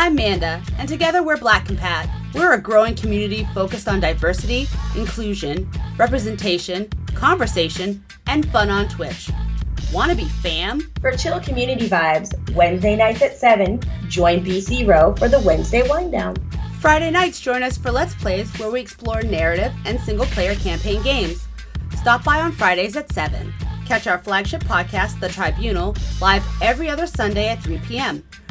[0.00, 2.08] I'm Manda, and together we're Black Compat.
[2.32, 9.28] We're a growing community focused on diversity, inclusion, representation, conversation, and fun on Twitch.
[9.92, 10.88] Want to be fam?
[11.00, 16.12] For chill community vibes, Wednesday nights at 7, join BC Row for the Wednesday Wind
[16.12, 16.36] Down.
[16.78, 21.02] Friday nights, join us for Let's Plays where we explore narrative and single player campaign
[21.02, 21.48] games.
[21.96, 23.52] Stop by on Fridays at 7.
[23.84, 28.22] Catch our flagship podcast, The Tribunal, live every other Sunday at 3 p.m.,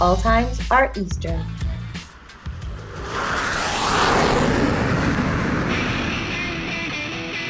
[0.00, 1.44] All times are Eastern.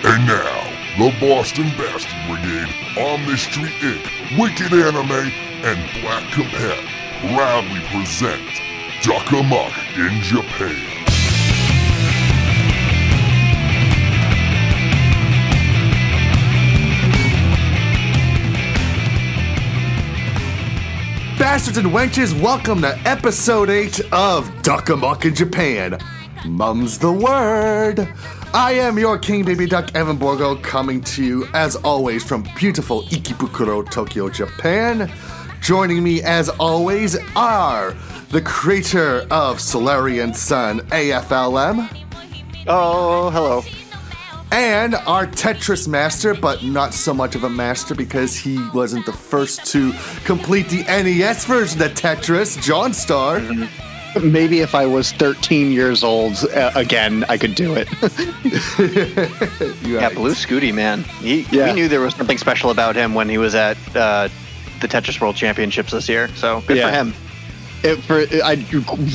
[0.05, 0.67] And now,
[0.99, 5.31] the Boston Bastard Brigade, Omni-Street Inc., Wicked Anime,
[5.65, 6.97] and Black Compat
[7.35, 8.43] proudly present
[9.33, 10.96] Amuck in Japan.
[21.39, 25.99] Bastards and wenches, welcome to episode 8 of Duck Amuck in Japan.
[26.47, 28.09] Mum's the word.
[28.55, 33.03] I am your King Baby Duck, Evan Borgo, coming to you as always from beautiful
[33.05, 35.13] Ikebukuro, Tokyo, Japan.
[35.61, 37.95] Joining me as always are
[38.31, 41.89] the creator of Solarian Sun AFLM
[42.69, 43.63] Oh, hello.
[44.53, 49.13] And our Tetris master, but not so much of a master because he wasn't the
[49.13, 49.93] first to
[50.25, 53.69] complete the NES version of Tetris, JonStar.
[54.23, 57.89] Maybe if I was 13 years old uh, again, I could do it.
[59.87, 60.15] You Yeah, right.
[60.15, 61.03] Blue Scuti, man.
[61.21, 61.67] He, Yeah.
[61.67, 64.29] We knew there was something special about him when he was at uh,
[64.81, 66.29] the Tetris World Championships this year.
[66.37, 66.89] So good Yeah.
[66.91, 67.15] for him.
[67.87, 68.55] It, for I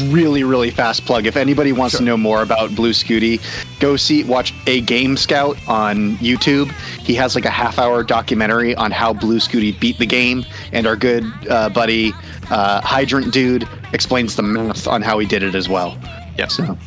[0.10, 1.26] really really fast plug.
[1.26, 3.42] If anybody wants to know more about Blue Scuti,
[3.82, 6.72] go see watch a Game Scout on YouTube.
[7.00, 10.88] He has like a half hour documentary on how Blue Scuti beat the game, and
[10.88, 12.14] our good uh, buddy
[12.50, 15.98] uh, HydrantDude explains the math on how he did it as well.
[16.38, 16.48] Yeah.
[16.48, 16.78] So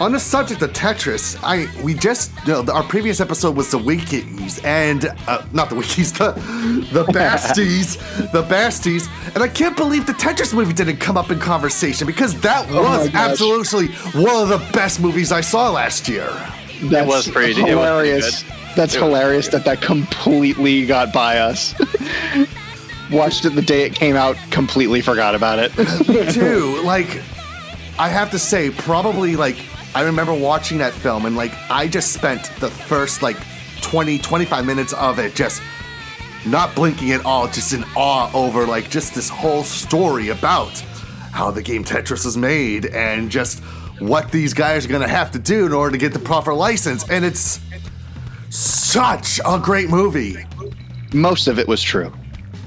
[0.00, 3.78] On the subject of Tetris, I we just you know, our previous episode was the
[3.78, 6.32] wikis and uh, not the wikis, the
[6.90, 7.98] the basties,
[8.32, 12.40] the basties, and I can't believe the Tetris movie didn't come up in conversation because
[12.40, 13.30] that Oh was gosh.
[13.30, 13.88] absolutely
[14.22, 16.30] one of the best movies I saw last year.
[16.84, 18.44] That was pretty- it was pretty hilarious.
[18.74, 21.74] That's It hilarious that that completely got by us.
[23.10, 25.76] Watched it the day it came out, completely forgot about it.
[26.08, 26.80] Me too.
[26.84, 27.20] Like,
[27.98, 29.56] I have to say, probably like
[29.94, 33.36] I remember watching that film and like I just spent the first like
[33.82, 35.60] 20, 25 minutes of it just
[36.46, 40.78] not blinking at all, just in awe over like just this whole story about
[41.32, 43.62] how the game Tetris was made and just
[43.98, 47.08] what these guys are gonna have to do in order to get the proper license.
[47.10, 47.60] And it's
[48.48, 50.36] such a great movie.
[51.12, 52.12] Most of it was true.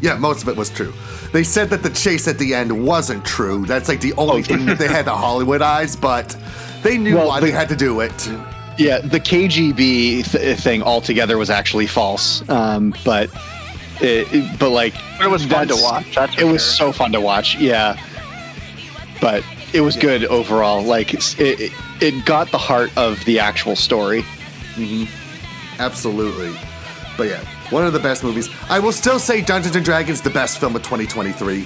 [0.02, 0.94] Yeah, most of it was true.
[1.32, 3.66] They said that the chase at the end wasn't true.
[3.66, 6.36] That's like the only oh, thing that they had the Hollywood eyes, but
[6.84, 8.30] they knew Well, why the- they had to do it.
[8.78, 12.48] Yeah, the KGB th- thing altogether was actually false.
[12.50, 13.30] Um, but
[14.02, 16.92] it, it- but like But it was fun to watch, that's for it was so
[16.92, 17.56] fun to watch.
[17.58, 17.98] Yeah,
[19.22, 19.44] but
[19.74, 20.82] it was good overall.
[20.84, 24.24] Like it, it, it got the heart of the actual story.
[24.76, 25.06] Mm-hmm.
[25.80, 26.52] Absolutely.
[27.18, 28.50] But yeah, one of the best movies.
[28.70, 31.66] I will still say Dungeons and Dragons the best film of 2023.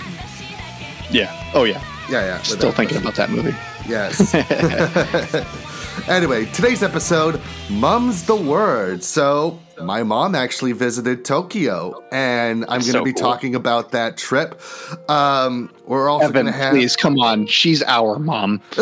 [1.09, 1.31] Yeah.
[1.53, 1.81] Oh yeah.
[2.09, 2.41] Yeah, yeah.
[2.41, 3.01] Still thinking question.
[3.01, 3.55] about that movie.
[3.87, 4.33] Yes.
[6.09, 7.39] anyway, today's episode,
[7.69, 9.03] Mum's the Word.
[9.03, 13.21] So, my mom actually visited Tokyo, and I'm going to So be cool.
[13.21, 14.59] talking about that trip.
[15.09, 16.73] Um, we're also going to have.
[16.73, 17.45] please come on.
[17.47, 18.61] She's our mom.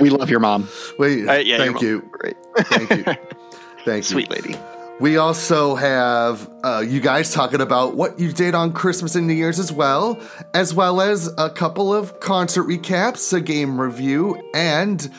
[0.00, 0.68] we love your mom.
[0.98, 2.08] Wait, Uh, yeah, thank you're you.
[2.12, 2.36] Great.
[2.58, 3.04] Thank you.
[3.84, 4.34] Thank you, Sweet you.
[4.34, 4.58] lady.
[4.98, 9.34] We also have uh, you guys talking about what you did on Christmas and New
[9.34, 10.18] Year's as well,
[10.54, 15.10] as well as a couple of concert recaps, a game review, and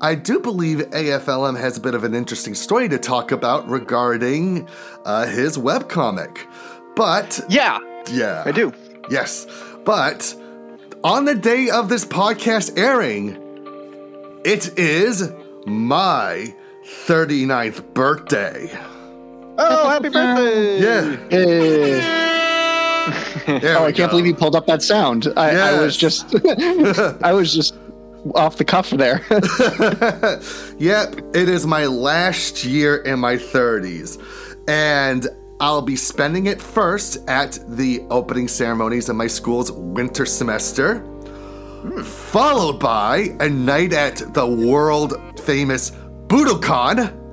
[0.00, 4.68] I do believe AFLM has a bit of an interesting story to talk about regarding
[5.04, 6.38] uh, his webcomic.
[6.94, 7.80] But Yeah,
[8.12, 8.72] yeah, I do.
[9.10, 9.48] Yes,
[9.84, 10.32] but
[11.02, 13.30] on the day of this podcast airing,
[14.44, 15.28] it is
[15.66, 16.54] my
[16.84, 18.70] 39th birthday.
[19.56, 20.80] Oh, happy birthday!
[20.80, 22.20] Yeah.
[23.46, 24.08] There oh, we I can't go.
[24.08, 25.28] believe you pulled up that sound.
[25.36, 26.34] I, I was just,
[27.22, 27.74] I was just
[28.34, 29.20] off the cuff there.
[30.78, 34.18] Yep, it is my last year in my 30s.
[34.66, 35.28] And
[35.60, 42.02] I'll be spending it first at the opening ceremonies of my school's winter semester, hmm.
[42.02, 45.92] followed by a night at the world famous
[46.28, 47.23] Budokan,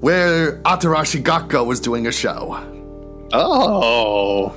[0.00, 2.58] where Atarashii Gakko was doing a show.
[3.32, 4.54] oh,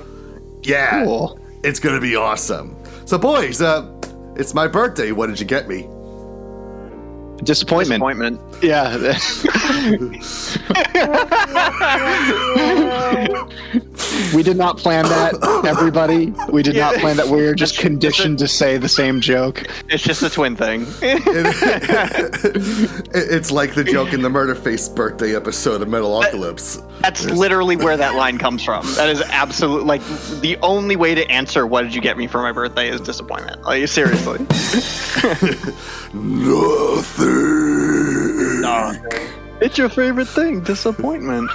[0.62, 1.38] Yeah, Cool.
[1.64, 2.76] it's gonna be awesome.
[3.04, 3.90] So, boys, uh,
[4.36, 5.12] it's my birthday.
[5.12, 5.88] What did you get me?
[7.44, 8.02] Disappointment.
[8.02, 8.40] Disappointment.
[8.62, 8.96] Yeah.
[14.34, 15.34] we did not plan that,
[15.66, 16.32] everybody.
[16.50, 17.28] We did not plan that.
[17.28, 19.64] We were just conditioned to say the same joke.
[19.88, 20.86] It's just a twin thing.
[23.14, 26.82] It- it's like the joke in the Murderface birthday episode of Metalocalypse.
[27.00, 28.86] That's literally where that line comes from.
[28.94, 29.84] That is absolute.
[29.86, 30.02] Like
[30.40, 33.62] the only way to answer "What did you get me for my birthday?" is disappointment.
[33.62, 34.38] Like seriously.
[36.14, 37.31] Nothing.
[39.60, 41.50] It's your favorite thing, disappointment.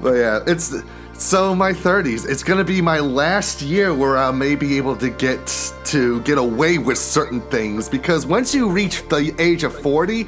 [0.00, 0.74] But yeah, it's
[1.14, 2.28] so my 30s.
[2.28, 6.38] It's gonna be my last year where I may be able to get to get
[6.38, 10.24] away with certain things because once you reach the age of 40,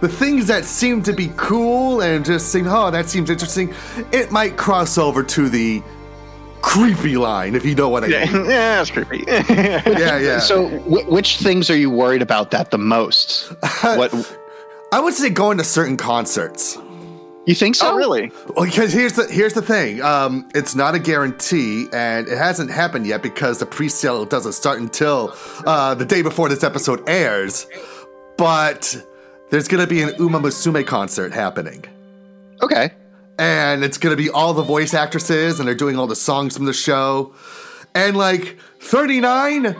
[0.00, 3.72] the things that seem to be cool and just seem, oh, that seems interesting,
[4.12, 5.82] it might cross over to the
[6.62, 8.44] creepy line, if you know what I Yeah, mean.
[8.50, 9.24] yeah, that's creepy.
[9.28, 10.38] Yeah, yeah.
[10.38, 13.52] So, wh- which things are you worried about that the most?
[13.82, 14.12] What
[14.92, 16.76] I would say going to certain concerts.
[17.46, 17.92] you think so?
[17.92, 18.30] oh, really?
[18.54, 20.02] Well, because here's the here's the thing.
[20.02, 24.80] Um, it's not a guarantee, and it hasn't happened yet because the pre-sale doesn't start
[24.80, 25.34] until
[25.66, 27.66] uh, the day before this episode airs.
[28.36, 28.96] But
[29.50, 31.84] there's gonna be an Uma Musume concert happening,
[32.62, 32.90] Okay.
[33.40, 36.66] And it's gonna be all the voice actresses, and they're doing all the songs from
[36.66, 37.32] the show.
[37.94, 39.74] And like 39,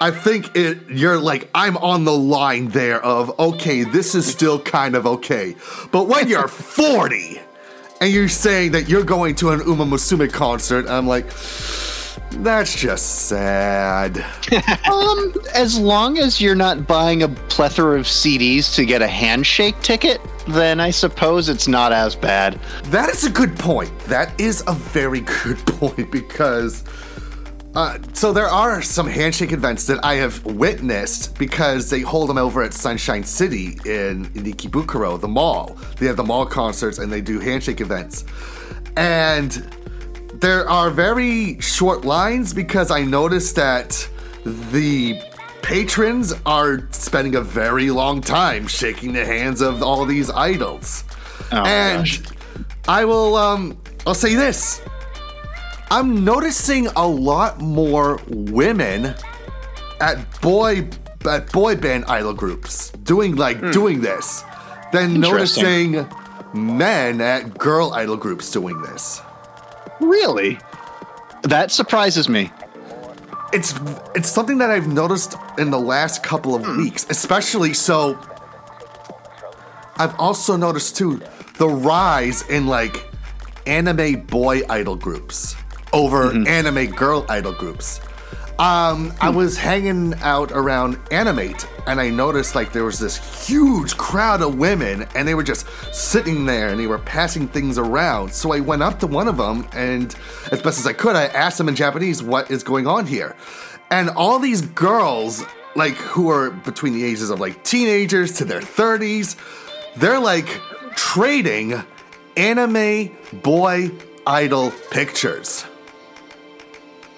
[0.00, 0.78] I think it.
[0.88, 5.54] You're like I'm on the line there of okay, this is still kind of okay,
[5.92, 7.38] but when you're 40
[8.00, 11.26] and you're saying that you're going to an Uma Musume concert, I'm like,
[12.42, 14.24] that's just sad.
[14.90, 19.80] Um, as long as you're not buying a plethora of CDs to get a handshake
[19.80, 22.58] ticket, then I suppose it's not as bad.
[22.86, 23.96] That is a good point.
[24.00, 26.84] That is a very good point because.
[27.74, 32.36] Uh, so there are some handshake events that I have witnessed because they hold them
[32.36, 35.78] over at Sunshine City in, Ikebukuro, the mall.
[35.96, 38.26] They have the mall concerts and they do handshake events.
[38.98, 39.52] And
[40.34, 44.06] there are very short lines because I noticed that
[44.44, 45.18] the
[45.62, 51.04] patrons are spending a very long time shaking the hands of all these idols.
[51.50, 52.20] Oh, and gosh.
[52.88, 54.82] I will um I'll say this.
[55.90, 59.14] I'm noticing a lot more women
[60.00, 60.88] at boy
[61.26, 64.44] at boy band idol groups doing like doing this
[64.92, 66.06] than noticing
[66.54, 69.22] men at girl idol groups doing this.
[70.00, 70.58] Really?
[71.42, 72.50] That surprises me.
[73.52, 73.74] It's
[74.14, 76.78] it's something that I've noticed in the last couple of hmm.
[76.78, 78.18] weeks, especially so.
[79.96, 81.20] I've also noticed too
[81.58, 83.08] the rise in like
[83.66, 85.54] anime boy idol groups
[85.92, 86.46] over mm-hmm.
[86.46, 88.00] anime girl idol groups.
[88.62, 93.96] Um, I was hanging out around Animate and I noticed like there was this huge
[93.96, 98.32] crowd of women and they were just sitting there and they were passing things around.
[98.32, 100.14] So I went up to one of them and,
[100.52, 103.34] as best as I could, I asked them in Japanese what is going on here.
[103.90, 105.42] And all these girls,
[105.74, 109.34] like who are between the ages of like teenagers to their 30s,
[109.96, 110.46] they're like
[110.94, 111.82] trading
[112.36, 113.10] anime
[113.42, 113.90] boy
[114.24, 115.64] idol pictures.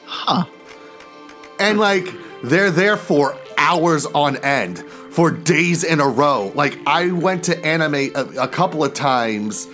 [0.06, 0.46] Huh.
[1.58, 2.06] And like
[2.42, 4.80] they're there for hours on end,
[5.10, 6.52] for days in a row.
[6.54, 9.66] Like I went to animate a, a couple of times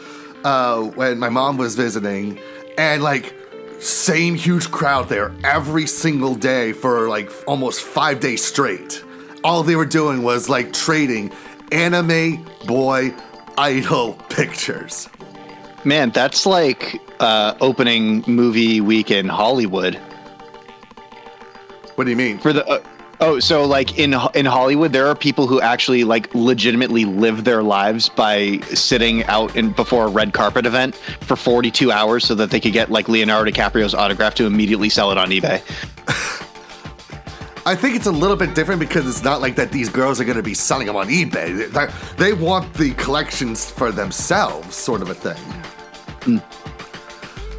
[0.45, 2.39] uh, when my mom was visiting,
[2.79, 3.35] and like
[3.81, 9.03] same huge crowd there every single day for like almost five days straight.
[9.43, 11.33] All they were doing was like trading
[11.73, 13.15] anime boy
[13.57, 15.09] idol pictures.
[15.85, 19.99] Man, that's like uh, opening movie week in Hollywood.
[22.01, 22.39] What do you mean?
[22.39, 22.83] For the uh,
[23.21, 27.63] oh, so like in in Hollywood, there are people who actually like legitimately live their
[27.63, 32.51] lives by sitting out in before a red carpet event for 42 hours so that
[32.51, 35.61] they could get like Leonardo DiCaprio's autograph to immediately sell it on eBay.
[37.67, 40.25] I think it's a little bit different because it's not like that these girls are
[40.25, 41.71] going to be selling them on eBay.
[41.71, 46.41] They, they want the collections for themselves, sort of a thing.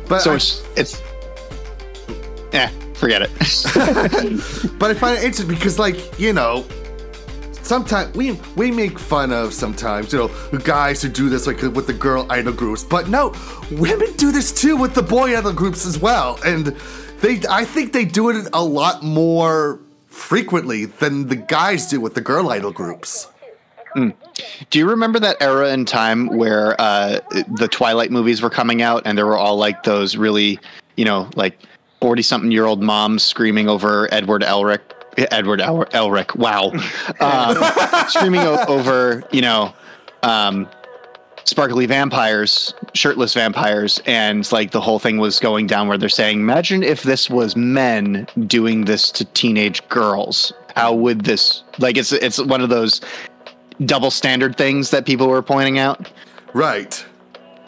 [0.10, 1.02] But so I- it's it's
[2.52, 3.32] yeah, forget it.
[4.80, 6.66] But I find it interesting because, like, you know,
[7.64, 11.88] sometimes we we make fun of sometimes, you know, guys who do this like with
[11.88, 12.84] the girl idol groups.
[12.84, 13.34] But no,
[13.72, 16.68] women do this too with the boy idol groups as well, and
[17.22, 22.14] they I think they do it a lot more frequently than the guys do with
[22.14, 23.28] the girl idol groups.
[24.70, 29.02] Do you remember that era in time where uh, the Twilight movies were coming out
[29.06, 30.60] and there were all like those really,
[30.96, 31.60] you know, like
[32.02, 34.80] 40 something year old moms screaming over Edward Elric?
[35.18, 36.72] Edward El- Elric, wow.
[37.20, 39.74] Um, screaming o- over, you know,
[40.24, 40.68] um,
[41.44, 44.02] sparkly vampires, shirtless vampires.
[44.06, 47.56] And like the whole thing was going down where they're saying, imagine if this was
[47.56, 50.54] men doing this to teenage girls.
[50.76, 53.02] How would this, like, it's, it's one of those
[53.86, 56.10] double standard things that people were pointing out.
[56.54, 57.06] Right.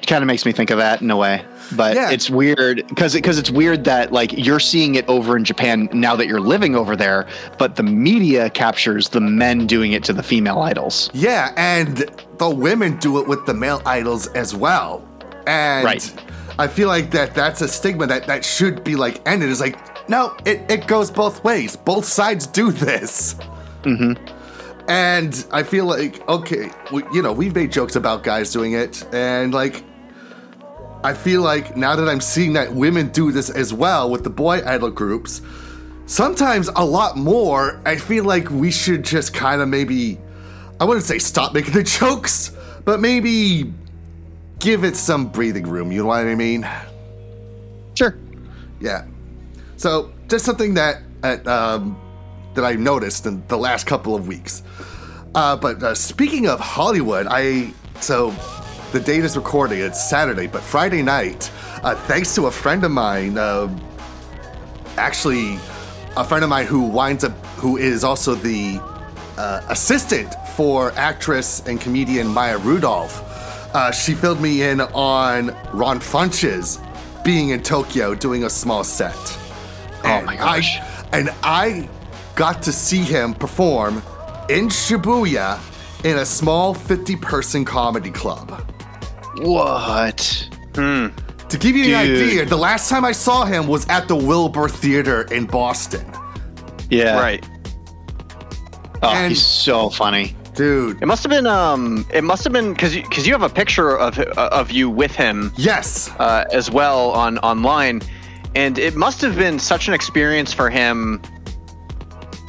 [0.05, 1.45] Kind of makes me think of that in a way.
[1.77, 2.11] But Yeah.
[2.11, 6.15] it's weird because because it's weird that like you're seeing it over in Japan now
[6.17, 7.25] that you're living over there,
[7.57, 11.09] but the media captures the men doing it to the female idols.
[11.13, 12.05] Yeah, and
[12.37, 15.01] the women do it with the male idols as well.
[15.47, 16.13] And Right.
[16.59, 19.49] I feel like that that's a stigma that that should be like ended.
[19.49, 19.77] Is like
[20.09, 21.77] no, it, it goes both ways.
[21.77, 23.35] Both sides do this.
[23.83, 24.21] Mm-hmm.
[24.89, 29.05] And I feel like okay, we, you know, we've made jokes about guys doing it,
[29.13, 29.81] and like.
[31.03, 34.29] I feel like now that I'm seeing that women do this as well with the
[34.29, 35.41] boy idol groups,
[36.05, 40.17] sometimes a lot more, I feel like we should just kind of maybe,
[40.79, 42.51] I wouldn't say stop making the jokes,
[42.85, 43.73] but maybe
[44.59, 45.91] give it some breathing room.
[45.91, 46.67] You know what I mean?
[47.95, 48.17] Sure.
[48.79, 49.05] Yeah.
[49.75, 51.99] So just something that that, um,
[52.53, 54.63] that I noticed in the last couple of weeks.
[55.35, 58.31] Uh, but uh, speaking of Hollywood, I so
[58.93, 59.79] the date is recording.
[59.79, 61.51] It's Saturday, but Friday night,
[61.83, 63.81] uh, thanks to a friend of mine, um
[64.97, 65.57] actually
[66.15, 68.79] a friend of mine who winds up who is also the
[69.39, 73.19] uh, assistant for actress and comedian Maya Rudolph.
[73.73, 76.77] Uh, she filled me in on Ron Funches
[77.23, 79.39] being in Tokyo doing a small set.
[80.03, 80.77] And my gosh.
[80.77, 81.89] I, and I
[82.35, 84.03] got to see him perform
[84.49, 85.59] in Shibuya
[86.05, 88.72] in a small 50 person comedy club.
[89.37, 90.49] What?
[90.73, 94.69] To give you an idea, the last time I saw him was at the Wilbur
[94.69, 96.05] Theater in Boston.
[96.89, 97.19] Yeah.
[97.19, 97.45] Right.
[99.01, 100.35] Oh, And- he's so funny.
[100.55, 101.47] Dude, It must have been.
[101.47, 102.05] Um.
[102.13, 105.51] It must have been because because you have a picture of of you with him
[105.55, 106.11] yes.
[106.19, 108.03] uh, as well on online,
[108.53, 111.19] and it must have been such an experience for him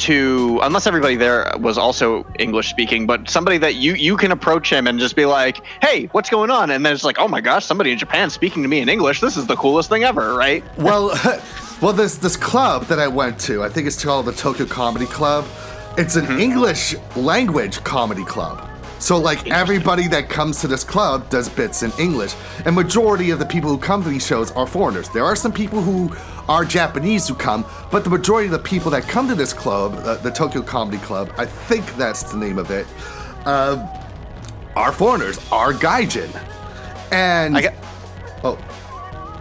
[0.04, 4.70] to unless everybody there was also English speaking, but somebody that you you can approach
[4.70, 7.40] him and just be like, "Hey, what's going on?" And then it's like, "Oh my
[7.40, 9.20] gosh, somebody in Japan speaking to me in English.
[9.20, 10.62] This is the coolest thing ever!" Right?
[10.84, 11.18] Well,
[11.80, 15.06] well, this this club that I went to, I think it's called the Tokyo Comedy
[15.06, 15.46] Club.
[15.96, 16.40] It's an mm-hmm.
[16.40, 18.68] English language comedy club.
[19.04, 22.34] So like everybody that comes to this club does bits in English,
[22.64, 25.10] and majority of the people who come to these shows are foreigners.
[25.10, 26.10] There are some people who
[26.48, 29.92] are Japanese who come, but the majority of the people that come to this club,
[30.06, 32.86] uh, the Tokyo Comedy Club, I think that's the name of it,
[33.44, 33.86] uh,
[34.74, 36.34] are foreigners, are gaijin,
[37.12, 37.74] and I get.
[38.42, 38.58] oh.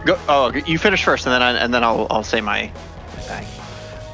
[0.04, 0.18] Go.
[0.28, 2.68] Oh, you finish first, and then I, and then I'll I'll say my.
[3.16, 3.46] thing.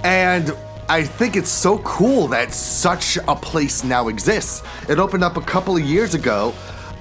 [0.05, 0.55] And
[0.91, 4.65] I think it's so cool that such a place now exists.
[4.89, 6.53] It opened up a couple of years ago.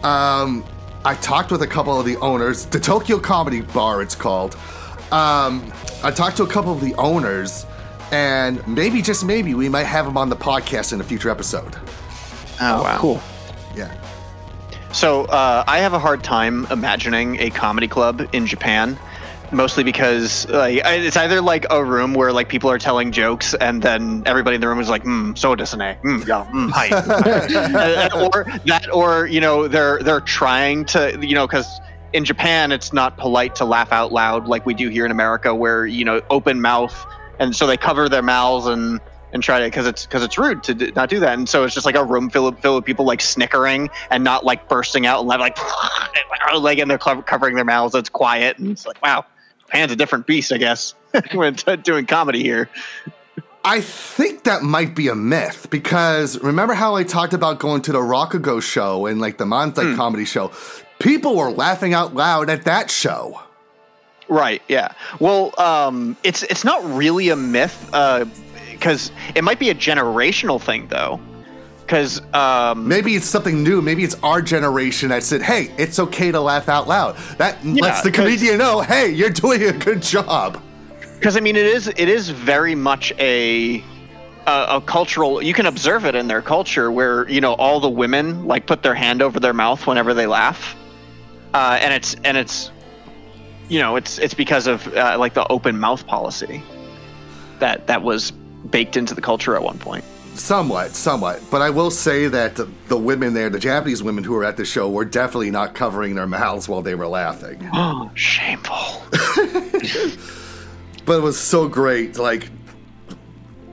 [0.03, 0.63] Um,
[1.03, 4.53] I talked with a couple of the owners, the Tokyo Comedy Bar, it's called.
[5.11, 7.65] Um, I talked to a couple of the owners,
[8.11, 11.75] and maybe, just maybe, we might have them on the podcast in a future episode.
[12.61, 12.97] Oh, wow.
[12.99, 13.19] cool.
[13.75, 13.91] Yeah.
[14.91, 18.99] So uh, I have a hard time imagining a comedy club in Japan,
[19.51, 23.81] mostly because like it's either like a room where like people are telling jokes and
[23.81, 26.89] then everybody in the room is like, "Hmm, so desu ne, mm, yeah, mm, hi,"
[28.09, 31.79] Uh, or that, or you know, they're they're trying to, you know, because
[32.13, 35.53] in Japan it's not polite to laugh out loud like we do here in America,
[35.53, 37.05] where you know, open mouth,
[37.39, 38.99] and so they cover their mouths and
[39.31, 41.37] and try to because it's because it's rude to d- not do that.
[41.37, 44.23] And so it's just like a room full of, full of people like snickering and
[44.23, 45.57] not like bursting out and like
[46.57, 49.23] like and they're co- covering their mouths it's quiet and it's like wow
[49.69, 50.95] Japan's a different beast i guess
[51.33, 52.69] when doing comedy here
[53.63, 57.91] I think that might be a myth because remember how I talked about going to
[57.91, 60.51] the Rakugo show and like the Manzai comedy show?
[60.99, 63.41] People were laughing out loud at that show.
[64.29, 64.61] Right.
[64.69, 64.93] Yeah.
[65.19, 67.89] Well, um, it's it's not really a myth
[68.71, 71.19] because it might be a generational thing though.
[71.89, 73.81] Because um, Maybe it's something new.
[73.81, 78.03] Maybe it's our generation that said, "Hey, it's okay to laugh out loud." That lets
[78.03, 80.61] the comedian know, "Hey, you're doing a good job."
[81.19, 83.83] because I mean it is it is very much a,
[84.47, 85.41] a a cultural.
[85.41, 88.83] You can observe it in their culture where you know all the women like put
[88.83, 90.75] their hand over their mouth whenever they laugh,
[91.53, 92.71] uh, and it's and it's
[93.67, 96.63] you know it's it's because of uh, like the open mouth policy
[97.59, 98.31] that that was
[98.69, 100.05] baked into the culture at one point.
[100.39, 101.41] Somewhat, somewhat.
[101.51, 102.55] But I will say that
[102.87, 106.15] the, women there, the Japanese women who were at the show, were definitely not covering
[106.15, 107.69] their mouths while they were laughing.
[107.73, 109.03] Oh, shameful.
[111.09, 112.19] But it was so great.
[112.19, 112.51] Like,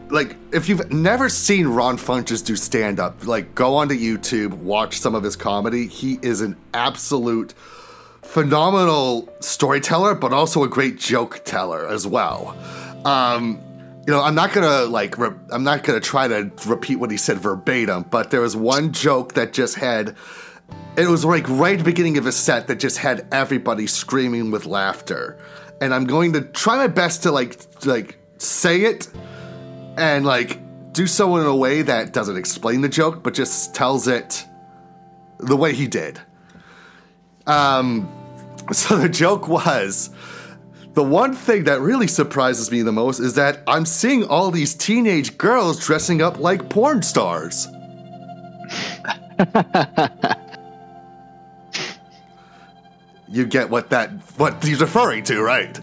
[0.09, 4.99] like if you've never seen Ron Funches do stand up, like go onto YouTube, watch
[4.99, 5.87] some of his comedy.
[5.87, 7.53] He is an absolute
[8.23, 12.57] phenomenal storyteller, but also a great joke teller as well.
[13.05, 13.61] Um,
[14.07, 17.17] you know, I'm not gonna like, re- I'm not gonna try to repeat what he
[17.17, 20.15] said verbatim, but there was one joke that just had,
[20.97, 24.53] it was like right at the beginning of his set that just had everybody screaming
[24.53, 25.39] with laughter,
[25.81, 29.09] and I'm going to try my best to like, like say it,
[29.97, 30.61] and like
[30.93, 34.47] do so in a way that doesn't explain the joke, but just tells it
[35.39, 36.21] the way he did.
[37.47, 38.09] Um,
[38.73, 40.11] so the joke was
[40.97, 44.73] the one thing that really surprises me the most is that I'm seeing all these
[44.73, 47.69] teenage girls dressing up like porn stars.
[53.29, 55.79] you get what that what he's referring to, right?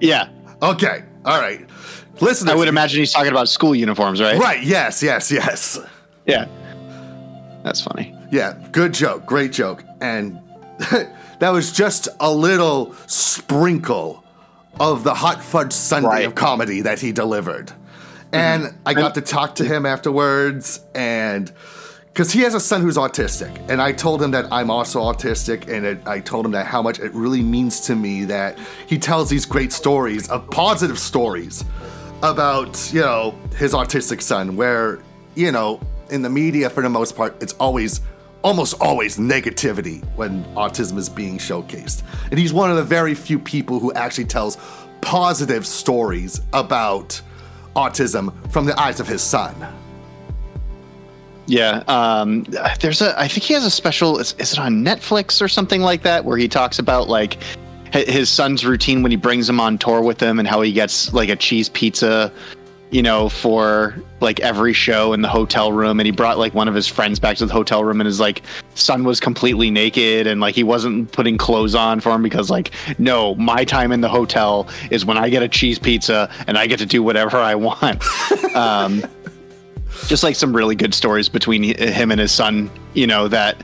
[0.00, 0.30] Yeah.
[0.62, 1.68] Okay, all right.
[2.22, 4.38] Listen, I would imagine he's talking about school uniforms, right?
[4.38, 4.62] Right?
[4.62, 5.78] Yes, yes, yes.
[6.24, 6.46] Yeah.
[7.64, 8.16] That's funny.
[8.32, 10.40] Yeah, good joke, great joke, and
[11.38, 14.24] that was just a little sprinkle
[14.80, 16.26] of the hot fudge sundae Right.
[16.26, 17.66] of comedy that he delivered.
[17.68, 18.34] Mm-hmm.
[18.34, 21.50] And I got to talk to him afterwards, and
[22.06, 25.68] because he has a son who's autistic, and I told him that I'm also autistic,
[25.68, 28.98] and it, I told him that how much it really means to me that he
[28.98, 31.64] tells these great stories, of positive stories,
[32.22, 34.98] about you know his autistic son, where
[35.34, 38.00] you know in the media for the most part it's always
[38.48, 43.38] almost always negativity when autism is being showcased, and he's one of the very few
[43.38, 44.56] people who actually tells
[45.02, 47.20] positive stories about
[47.76, 49.54] autism from the eyes of his son.
[51.44, 51.82] Yeah.
[51.88, 52.44] Um,
[52.80, 55.82] there's a, I think he has a special, is, is it on Netflix or something
[55.82, 57.36] like that, where he talks about like
[57.92, 61.12] his son's routine when he brings him on tour with him and how he gets
[61.12, 62.32] like a cheese pizza,
[62.90, 66.00] you know, for like every show in the hotel room.
[66.00, 68.18] And he brought like one of his friends back to the hotel room and his
[68.18, 68.42] like
[68.74, 72.70] son was completely naked and like he wasn't putting clothes on for him because like,
[72.98, 76.66] no, my time in the hotel is when I get a cheese pizza and I
[76.66, 78.02] get to do whatever I want.
[78.54, 79.04] um,
[80.06, 83.62] just like some really good stories between him and his son, you know, that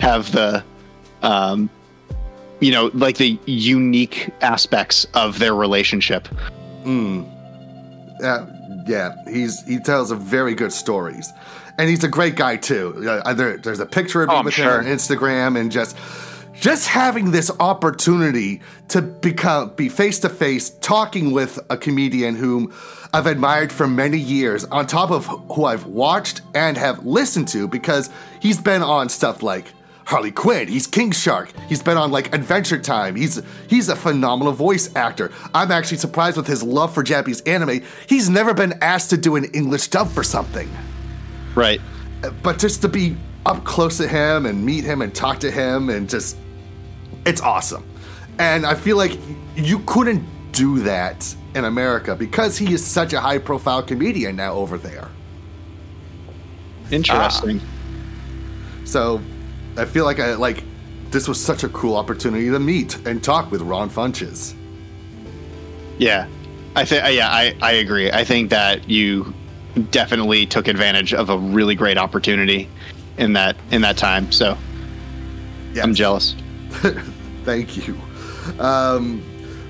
[0.00, 0.64] have the,
[1.22, 1.68] um,
[2.60, 6.28] you know, like the unique aspects of their relationship.
[8.20, 8.46] Yeah,
[8.86, 11.32] yeah, he's he tells a very good stories,
[11.78, 13.04] and he's a great guy too.
[13.24, 14.80] Uh, there, there's a picture of Oh, with sure.
[14.80, 15.96] him on Instagram, and just
[16.54, 22.72] just having this opportunity to become be face to face talking with a comedian whom
[23.12, 27.68] I've admired for many years, on top of who I've watched and have listened to,
[27.68, 29.66] because he's been on stuff like.
[30.06, 30.68] Harley Quinn.
[30.68, 31.50] He's King Shark.
[31.68, 33.16] He's been on like Adventure Time.
[33.16, 35.32] He's he's a phenomenal voice actor.
[35.54, 37.82] I'm actually surprised with his love for Japanese anime.
[38.08, 40.70] He's never been asked to do an English dub for something.
[41.54, 41.80] Right.
[42.42, 45.90] But just to be up close to him and meet him and talk to him
[45.90, 46.36] and just
[47.24, 47.84] it's awesome.
[48.38, 49.18] And I feel like
[49.56, 54.54] you couldn't do that in America because he is such a high profile comedian now
[54.54, 55.08] over there.
[56.90, 57.60] Interesting.
[57.62, 58.84] Ah.
[58.84, 59.20] So
[59.76, 60.62] I feel like I like
[61.10, 64.54] this was such a cool opportunity to meet and talk with Ron Funches.
[65.98, 66.26] Yeah.
[66.76, 68.10] I think, yeah, I, I agree.
[68.10, 69.32] I think that you
[69.90, 72.68] definitely took advantage of a really great opportunity
[73.16, 74.32] in that, in that time.
[74.32, 74.58] So
[75.74, 75.84] Yes.
[75.84, 76.36] I'm jealous.
[77.44, 77.98] Thank you.
[78.60, 79.22] Um,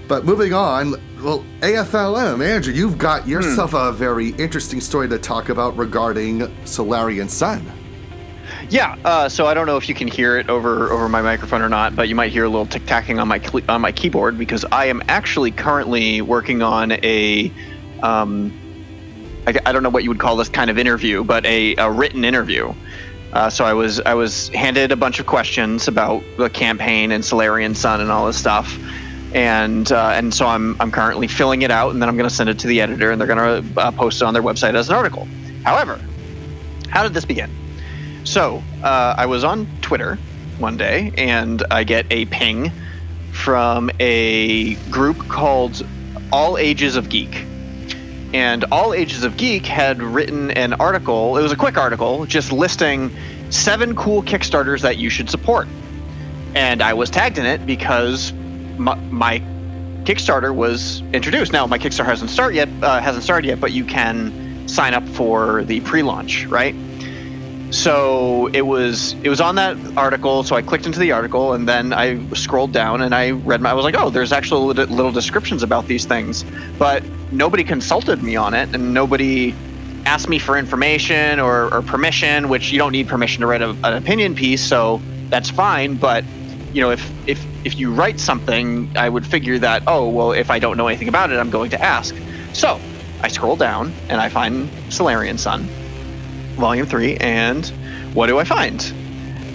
[0.06, 5.48] but moving on, well, AFLM, Andrew, you've got yourself a very interesting story to talk
[5.48, 7.64] about regarding Solarian Sun.
[8.70, 11.62] Yeah, uh, so I don't know if you can hear it over over my microphone
[11.62, 14.38] or not, but you might hear a little tick tacking on my on my keyboard
[14.38, 17.52] because I am actually currently working on a,
[18.02, 18.52] um,
[19.46, 21.90] I, I don't know what you would call this kind of interview, but a, a
[21.90, 22.72] written interview.
[23.32, 27.24] Uh, so I was I was handed a bunch of questions about the campaign and
[27.24, 28.78] Solarian Sun and all this stuff,
[29.34, 32.34] and uh, and so I'm I'm currently filling it out, and then I'm going to
[32.34, 34.74] send it to the editor, and they're going to uh, post it on their website
[34.74, 35.28] as an article.
[35.64, 36.00] However,
[36.88, 37.50] how did this begin?
[38.24, 40.18] So uh, I was on Twitter
[40.58, 42.72] one day, and I get a ping
[43.32, 45.86] from a group called
[46.32, 47.44] All Ages of Geek.
[48.32, 51.36] And All Ages of Geek had written an article.
[51.36, 53.14] It was a quick article, just listing
[53.50, 55.68] seven cool Kickstarters that you should support.
[56.54, 58.32] And I was tagged in it because
[58.78, 59.38] my, my
[60.04, 61.52] Kickstarter was introduced.
[61.52, 65.06] Now my Kickstarter hasn't started yet, uh, hasn't started yet, but you can sign up
[65.10, 66.74] for the pre-launch, right?
[67.74, 70.44] So it was it was on that article.
[70.44, 73.60] So I clicked into the article and then I scrolled down and I read.
[73.60, 76.44] My, I was like, oh, there's little, little descriptions about these things,
[76.78, 79.52] but nobody consulted me on it and nobody
[80.06, 82.48] asked me for information or, or permission.
[82.48, 85.96] Which you don't need permission to write a, an opinion piece, so that's fine.
[85.96, 86.24] But
[86.72, 90.48] you know, if if if you write something, I would figure that oh well, if
[90.48, 92.14] I don't know anything about it, I'm going to ask.
[92.52, 92.80] So
[93.20, 95.68] I scroll down and I find Solarian Sun
[96.54, 97.66] volume three, and
[98.14, 98.92] what do I find?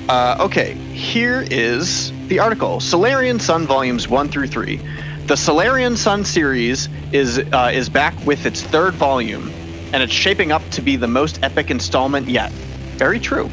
[0.09, 4.79] Uh, okay, here is the article Solarian Sun volumes one through three.
[5.27, 9.51] The Solarian Sun series is uh, is back with its third volume,
[9.93, 12.51] and it's shaping up to be the most epic installment yet.
[12.97, 13.49] Very true.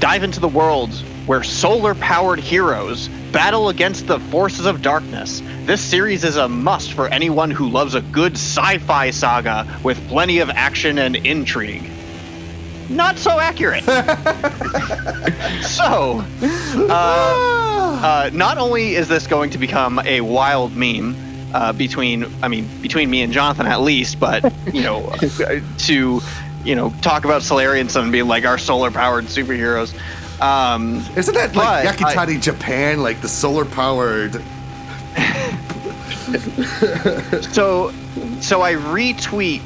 [0.00, 0.92] Dive into the world
[1.26, 5.42] where solar-powered heroes battle against the forces of darkness.
[5.64, 10.38] This series is a must for anyone who loves a good sci-fi saga with plenty
[10.38, 11.90] of action and intrigue
[12.88, 13.84] not so accurate.
[15.62, 16.24] so,
[16.88, 21.16] uh, uh, not only is this going to become a wild meme
[21.54, 25.12] uh, between, I mean, between me and Jonathan at least, but you know,
[25.78, 26.20] to
[26.66, 29.94] you know, talk about Solarian Sun being like our solar-powered superheroes.
[30.40, 34.34] Um, Isn't that like Yakutani I, Japan, like the solar-powered?
[37.52, 37.92] so,
[38.40, 39.62] so I retweet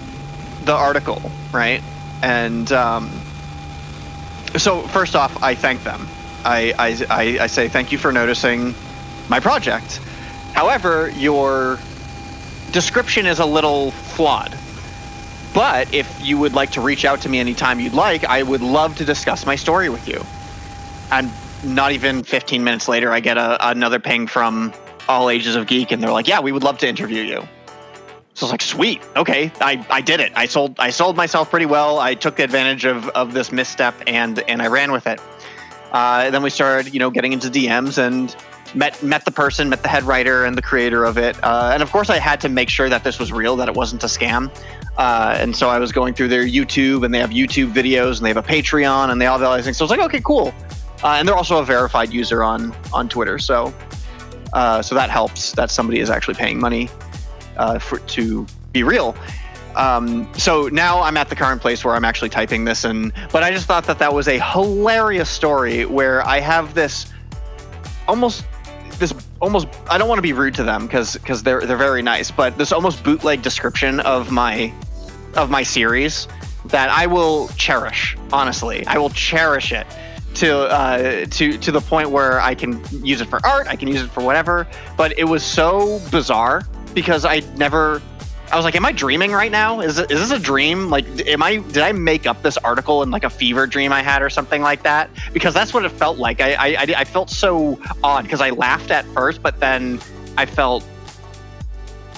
[0.65, 1.83] the article, right?
[2.23, 3.11] And um,
[4.57, 6.07] so first off, I thank them.
[6.45, 8.75] I, I, I, say thank you for noticing
[9.29, 9.99] my project.
[10.55, 11.79] However, your
[12.73, 14.57] description is a little flawed.
[15.53, 18.63] But if you would like to reach out to me anytime you'd like, I would
[18.63, 20.25] love to discuss my story with you.
[21.11, 21.31] And
[21.65, 24.73] not even 15 minutes later, I get a, another ping from
[25.09, 27.49] All Ages of Geek, and they're like, "Yeah, we would love to interview you."
[28.41, 30.33] So I was like, sweet, okay, I, I did it.
[30.35, 31.99] I sold I sold myself pretty well.
[31.99, 35.21] I took advantage of, of this misstep and and I ran with it.
[35.93, 38.35] Uh, then we started, you know, getting into DMs and
[38.75, 41.37] met met the person, met the head writer and the creator of it.
[41.45, 43.75] Uh, and of course, I had to make sure that this was real, that it
[43.75, 44.51] wasn't a scam.
[44.97, 48.25] Uh, and so I was going through their YouTube, and they have YouTube videos, and
[48.25, 49.77] they have a Patreon, and they all have these things.
[49.77, 50.55] So I was like, okay, cool.
[51.05, 53.75] Uh, and they're also a verified user on on Twitter, so
[54.55, 56.89] uh, so that helps that somebody is actually paying money
[57.57, 59.17] uh, for, to be real.
[59.77, 63.43] Um, so now I'm at the current place where I'm actually typing this, and but
[63.43, 67.07] I just thought that that was a hilarious story where I have this
[68.09, 68.45] almost
[68.99, 72.03] this almost I don't want to be rude to them because because they're they're very
[72.03, 74.73] nice, but this almost bootleg description of my
[75.37, 76.27] of my series
[76.67, 78.17] that I will cherish.
[78.33, 79.87] Honestly, I will cherish it
[80.35, 83.89] to uh, to to the point where I can use it for art, I can
[83.89, 84.67] use it for whatever.
[84.97, 86.63] But it was so bizarre
[86.95, 88.03] because I never.
[88.53, 89.81] I was like, "Am I dreaming right now?
[89.81, 90.91] Is is this a dream?
[90.91, 91.59] Like, am I?
[91.59, 94.61] Did I make up this article in like a fever dream I had or something
[94.61, 95.09] like that?
[95.33, 96.41] Because that's what it felt like.
[96.41, 100.01] I I, I felt so odd because I laughed at first, but then
[100.37, 100.85] I felt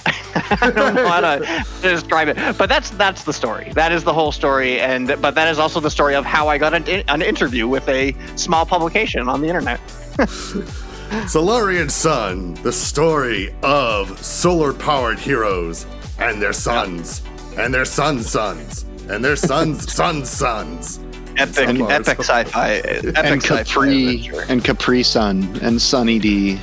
[0.35, 3.71] I don't know how to describe it, but that's that's the story.
[3.73, 6.57] That is the whole story, and but that is also the story of how I
[6.57, 9.79] got an, an interview with a small publication on the internet.
[11.27, 15.85] Solarian Sun, the story of solar powered heroes
[16.19, 17.21] and their sons,
[17.57, 20.99] and their sons' sons, and their sons' sons' sons.
[21.37, 26.59] Epic, and, epic sci-fi, epic and Capri, and Capri Sun, and Sunny D,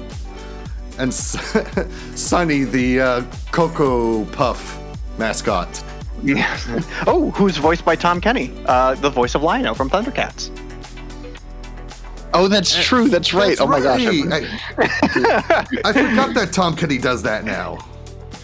[0.98, 4.80] and Sunny, the uh, Cocoa Puff
[5.18, 5.82] mascot.
[7.06, 10.50] oh, who's voiced by Tom Kenny, uh, the voice of Lion-O from Thundercats.
[12.34, 13.08] Oh, that's true.
[13.08, 13.48] That's right.
[13.48, 14.00] That's oh my right.
[14.00, 14.48] gosh.
[14.74, 17.78] I, I, forgot that Tom Kenny does that now.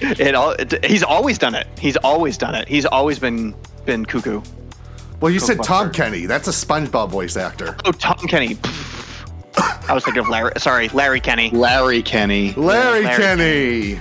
[0.01, 0.53] It all.
[0.53, 1.66] It, he's always done it.
[1.79, 2.68] He's always done it.
[2.68, 4.42] He's always been been cuckoo.
[5.20, 6.27] Well, you said Tom Kenny.
[6.27, 7.77] That's a SpongeBob voice actor.
[7.85, 8.59] Oh, Tom Kenny.
[9.57, 10.53] I was thinking of Larry.
[10.59, 11.51] Sorry, Larry Kenney.
[11.51, 12.53] Larry Kenney.
[12.53, 14.01] Larry, Larry Kenney.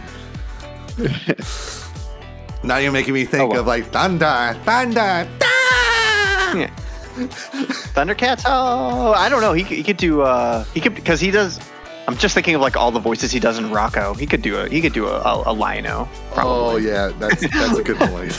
[2.64, 3.60] now you're making me think oh, well.
[3.62, 6.60] of like thunder, thunder, thunder.
[6.60, 6.70] Yeah.
[7.18, 8.44] Thundercats?
[8.46, 9.54] Oh, I don't know.
[9.54, 10.22] He, he could do.
[10.22, 11.60] Uh, he could because he does.
[12.08, 14.18] I'm just thinking of like all the voices he does in Rocko.
[14.18, 14.70] He could do a.
[14.70, 16.08] He could do a, a, a Lion-O.
[16.34, 16.74] Probably.
[16.74, 18.38] Oh yeah, that's that's a good point.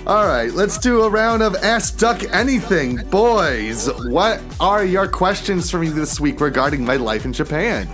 [0.06, 2.96] All right, let's do a round of Ask Duck Anything.
[3.08, 7.88] Boys, what are your questions for me this week regarding my life in Japan?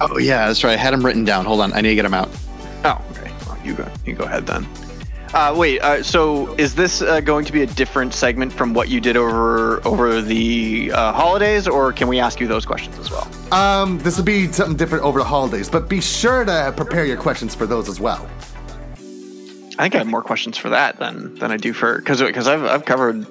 [0.00, 0.74] Oh yeah, that's right.
[0.74, 1.44] I had them written down.
[1.44, 2.28] Hold on, I need to get them out.
[2.84, 3.32] Oh, okay.
[3.46, 3.88] Well, you go.
[4.04, 4.66] You go ahead then.
[5.36, 5.82] Uh, wait.
[5.82, 9.18] Uh, so, is this uh, going to be a different segment from what you did
[9.18, 13.28] over over the uh, holidays, or can we ask you those questions as well?
[13.52, 17.18] Um, this will be something different over the holidays, but be sure to prepare your
[17.18, 18.26] questions for those as well.
[19.78, 22.48] I think I have more questions for that than than I do for because because
[22.48, 23.26] I've I've covered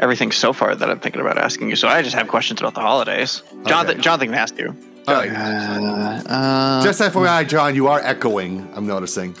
[0.00, 1.76] everything so far that I'm thinking about asking you.
[1.76, 3.42] So I just have questions about the holidays.
[3.66, 4.02] Jonathan, Okay.
[4.02, 4.76] Jonathan can ask you.
[5.08, 5.30] All right.
[5.32, 8.68] Uh, uh, Just FYI, John, you are echoing.
[8.74, 9.34] I'm noticing.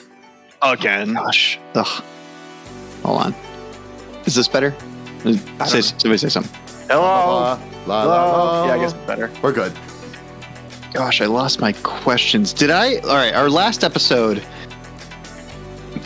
[0.62, 1.14] Again.
[1.14, 1.58] gosh.
[1.74, 2.04] Ugh.
[3.02, 3.34] Hold on.
[4.26, 4.74] Is this better?
[5.66, 6.60] Say, somebody say something.
[6.88, 7.58] Hello.
[7.86, 8.66] La, la, la, la.
[8.66, 9.30] Yeah, I guess it's better.
[9.42, 9.72] we're good.
[10.92, 12.52] Gosh, I lost my questions.
[12.52, 12.96] Did I?
[12.98, 14.42] All right, our last episode.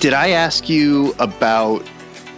[0.01, 1.85] Did I ask you about?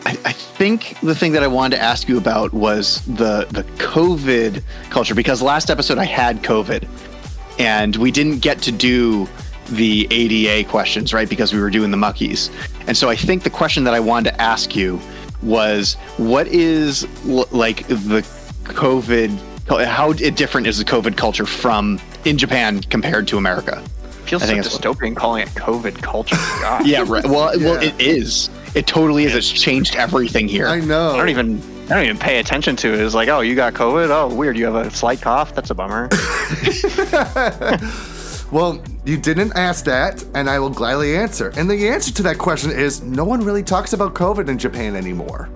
[0.06, 3.64] I, I think the thing that I wanted to ask you about was the the
[3.76, 6.88] COVID culture because last episode I had COVID,
[7.58, 9.28] and we didn't get to do
[9.70, 12.50] the ADA questions right because we were doing the muckies,
[12.86, 15.00] and so I think the question that I wanted to ask you
[15.42, 17.06] was what is
[17.52, 18.22] like the
[18.64, 19.38] COVID
[19.86, 23.82] how different is the COVID culture from in Japan compared to America?
[24.24, 26.36] Feels I so think it's- dystopian calling it COVID culture.
[26.60, 26.86] God.
[26.86, 27.24] Yeah, right.
[27.24, 28.50] Well, well, it is.
[28.74, 29.34] It totally is.
[29.34, 30.68] It's changed everything here.
[30.68, 31.12] I know.
[31.12, 33.00] I don't even I don't even pay attention to it.
[33.00, 34.10] It's like, oh, you got COVID.
[34.10, 34.58] Oh, weird.
[34.58, 35.54] You have a slight cough.
[35.54, 36.08] That's a bummer.
[38.50, 41.52] Well, you didn't ask that, and I will gladly answer.
[41.56, 44.96] And the answer to that question is no one really talks about COVID in Japan
[44.96, 45.50] anymore.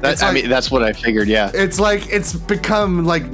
[0.00, 1.28] That- It's I mean, that's what I figured.
[1.28, 1.50] Yeah.
[1.54, 3.24] It's like it's become like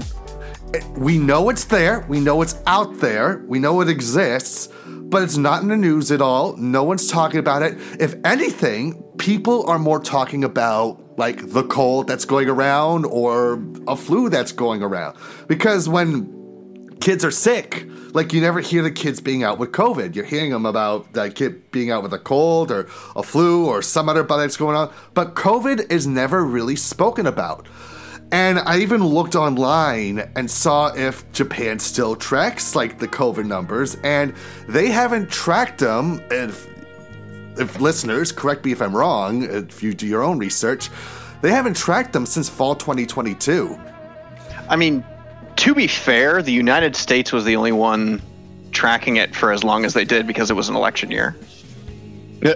[0.96, 5.37] we know it's there, we know it's out there, we know it exists, but it's
[5.38, 6.57] not in the news at all.
[6.59, 7.79] No one's talking about it.
[7.98, 13.96] If anything, people are more talking about like the cold that's going around or a
[13.96, 15.16] flu that's going around.
[15.48, 16.38] Because when
[17.01, 17.87] kids are sick.
[18.15, 20.15] Like you never hear the kids being out with COVID.
[20.15, 23.83] You're hearing them about that kid being out with a cold or a flu or
[23.83, 24.93] some other bug that's going on.
[25.15, 27.67] But COVID is never really spoken about.
[28.31, 33.97] And I even looked online and saw if Japan still tracks like the COVID numbers,
[34.05, 34.35] and
[34.69, 36.23] they haven't tracked them.
[36.31, 36.69] If
[37.59, 40.91] if listeners correct me if I'm wrong, if you do your own research,
[41.41, 43.79] they haven't tracked them since fall 2022.
[44.69, 45.05] I mean,
[45.59, 48.21] to be fair, the United States was the only one
[48.73, 51.37] tracking it for as long as they did because it was an election year.
[52.42, 52.55] Yeah.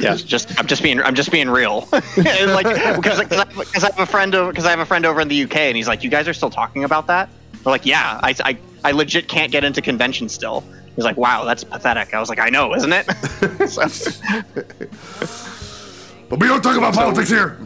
[0.00, 1.86] Yeah, Just I'm just being I'm just being real.
[1.92, 5.28] Like because I, I have a friend over because I have a friend over in
[5.28, 7.28] the UK and he's like, you guys are still talking about that?
[7.64, 10.64] We're like, yeah, I, I I legit can't get into convention still.
[10.96, 12.12] He's like, wow, that's pathetic.
[12.12, 13.06] I was like, I know, isn't it?
[13.70, 13.84] So-
[16.28, 17.58] But we don't talk about politics here.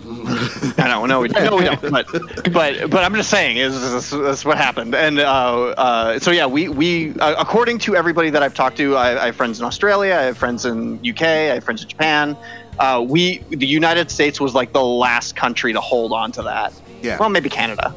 [0.79, 1.81] I know, no, we, no, we don't.
[1.81, 2.07] But,
[2.53, 4.95] but, but I'm just saying, is is what happened.
[4.95, 8.97] And uh, uh, so, yeah, we, we uh, according to everybody that I've talked to,
[8.97, 11.88] I, I have friends in Australia, I have friends in UK, I have friends in
[11.88, 12.37] Japan.
[12.79, 16.73] Uh, we, the United States, was like the last country to hold on to that.
[17.03, 17.17] Yeah.
[17.19, 17.95] Well, maybe Canada,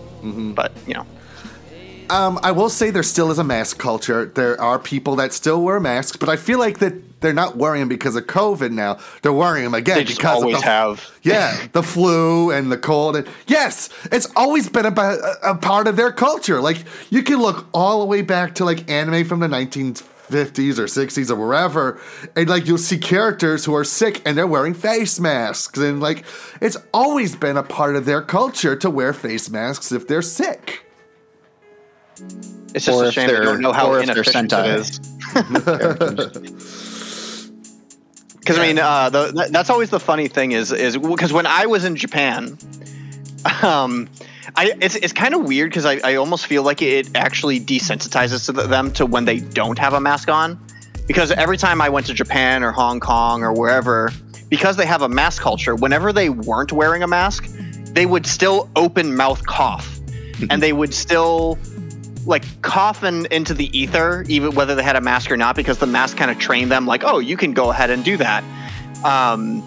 [0.56, 1.06] but you know,
[2.10, 4.26] Um, I will say there still is a mask culture.
[4.26, 7.88] There are people that still wear masks, but I feel like that they're not worrying
[7.88, 8.98] because of COVID now.
[9.22, 11.12] They're worrying them again they just because always of the, have.
[11.24, 13.16] Yeah, the flu and the cold.
[13.16, 16.62] And yes, it's always been about a, a part of their culture.
[16.62, 20.86] Like you can look all the way back to like anime from the 1950s or
[20.86, 22.00] 60s or wherever,
[22.36, 25.78] and like you'll see characters who are sick and they're wearing face masks.
[25.78, 26.26] And like
[26.60, 30.86] it's always been a part of their culture to wear face masks if they're sick.
[32.74, 34.56] It's just Or a if shame they don't know how or if they're inefficient it
[34.56, 34.80] Sentai.
[34.80, 35.00] is.
[38.42, 41.46] Because I mean, uh, the, that- that's always the funny thing is is because when
[41.46, 42.58] I was in Japan,
[43.64, 44.10] um,
[44.56, 48.46] I it's it's kind of weird because I, I almost feel like it actually desensitizes
[48.48, 50.60] to the, them to when they don't have a mask on,
[51.08, 54.12] because every time I went to Japan or Hong Kong or wherever,
[54.50, 57.46] because they have a mask culture, whenever they weren't wearing a mask,
[57.94, 60.00] they would still open mouth cough,
[60.50, 61.58] and they would still
[62.26, 65.88] like coughin into the ether, even whether they had a mask or not, because the
[65.88, 68.44] mask kind of trained them, like, oh, you can go ahead and do that.
[69.04, 69.64] Um,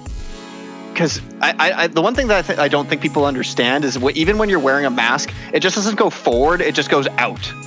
[0.93, 3.85] because I, I, I, the one thing that I, th- I don't think people understand
[3.85, 6.89] is what, even when you're wearing a mask, it just doesn't go forward; it just
[6.89, 7.53] goes out.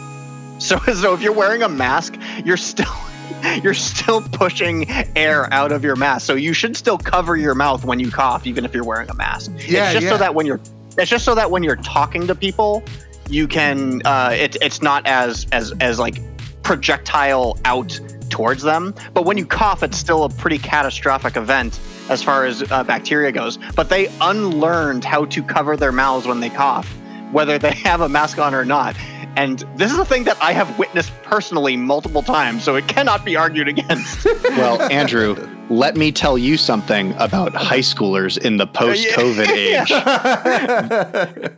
[0.60, 2.92] So, so if you're wearing a mask, you're still
[3.64, 6.26] you're still pushing air out of your mask.
[6.26, 9.14] So you should still cover your mouth when you cough, even if you're wearing a
[9.14, 9.52] mask.
[9.52, 10.10] Yeah, it's just yeah.
[10.10, 10.60] so that when you're
[10.98, 12.84] it's just so that when you're talking to people,
[13.30, 16.22] you can uh, it, it's not as as as like
[16.64, 18.94] projectile out towards them.
[19.14, 23.32] But when you cough, it's still a pretty catastrophic event, as far as uh, bacteria
[23.32, 26.88] goes, but they unlearned how to cover their mouths when they cough,
[27.32, 28.96] whether they have a mask on or not.
[29.38, 33.24] And this is a thing that I have witnessed personally multiple times, so it cannot
[33.24, 34.26] be argued against.
[34.58, 35.36] Well, Andrew,
[35.70, 39.92] let me tell you something about high schoolers in the post COVID age.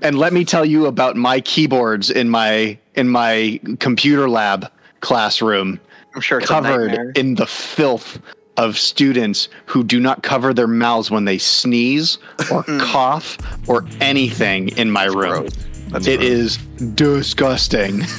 [0.01, 5.79] and let me tell you about my keyboards in my in my computer lab classroom
[6.13, 7.11] I'm sure it's covered nightmare.
[7.15, 8.19] in the filth
[8.57, 12.17] of students who do not cover their mouths when they sneeze
[12.51, 12.79] or hmm.
[12.79, 13.37] cough
[13.69, 15.43] or anything in my room.
[15.43, 15.68] gross.
[15.89, 16.29] That's It gross.
[16.29, 16.57] is
[16.95, 18.03] disgusting.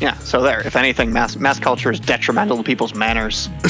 [0.00, 0.60] Yeah, so there.
[0.66, 3.48] If anything, mass mass culture is detrimental to people's manners.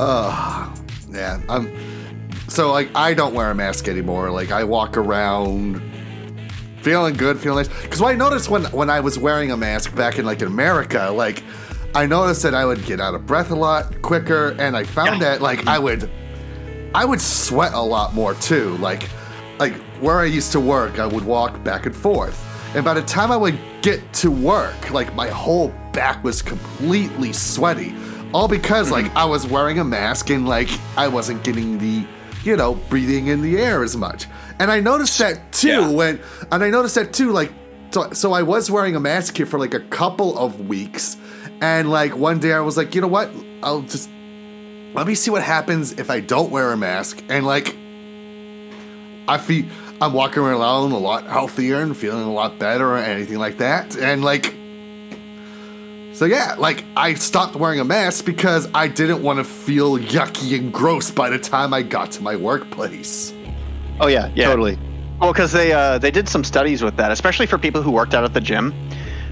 [0.00, 0.72] Ah,
[1.10, 1.70] yeah, I'm.
[2.48, 4.30] So like, I don't wear a mask anymore.
[4.30, 5.82] Like, I walk around
[6.82, 7.82] feeling good, feeling nice.
[7.82, 10.46] Because what I noticed when when I was wearing a mask back in like in
[10.48, 11.42] America, like,
[11.94, 15.20] I noticed that I would get out of breath a lot quicker, and I found
[15.20, 15.30] Yeah.
[15.30, 16.08] that like I would,
[16.94, 18.76] I would sweat a lot more too.
[18.78, 19.08] Like,
[19.58, 23.02] like where I used to work, I would walk back and forth, and by the
[23.02, 27.94] time I would get to work, like my whole back was completely sweaty.
[28.32, 29.18] All because like mm-hmm.
[29.18, 32.06] I was wearing a mask and like I wasn't getting the,
[32.44, 34.26] you know, breathing in the air as much.
[34.58, 35.88] And I noticed that too Yeah.
[35.88, 36.20] when,
[36.52, 37.52] and I noticed that too, like,
[37.90, 41.16] so, so I was wearing a mask here for like a couple of weeks.
[41.62, 43.30] And like one day I was like, you know what?
[43.62, 44.10] I'll just,
[44.94, 47.22] let me see what happens if I don't wear a mask.
[47.28, 47.74] And like,
[49.28, 49.66] I feel,
[50.00, 53.96] I'm walking around a lot healthier and feeling a lot better or anything like that.
[53.96, 54.54] And like,
[56.12, 60.58] so yeah, like I stopped wearing a mask because I didn't want to feel yucky
[60.58, 63.32] and gross by the time I got to my workplace.
[64.00, 64.46] Oh yeah, Yeah.
[64.48, 64.78] totally.
[65.20, 68.14] Well, because they uh, they did some studies with that, especially for people who worked
[68.14, 68.72] out at the gym.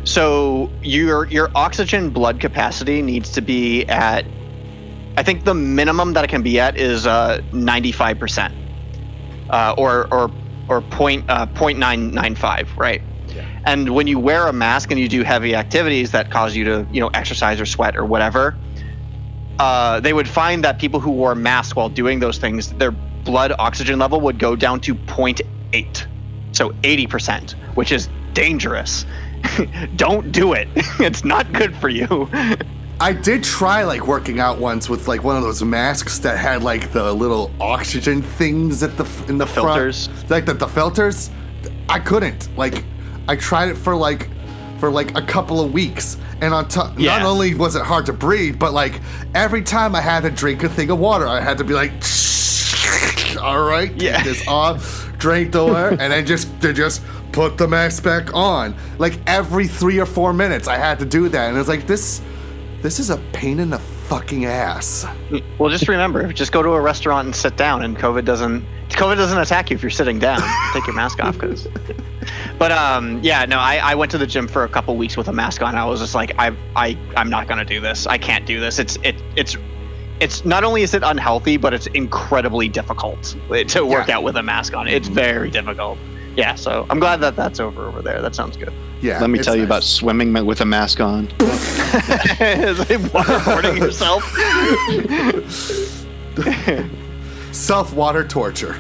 [0.05, 4.25] So your your oxygen blood capacity needs to be at,
[5.17, 7.07] I think the minimum that it can be at is
[7.53, 8.55] ninety five percent,
[9.51, 10.31] or or
[10.69, 13.03] or point uh, point nine nine five, right?
[13.65, 16.87] And when you wear a mask and you do heavy activities that cause you to
[16.93, 18.57] you know exercise or sweat or whatever,
[19.59, 23.53] uh, they would find that people who wore masks while doing those things, their blood
[23.59, 26.07] oxygen level would go down to 0.8.
[26.53, 29.05] So 80%, which is dangerous.
[29.97, 30.69] Don't do it.
[31.01, 32.31] it's not good for you.
[32.99, 36.63] I did try like working out once with like one of those masks that had
[36.63, 40.07] like the little oxygen things at the in the, filters?
[40.07, 41.31] front, like the, the filters.
[41.91, 42.49] I couldn't.
[42.57, 42.85] Like,
[43.29, 44.29] I tried it for like
[44.81, 47.19] for like a couple of weeks, and on top, Yeah.
[47.19, 49.01] not only was it hard to breathe, but like
[49.35, 51.93] every time I had to drink a thing of water, I had to be like,
[53.43, 54.23] all right, Yeah.
[54.23, 58.75] this off, drink the water, and then just to just put the mask back on.
[58.99, 62.23] Like every three or four minutes, I had to do that, and it's like this.
[62.87, 65.05] This is a pain in the fucking ass.
[65.59, 69.17] well, just remember, just go to a restaurant and sit down, and COVID doesn't COVID
[69.17, 70.41] doesn't attack you if you're sitting down.
[70.73, 71.67] Take your mask off, because.
[72.61, 75.27] But um, yeah, no, I, I went to the gym for a couple weeks with
[75.27, 75.75] a mask on.
[75.75, 78.07] I was just like, I I I'm not gonna do this.
[78.07, 78.79] I can't do this.
[78.79, 79.57] It's it it's.
[80.21, 83.35] It's not only is it unhealthy, but it's incredibly difficult
[83.69, 84.19] to work Yeah.
[84.19, 84.87] out with a mask on.
[84.87, 85.99] It's very difficult.
[86.37, 88.21] Yeah, so I'm glad that that's over over there.
[88.21, 88.73] That sounds good.
[89.01, 89.21] Yeah.
[89.21, 89.69] Let me it's tell you nice.
[89.69, 91.27] about swimming with a mask on.
[91.41, 94.23] Is it waterboarding yourself?
[97.55, 98.79] self water torture.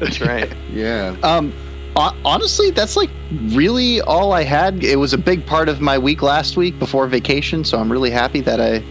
[0.00, 0.52] That's right.
[0.72, 1.16] Yeah.
[1.22, 1.52] Um,
[1.96, 3.10] honestly, that's like
[3.50, 4.82] really all I had.
[4.82, 8.10] It was a big part of my week last week before vacation, so I'm really
[8.10, 8.82] happy that I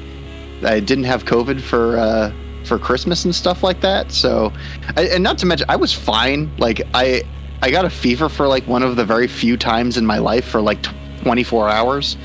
[0.66, 4.12] I didn't have COVID for uh, for Christmas and stuff like that.
[4.12, 4.54] So,
[4.96, 6.52] I, and not to mention, I was fine.
[6.58, 7.24] Like I
[7.64, 10.44] I got a fever for like one of the very few times in my life
[10.46, 10.84] for like
[11.24, 12.18] 24 hours.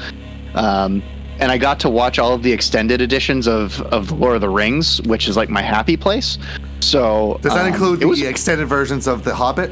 [0.54, 1.00] Um,
[1.38, 4.40] and I got to watch all of the extended editions of of the Lord of
[4.40, 6.38] the Rings, which is like my happy place.
[6.80, 9.70] So Does that um, include the was- extended versions of The Hobbit?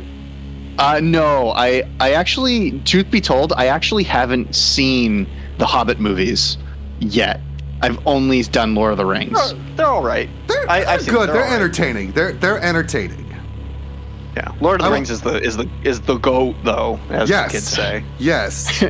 [0.78, 5.26] uh, no, I I actually, truth be told, I actually haven't seen
[5.58, 6.58] the Hobbit movies
[7.00, 7.40] yet.
[7.82, 9.32] I've only done Lord of the Rings.
[9.52, 10.28] They're, they're all right.
[10.46, 11.28] They're, I- they're I've good.
[11.30, 11.52] They're, They're all right.
[11.60, 12.12] entertaining.
[12.12, 13.25] They're they're entertaining.
[14.36, 17.00] Yeah, Lord of I the will- Rings is the is the is the goat though,
[17.10, 17.50] as Yes.
[17.52, 18.04] the kids say.
[18.18, 18.84] Yes.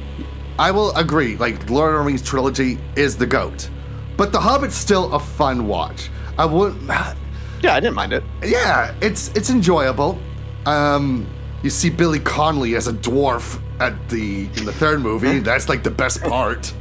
[0.58, 1.36] I will agree.
[1.36, 3.68] Like Lord of the Rings trilogy is the goat,
[4.16, 6.10] but The Hobbit's still a fun watch.
[6.38, 6.84] I wouldn't.
[6.86, 8.22] Yeah, I didn't mind it.
[8.44, 10.18] Yeah, it's it's enjoyable.
[10.66, 11.26] Um,
[11.62, 15.38] you see Billy Connolly as a dwarf at the in the third movie.
[15.40, 16.72] That's like the best part.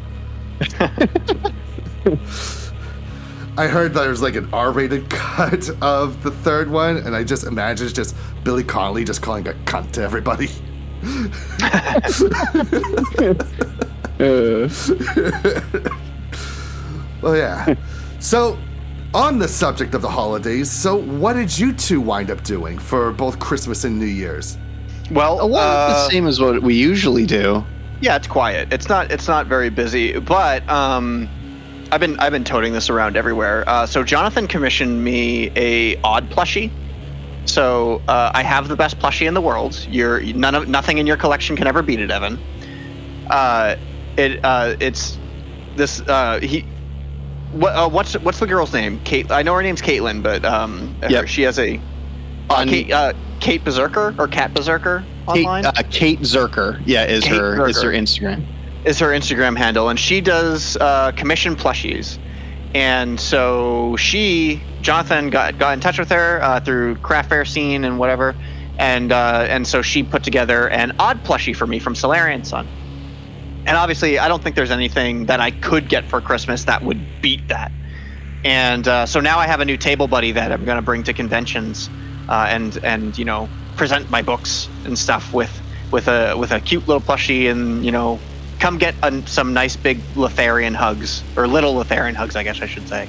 [3.56, 7.46] I heard that there's like an R-rated cut of the third one, and I just
[7.46, 10.50] imagine it's just Billy Connolly just calling a cunt to everybody.
[17.24, 17.76] Well, yeah.
[18.20, 18.60] so,
[19.14, 23.14] on the subject of the holidays, so what did you two wind up doing for
[23.14, 24.58] both Christmas and New Year's?
[25.10, 27.64] Well, A lot of the uh, same as what we usually do.
[28.02, 28.74] Yeah, it's quiet.
[28.74, 29.10] It's not.
[29.12, 30.20] It's not very busy.
[30.20, 31.30] But um,
[31.94, 33.64] I've been I've been toting this around everywhere.
[33.68, 36.72] Uh, so Jonathan commissioned me a odd plushie.
[37.46, 39.86] So uh, I have the best plushie in the world.
[39.88, 42.40] You're none of nothing in your collection can ever beat it, Evan.
[43.30, 43.76] Uh,
[44.18, 45.20] it uh, it's
[45.76, 46.66] this uh, he.
[47.52, 49.00] What, uh, what's what's the girl's name?
[49.04, 49.30] Kate.
[49.30, 51.28] I know her name's Caitlin, but um, Yep.
[51.28, 51.76] she has a
[52.50, 55.68] uh, On- Kate, uh, Kate Berserker or Cat Berserker Kate, online.
[55.68, 58.44] uh, Kate Zerker, yeah, is Kate her is her Instagram.
[58.86, 62.20] Is her Instagram handle, and she does uh, commission plushies.
[62.76, 67.84] And so she, Jonathan, got got in touch with her uh, through craft fair scene
[67.84, 68.36] and whatever,
[68.80, 72.68] and uh, and so she put together an odd plushie for me from Solarian Sun.
[73.66, 77.22] And obviously, I don't think there's anything that I could get for Christmas that would
[77.22, 77.72] beat that.
[78.44, 81.04] And uh, so now I have a new table buddy that I'm going to bring
[81.04, 81.90] to conventions,
[82.28, 85.62] uh, and and you know present my books and stuff with
[85.92, 88.20] with a with a cute little plushie, and you know
[88.60, 92.66] come get un some nice big Lotharian hugs or little Lotharian hugs, I guess I
[92.68, 93.08] should say.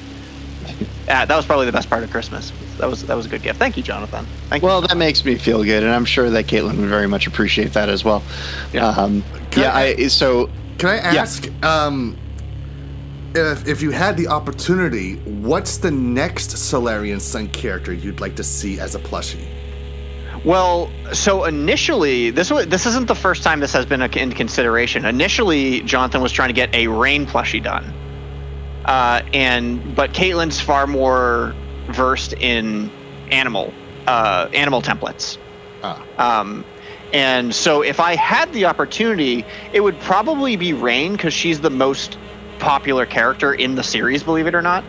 [1.09, 2.51] Uh, that was probably the best part of Christmas.
[2.79, 3.59] That was that was a good gift.
[3.59, 4.27] Thank you, Jonathan.
[4.49, 4.67] Thank you.
[4.69, 7.73] Well, that makes me feel good, and I'm sure that Caitlin would very much appreciate
[7.75, 8.23] that as well.
[8.73, 8.87] Yeah.
[8.89, 9.23] Um,
[9.57, 9.73] yeah.
[9.75, 11.23] I- I, so Can I Yeah.
[11.23, 12.17] ask, um,
[13.35, 18.45] if, if you had the opportunity, what's the next Solarian Sun character you'd like to
[18.45, 19.47] see as a plushie?
[20.45, 25.07] Well, so initially, this was this isn't the first time this has been in consideration.
[25.07, 27.95] Initially, Jonathan was trying to get a rain plushie done,
[28.85, 31.55] uh, and but Caitlin's far more
[31.89, 32.91] versed in
[33.31, 33.73] animal
[34.07, 35.39] uh, animal templates.
[35.83, 36.05] Ah.
[36.19, 36.65] Um,
[37.15, 41.71] and so, if I had the opportunity, it would probably be Rain because she's the
[41.71, 42.19] most
[42.59, 44.85] popular character in the series, believe it or not.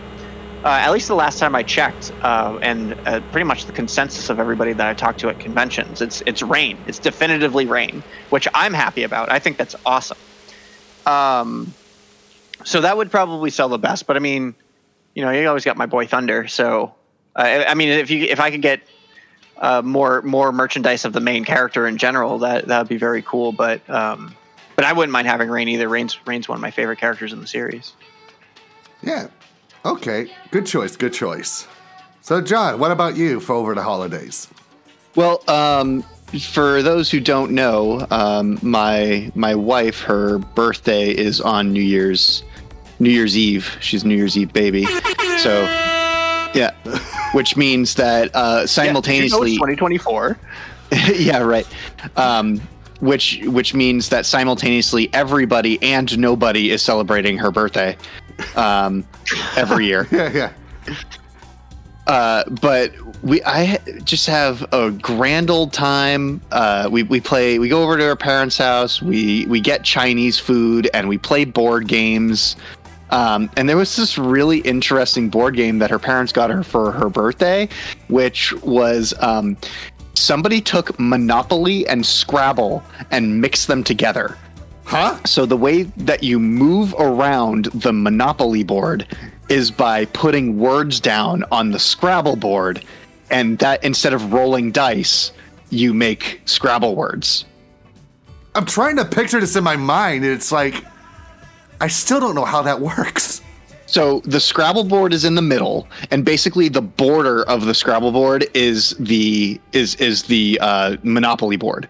[0.66, 4.32] Uh, at least the last time I checked, uh, and uh, pretty much the consensus
[4.32, 6.80] of everybody that I talked to at conventions, it's it's Rain.
[6.88, 8.02] It's definitively Rain,
[8.32, 9.32] which I'm happy about.
[9.32, 10.18] I think that's awesome.
[11.06, 11.72] Um,
[12.64, 14.08] so that would probably sell the best.
[14.08, 14.56] But I mean,
[15.14, 16.48] you know, you always got my boy Thunder.
[16.48, 16.96] So
[17.36, 18.82] uh, I, I mean, if you if I could get
[19.60, 23.22] uh, more more merchandise of the main character in general, that that would be very
[23.22, 23.52] cool.
[23.52, 24.36] But um,
[24.76, 25.88] but I wouldn't mind having Rain either.
[25.88, 27.94] Rain's Rain's one of my favorite characters in the series.
[29.04, 29.28] Yeah.
[29.86, 30.32] Okay.
[30.50, 30.96] Good choice.
[30.96, 31.68] Good choice.
[32.22, 34.48] So, John, what about you for over the holidays?
[35.16, 36.04] Well, um,
[36.42, 42.44] for those who don't know, um, my my wife, her birthday is on New Year's
[43.00, 43.78] New Year's Eve.
[43.80, 44.86] She's a New Year's Eve baby,
[45.38, 45.62] so
[46.56, 46.72] yeah,
[47.34, 50.38] which means that uh, simultaneously, 2024.
[51.14, 51.68] yeah, right.
[52.18, 52.60] Um,
[53.02, 57.96] which which means that simultaneously everybody and nobody is celebrating her birthday
[58.56, 59.06] um,
[59.56, 60.08] every year.
[60.16, 60.54] Yeah, yeah.
[62.08, 66.40] Uh, but we I just have a grand old time.
[66.52, 67.58] Uh, we we play.
[67.58, 69.02] We go over to our parents' house.
[69.02, 72.56] We we get Chinese food and we play board games.
[73.10, 76.92] Um, and there was this really interesting board game that her parents got her for
[76.92, 77.70] her birthday,
[78.08, 79.58] which was um,
[80.16, 84.38] somebody took Monopoly and Scrabble and mixed them together.
[84.86, 85.20] Huh?
[85.26, 89.08] So the way that you move around the Monopoly board
[89.50, 92.84] is by putting words down on the Scrabble board,
[93.30, 95.32] and that instead of rolling dice,
[95.70, 97.46] you make Scrabble words.
[98.54, 100.84] I'm trying to picture this in my mind, and it's like,
[101.82, 103.42] I still don't know how that works.
[103.88, 108.12] So the Scrabble board is in the middle, and basically the border of the Scrabble
[108.12, 111.88] board is the is is the uh, Monopoly board.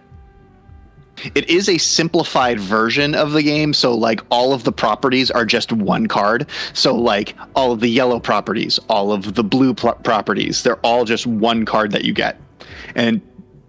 [1.34, 5.44] It is a simplified version of the game, so like all of the properties are
[5.44, 6.46] just one card.
[6.74, 11.04] So like all of the yellow properties, all of the blue pl- properties, they're all
[11.04, 12.38] just one card that you get,
[12.94, 13.20] and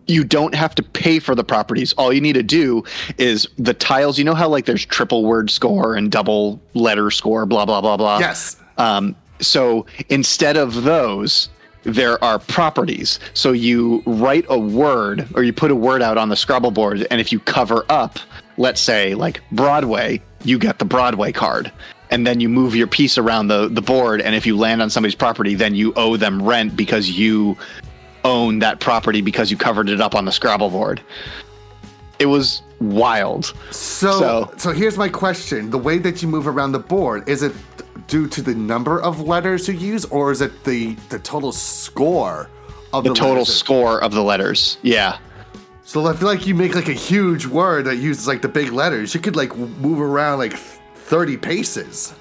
[0.07, 1.93] you don't have to pay for the properties.
[1.93, 2.83] All you need to do
[3.17, 4.17] is the tiles.
[4.17, 7.97] You know how like there's triple word score and double letter score, blah blah blah
[7.97, 8.19] blah.
[8.19, 8.57] Yes.
[8.77, 11.49] Um, so instead of those,
[11.87, 13.19] there are properties.
[13.33, 17.07] So you write a word or you put a word out on the Scrabble board,
[17.09, 18.19] and if you cover up,
[18.57, 21.71] let's say like Broadway, you get the Broadway card.
[22.09, 24.89] And then you move your piece around the, the board, and if you land on
[24.89, 27.57] somebody's property, then you owe them rent because you
[28.23, 31.01] own that property because you covered it up on the Scrabble board.
[32.19, 33.53] It was wild.
[33.71, 37.43] So, So- so, here's my question: the way that you move around the board is
[37.43, 37.53] it
[38.07, 42.49] due to the number of letters you use, or is it the the total score
[42.93, 43.55] of The the, total letters?
[43.55, 44.77] score of the letters.
[44.81, 45.17] Yeah.
[45.83, 48.71] So I feel like you make like a huge word that uses like the big
[48.73, 49.13] letters.
[49.15, 52.13] You could like move around like 30 paces.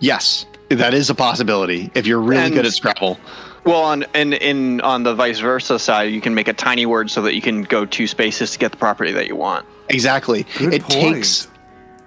[0.00, 3.18] Yes, that is a possibility if you're really And- good at Scrabble.
[3.64, 7.10] Well, on and in on the vice versa side, you can make a tiny word
[7.10, 9.66] so that you can go two spaces to get the property that you want.
[9.88, 10.46] Exactly.
[10.58, 11.14] Good it point.
[11.16, 11.48] takes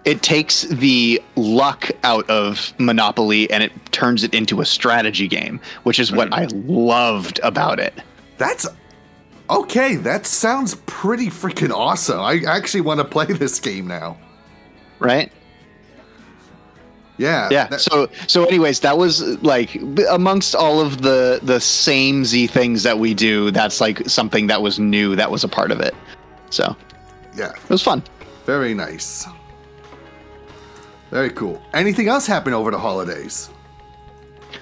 [0.10, 5.62] it takes the luck out of Monopoly and it turns it into a strategy game,
[5.84, 6.68] which is what mm-hmm.
[6.68, 7.94] I loved about it.
[8.40, 8.66] That's
[9.52, 9.98] okay.
[9.98, 12.20] That sounds pretty freaking awesome.
[12.20, 14.18] I actually want to play this game now.
[14.98, 15.32] Right?
[17.20, 17.48] Yeah.
[17.52, 17.68] Yeah.
[17.68, 19.80] that- so so anyways, that was like
[20.10, 24.64] amongst all of the the same Z things that we do, that's like something that
[24.64, 25.94] was new that was a part of it.
[26.50, 26.76] So,
[27.38, 27.52] yeah.
[27.52, 28.02] it was fun.
[28.48, 29.28] Very nice.
[31.12, 31.62] Very cool.
[31.74, 33.50] Anything else happen over the holidays?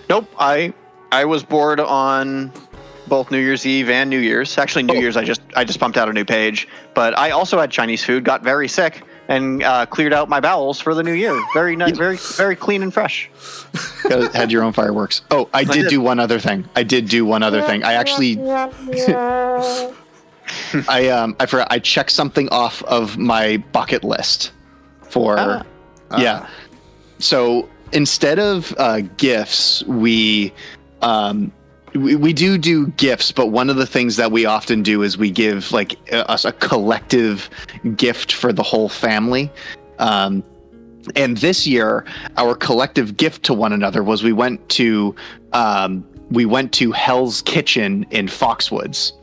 [0.09, 0.73] Nope, I
[1.11, 2.51] I was bored on
[3.07, 4.57] both New Year's Eve and New Year's.
[4.57, 4.99] Actually, New Oh.
[4.99, 8.03] Year's I just I just pumped out a new page, but I also had Chinese
[8.03, 11.37] food, got very sick, and uh, cleared out my bowels for the new year.
[11.53, 13.29] Very nice, very very clean and fresh.
[14.33, 15.21] Had your own fireworks.
[15.31, 15.89] Oh, I did did.
[15.89, 16.67] do one other thing.
[16.75, 17.83] I did do one other thing.
[17.83, 18.37] I actually
[20.89, 24.51] I um I forgot I checked something off of my bucket list
[25.09, 25.63] for Ah.
[26.17, 26.47] Yeah.
[27.19, 30.53] So instead of uh, gifts, we
[31.01, 31.51] um
[31.93, 35.17] we, we do do gifts, but one of the things that we often do is
[35.17, 37.49] we give like a- us a collective
[37.95, 39.51] gift for the whole family.
[39.99, 40.43] Um,
[41.15, 42.05] and this year,
[42.35, 45.15] our collective gift to one another was we went to
[45.53, 49.13] um, we went to Hell's Kitchen in Foxwoods,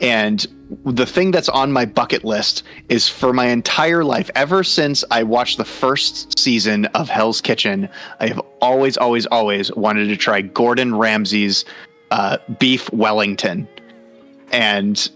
[0.00, 0.46] and
[0.84, 5.22] the thing that's on my bucket list is for my entire life, ever since I
[5.22, 7.88] watched the first season of Hell's Kitchen,
[8.20, 11.64] I have always, always, always wanted to try Gordon Ramsay's
[12.10, 13.68] uh, beef Wellington,
[14.52, 15.10] and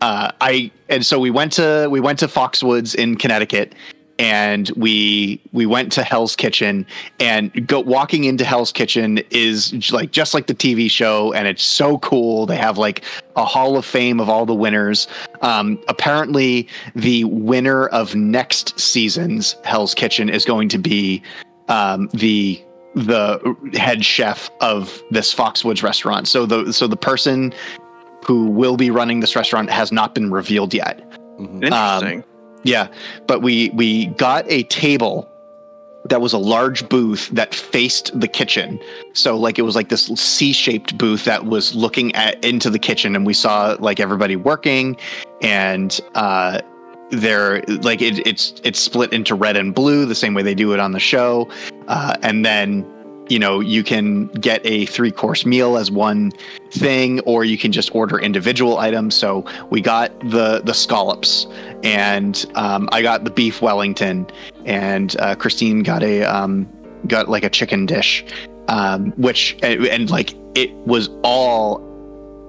[0.00, 3.74] uh, I and so we went to we went to Foxwoods in Connecticut,
[4.18, 6.86] and we we went to Hell's Kitchen
[7.20, 11.62] and go walking into Hell's Kitchen is like just like the TV show and it's
[11.62, 12.46] so cool.
[12.46, 13.04] They have like
[13.36, 15.08] a Hall of Fame of all the winners.
[15.40, 21.22] Um, apparently, the winner of next season's Hell's Kitchen is going to be
[21.68, 22.62] um, the
[22.94, 26.28] the head chef of this Foxwoods restaurant.
[26.28, 27.52] So the so the person
[28.24, 31.00] who will be running this restaurant has not been revealed yet.
[31.38, 32.24] Interesting.
[32.64, 32.88] Yeah,
[33.26, 35.28] but we we got a table
[36.08, 38.80] that was a large booth that faced the kitchen.
[39.12, 43.14] So like it was like this C-shaped booth that was looking at into the kitchen
[43.14, 44.96] and we saw like everybody working
[45.40, 46.60] and uh
[47.10, 50.72] there like it, it's it's split into red and blue the same way they do
[50.72, 51.48] it on the show.
[51.88, 52.86] Uh and then
[53.32, 56.32] you know you can get a three course meal as one
[56.70, 59.14] thing or you can just order individual items.
[59.14, 61.46] So we got the the scallops
[61.82, 64.26] and um, i got the beef wellington
[64.66, 66.68] and uh, christine got a um,
[67.08, 68.24] got like a chicken dish
[68.68, 71.80] um, which and, and like it was all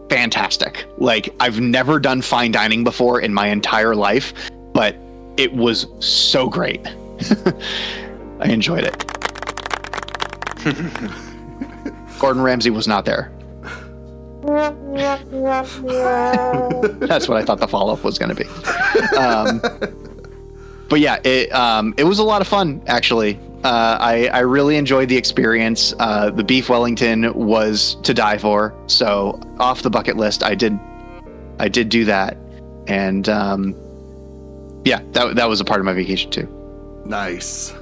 [0.09, 0.85] fantastic.
[0.97, 4.33] Like i've never done fine dining before in my entire life
[4.73, 4.95] but
[5.37, 6.85] it was so great.
[8.39, 9.23] I enjoyed it
[12.19, 13.31] Gordon Ramsay was not there.
[14.43, 15.29] That's
[17.29, 18.45] what I thought the follow up was going to be.
[19.17, 19.61] Um,
[20.89, 23.39] but yeah, it um, it was a lot of fun actually.
[23.63, 25.93] Uh, I I really enjoyed the experience.
[25.97, 28.75] Uh, the beef Wellington was to die for.
[28.87, 30.77] So off the bucket list, I did
[31.59, 32.35] I did do that,
[32.87, 33.73] and um,
[34.83, 36.49] yeah, that that was a part of my vacation too.
[37.05, 37.73] Nice.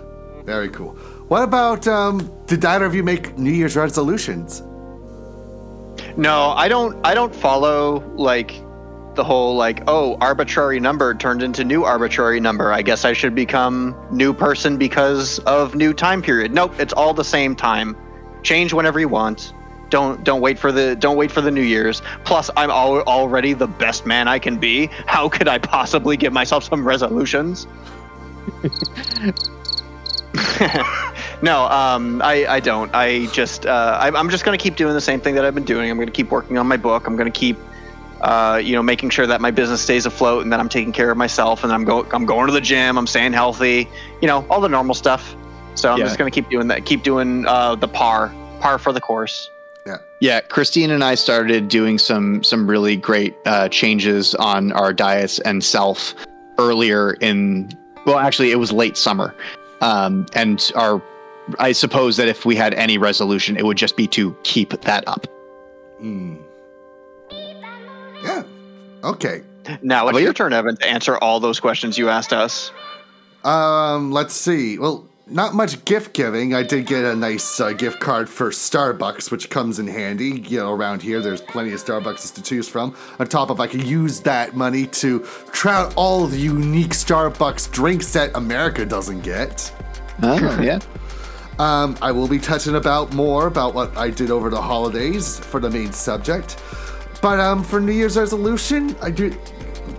[0.44, 0.96] Very cool.
[1.32, 4.64] What about um did either of you make New Year's resolutions?
[6.18, 7.00] No, I don't.
[7.08, 8.62] I don't follow like
[9.16, 12.74] the whole like oh arbitrary number turned into new arbitrary number.
[12.74, 16.54] I guess I should become new person because of new time period.
[16.54, 17.96] Nope, it's all the same time.
[18.44, 19.54] Change whenever you want.
[19.90, 22.02] Don't don't wait for the don't wait for the New Year's.
[22.26, 24.88] Plus, I'm al- already the best man I can be.
[25.06, 27.68] How could I possibly give myself some resolutions?
[31.42, 32.94] no, um, I, I don't.
[32.94, 35.56] I just, uh, I, I'm just going to keep doing the same thing that I've
[35.56, 35.90] been doing.
[35.90, 37.08] I'm going to keep working on my book.
[37.08, 37.58] I'm going to keep,
[38.22, 41.12] uh, you know, making sure that my business stays afloat and that I'm taking care
[41.12, 42.98] of myself and I'm going, I'm going to the gym.
[42.98, 43.90] I'm staying healthy.
[44.22, 45.36] You know, all the normal stuff.
[45.76, 46.06] So I'm Yeah.
[46.06, 46.86] just going to keep doing that.
[46.86, 49.50] Keep doing uh, the par, par for the course.
[49.86, 49.98] Yeah.
[50.20, 55.40] Yeah, Christine and I started doing some some really great uh, changes on our diets
[55.40, 56.14] and self
[56.60, 57.76] earlier in
[58.06, 59.36] well, actually, it was late summer,
[59.82, 61.02] um, and our
[61.60, 65.08] I suppose that if we had any resolution, it would just be to keep that
[65.08, 65.28] up.
[66.00, 66.38] Hmm.
[68.24, 68.44] Yeah.
[69.04, 69.42] Okay.
[69.82, 72.72] Now it's your turn, Evan, to answer all those questions you asked us.
[73.44, 74.78] Um, let's see.
[74.78, 76.54] Well, not much gift giving.
[76.54, 80.42] I did get a nice uh, gift card for Starbucks, which comes in handy.
[80.42, 82.96] You know, around here, there's plenty of Starbucks to choose from.
[83.20, 85.20] On top of, I could use that money to
[85.52, 89.74] try out all the unique Starbucks drinks that America doesn't get.
[90.22, 90.80] Oh, yeah.
[91.60, 95.60] Um, I will be touching about more about what I did over the holidays for
[95.60, 96.60] the main subject.
[97.22, 99.38] But um, for New Year's resolution, I do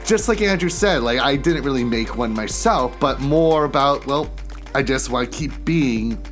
[0.04, 4.28] just like Andrew said, like I didn't really make one myself, but more about well,
[4.74, 6.22] I just want to keep being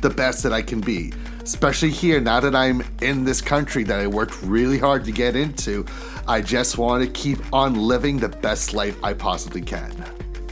[0.00, 1.12] the best that I can be.
[1.42, 5.34] Especially here, now that I'm in this country that I worked really hard to get
[5.34, 5.84] into,
[6.28, 9.92] I just want to keep on living the best life I possibly can.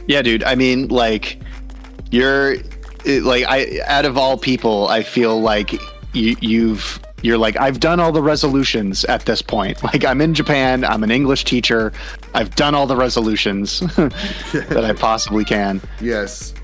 [0.08, 0.42] Yeah, dude.
[0.42, 1.40] I mean, like,
[2.10, 2.56] you're
[3.06, 5.72] like, I out of all people, I feel like
[6.12, 9.80] you, you've you're like I've done all the resolutions at this point.
[9.90, 10.84] Like, I'm in Japan.
[10.84, 11.92] I'm an English teacher.
[12.34, 15.80] I've done all the resolutions that I possibly can.
[16.00, 16.54] Yes.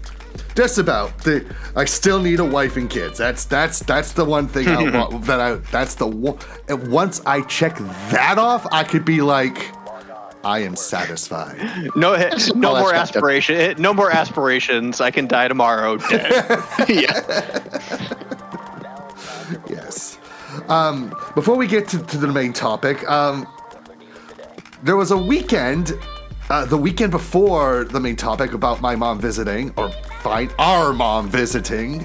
[0.57, 1.17] Just about.
[1.19, 1.45] The,
[1.77, 3.19] I still need a wife and kids.
[3.19, 5.25] That's that's that's the one thing I want.
[5.27, 6.39] That I that's the one.
[6.69, 7.77] And once I check
[8.11, 9.71] that off, I could be like,
[10.45, 11.59] I am satisfied.
[11.97, 12.17] No,
[12.55, 12.95] no more fucked up.
[12.95, 13.83] aspiration.
[13.83, 15.01] No more aspirations.
[15.01, 15.99] I can die tomorrow.
[15.99, 16.33] Dead.
[16.89, 17.61] yeah.
[19.69, 20.19] yes.
[20.69, 23.47] Um, before we get to, to the main topic, um,
[24.83, 25.93] there was a weekend,
[26.49, 29.91] uh, the weekend before the main topic about my mom visiting, or
[30.21, 32.05] fine, our mom visiting.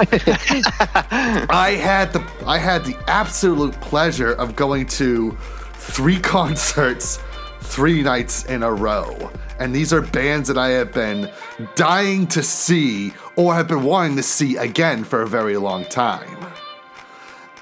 [0.00, 5.36] I had the I had the absolute pleasure of going to
[5.74, 7.18] three concerts,
[7.60, 9.30] three nights in a row.
[9.58, 11.30] And these are bands that I have been
[11.76, 16.46] dying to see or have been wanting to see again for a very long time.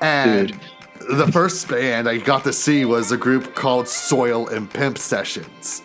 [0.01, 0.59] And
[1.11, 5.83] the first band I got to see was a group called Soil and Pimp Sessions.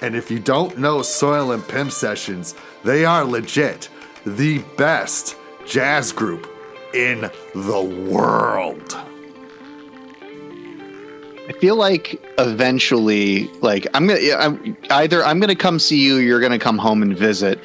[0.00, 3.88] And if you don't know Soil and Pimp Sessions, they are legit
[4.24, 5.36] the best
[5.66, 6.48] jazz group
[6.94, 8.96] in the world.
[11.48, 16.40] I feel like eventually, like I'm gonna I'm, either I'm gonna come see you, you're
[16.40, 17.58] gonna come home and visit,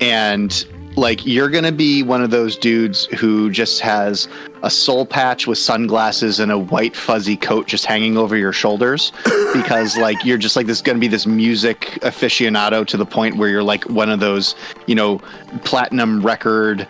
[0.00, 0.66] and
[0.98, 4.28] like you're gonna be one of those dudes who just has
[4.64, 9.12] a soul patch with sunglasses and a white fuzzy coat just hanging over your shoulders
[9.54, 13.48] because like you're just like this gonna be this music aficionado to the point where
[13.48, 15.18] you're like one of those you know
[15.64, 16.86] platinum record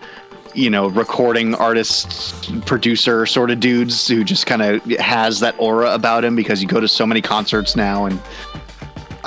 [0.54, 5.92] you know recording artist producer sort of dudes who just kind of has that aura
[5.92, 8.18] about him because you go to so many concerts now and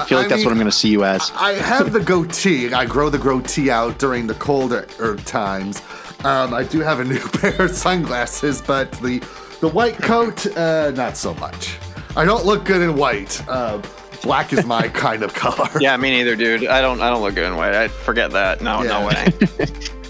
[0.02, 1.32] I feel like I that's what I'm going to see you as.
[1.36, 2.74] I have the goatee.
[2.74, 5.82] I grow the goatee out during the colder er, times.
[6.24, 9.20] Um, I do have a new pair of sunglasses, but the
[9.60, 11.78] the white coat, uh, not so much.
[12.16, 13.42] I don't look good in white.
[13.48, 13.82] Uh,
[14.24, 15.70] black is my kind of color.
[15.80, 16.68] yeah, me neither, dude.
[16.68, 17.02] I don't.
[17.02, 17.74] I don't look good in white.
[17.74, 18.62] I forget that.
[18.62, 19.28] No, no way.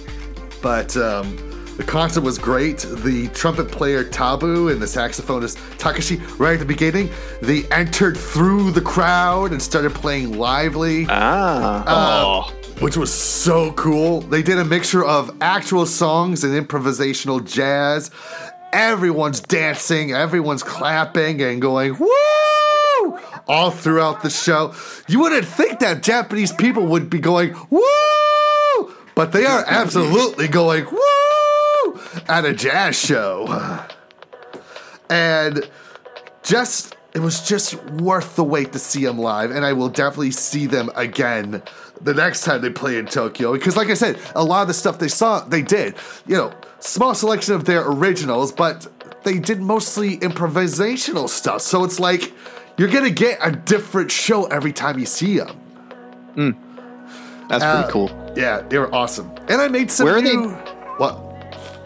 [0.61, 1.37] But um,
[1.77, 2.79] the concert was great.
[2.79, 7.09] The trumpet player Tabu and the saxophonist Takashi, right at the beginning,
[7.41, 11.05] they entered through the crowd and started playing lively.
[11.09, 12.47] ah.
[12.47, 12.51] Uh,
[12.81, 14.21] which was so cool.
[14.21, 18.09] They did a mixture of actual songs and improvisational jazz.
[18.73, 23.19] Everyone's dancing, everyone's clapping and going, woo!
[23.47, 24.73] All throughout the show.
[25.07, 28.93] You wouldn't think that Japanese people would be going, woo!
[29.13, 30.99] But they are absolutely going, woo!
[32.27, 33.47] At a jazz show.
[35.09, 35.69] And
[36.43, 40.31] just it was just worth the wait to see them live and i will definitely
[40.31, 41.61] see them again
[41.99, 43.51] the next time they play in tokyo.
[43.53, 45.95] Because like i said a lot of the stuff they saw they did.
[46.25, 48.87] You know small selection of their originals but
[49.23, 51.61] they did mostly improvisational stuff.
[51.61, 52.31] So it's like
[52.77, 56.55] you're gonna get a different show every time you see them
[57.49, 58.33] That's Uh, pretty cool.
[58.37, 59.29] yeah they were awesome.
[59.49, 60.49] And i made some Where are they- new
[60.97, 61.19] what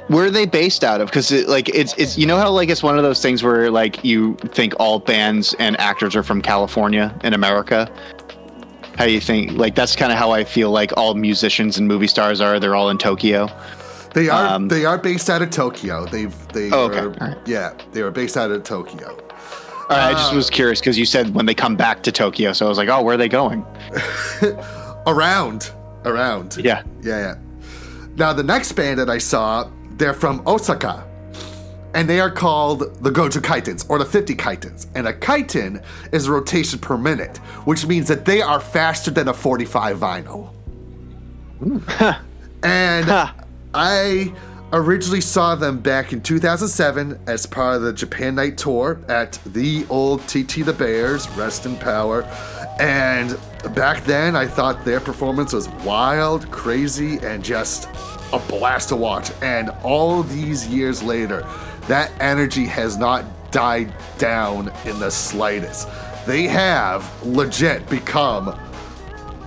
[0.08, 1.08] Where are they based out of?
[1.08, 3.72] Because it, like it's it's you know how like it's one of those things where
[3.72, 7.91] like you think all bands and actors are from California in America.
[8.97, 12.08] How you think like that's kind of how I feel like all musicians and movie
[12.08, 12.60] stars are.
[12.60, 13.47] They're all in Tokyo.
[14.14, 16.06] They are Um, they are based out of Tokyo.
[16.06, 16.99] They've they Oh, okay.
[16.99, 17.38] are, right.
[17.45, 19.10] yeah they are based out of Tokyo.
[19.89, 22.53] All right, I just was curious because you said when they come back to Tokyo,
[22.53, 23.64] so I was like, oh, where are they going?
[25.08, 25.72] Around,
[26.06, 26.58] around.
[26.58, 26.82] Yeah.
[27.01, 27.36] yeah, yeah.
[28.16, 31.06] Now the next band that I saw, they're from Osaka,
[31.93, 34.88] and they are called the Goju Kaitenz or the 50 Kaitens.
[34.96, 39.30] And a kaiten is a rotation per minute, which means that they are faster than
[39.30, 40.48] a 45 vinyl.
[41.60, 41.78] Hmm.
[42.64, 43.34] and
[43.74, 44.34] I
[44.74, 49.86] Originally saw them back in 2007 as part of the Japan Night Tour at the
[49.89, 52.24] old TT the Bears, rest in power.
[52.80, 53.39] And
[53.74, 57.88] back then, I thought their performance was wild, crazy, and just
[58.34, 59.32] a blast to watch.
[59.42, 61.48] And all these years later,
[61.88, 65.88] that energy has not died down in the slightest.
[66.26, 68.60] They have legit become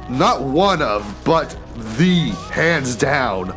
[0.08, 1.56] not one of, but
[1.98, 3.54] the hands down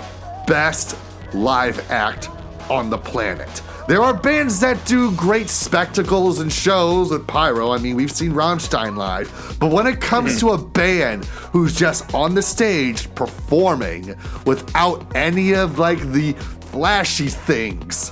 [0.47, 0.97] best
[1.33, 2.29] live act
[2.69, 3.61] on the planet.
[3.87, 7.71] There are bands that do great spectacles and shows with pyro.
[7.71, 9.57] I mean, we've seen Rammstein live.
[9.59, 15.55] But when it comes to a band who's just on the stage performing without any
[15.55, 16.33] of like the
[16.71, 18.11] flashy things,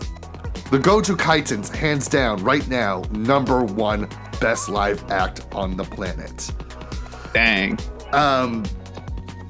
[0.69, 4.09] the Goju Kaitenz, hands down, right now, number one
[4.41, 6.51] best live act on the planet.
[7.33, 7.77] Dang.
[8.11, 8.65] Um,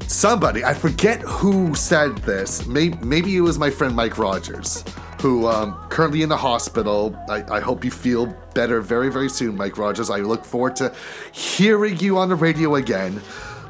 [0.10, 2.66] somebody, I forget who said this.
[2.66, 4.84] Maybe, maybe it was my friend Mike Rogers,
[5.22, 7.16] who um, currently in the hospital.
[7.30, 10.10] I, I hope you feel better very, very soon, Mike Rogers.
[10.10, 10.93] I look forward to
[11.32, 13.22] hearing you on the radio again.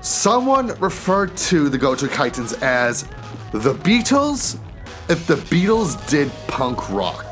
[0.02, 3.04] Someone referred to the Goju Kaitenz as
[3.52, 4.58] the Beatles
[5.10, 7.26] if the Beatles did punk rock.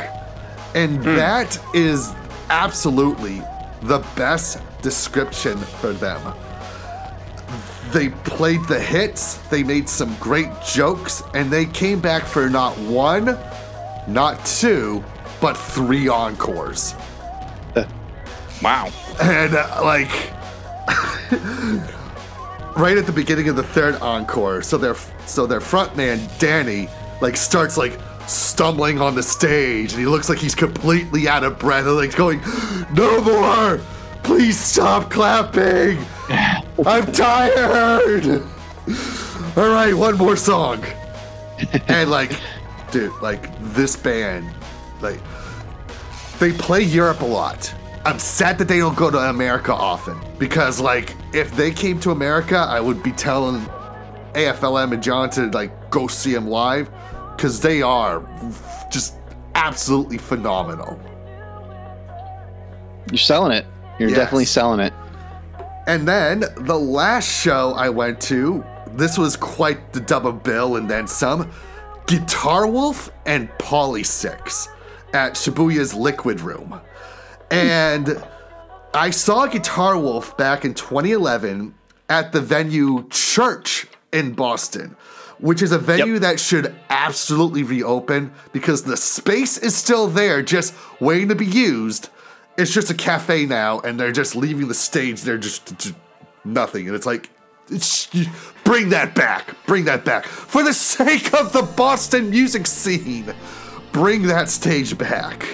[0.75, 2.13] And that is
[2.49, 3.41] absolutely
[3.83, 6.21] the best description for them.
[7.91, 12.77] They played the hits, they made some great jokes, and they came back for not
[12.79, 13.37] one,
[14.07, 15.03] not two,
[15.39, 16.95] but three encores.
[18.59, 18.89] Wow.
[19.21, 20.09] And uh, like
[22.75, 24.95] right at the beginning of the third encore, so their
[25.27, 26.89] so their frontman Danny
[27.21, 31.59] like starts like stumbling on the stage, and he looks like he's completely out of
[31.59, 32.41] breath, and like going,
[32.93, 33.79] "No more!
[34.23, 36.03] Please stop clapping!
[36.85, 38.43] I'm tired!
[39.57, 40.83] All right, one more song."
[41.87, 42.31] and like,
[42.91, 44.53] dude, like this band,
[45.01, 45.19] like
[46.39, 47.73] they play Europe a lot.
[48.05, 52.11] I'm sad that they don't go to America often because, like, if they came to
[52.11, 53.59] America, I would be telling
[54.33, 56.89] AFLM and John to like go see them live
[57.35, 58.23] because they are
[58.91, 59.15] just
[59.55, 60.99] absolutely phenomenal.
[63.11, 63.65] You're selling it.
[63.99, 64.17] You're Yes.
[64.17, 64.93] definitely selling it.
[65.87, 70.89] And then the last show I went to, this was quite the double bill and
[70.89, 71.49] then some.
[72.07, 74.67] Guitar Wolf and Polysics
[75.13, 76.79] at Shibuya's Liquid Room.
[77.49, 78.21] And
[78.93, 81.73] I saw Guitar Wolf back in 2011
[82.09, 84.95] at the venue Church in Boston,
[85.39, 90.73] which is a venue that should absolutely reopen because the space is still there, just
[90.99, 92.09] waiting to be used.
[92.57, 95.21] It's just a cafe now, and they're just leaving the stage.
[95.21, 95.95] They're just, just
[96.43, 97.29] nothing, and it's like,
[97.69, 98.07] it's,
[98.63, 103.33] bring that back, bring that back for the sake of the Boston music scene.
[103.91, 105.45] Bring that stage back.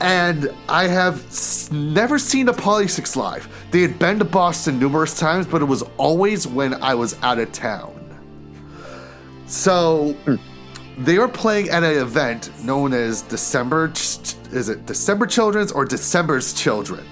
[0.00, 1.22] And I have
[1.72, 3.48] never seen a Polysics live.
[3.70, 7.38] They had been to Boston numerous times, but it was always when I was out
[7.38, 7.92] of town.
[9.46, 10.36] So hmm.
[10.98, 13.92] They were playing at an event known as December.
[13.94, 17.04] Is it December Children's or December's Children?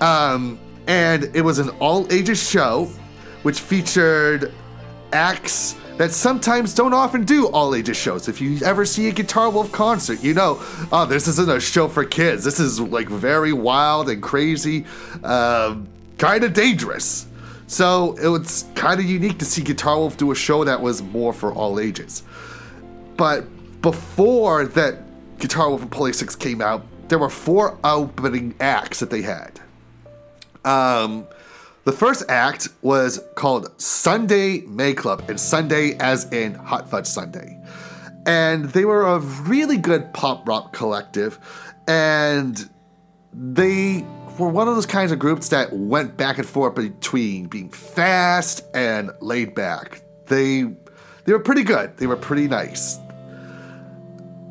[0.00, 2.86] Um, and it was an all ages show,
[3.42, 4.52] which featured
[5.12, 8.26] acts that sometimes don't often do all ages shows.
[8.26, 10.56] If you ever see a Guitar Wolf concert, you know,
[10.90, 12.42] oh, this isn't a show for kids.
[12.42, 14.86] This is like very wild and crazy,
[15.22, 17.26] um, kind of dangerous.
[17.66, 21.02] So it was kind of unique to see Guitar Wolf do a show that was
[21.02, 22.22] more for all ages.
[23.20, 29.10] But before that Guitar Wolf and Polysics came out, there were four opening acts that
[29.10, 29.60] they had.
[30.64, 31.26] Um,
[31.84, 37.62] the first act was called Sundae May Club, and Sundae as in Hot Fudge Sunday.
[38.24, 41.38] And they were a really good pop rock collective,
[41.86, 42.70] and
[43.34, 44.02] they
[44.38, 48.64] were one of those kinds of groups that went back and forth between being fast
[48.72, 50.00] and laid back.
[50.28, 50.74] They
[51.24, 51.98] they were pretty good.
[51.98, 52.98] They were pretty nice.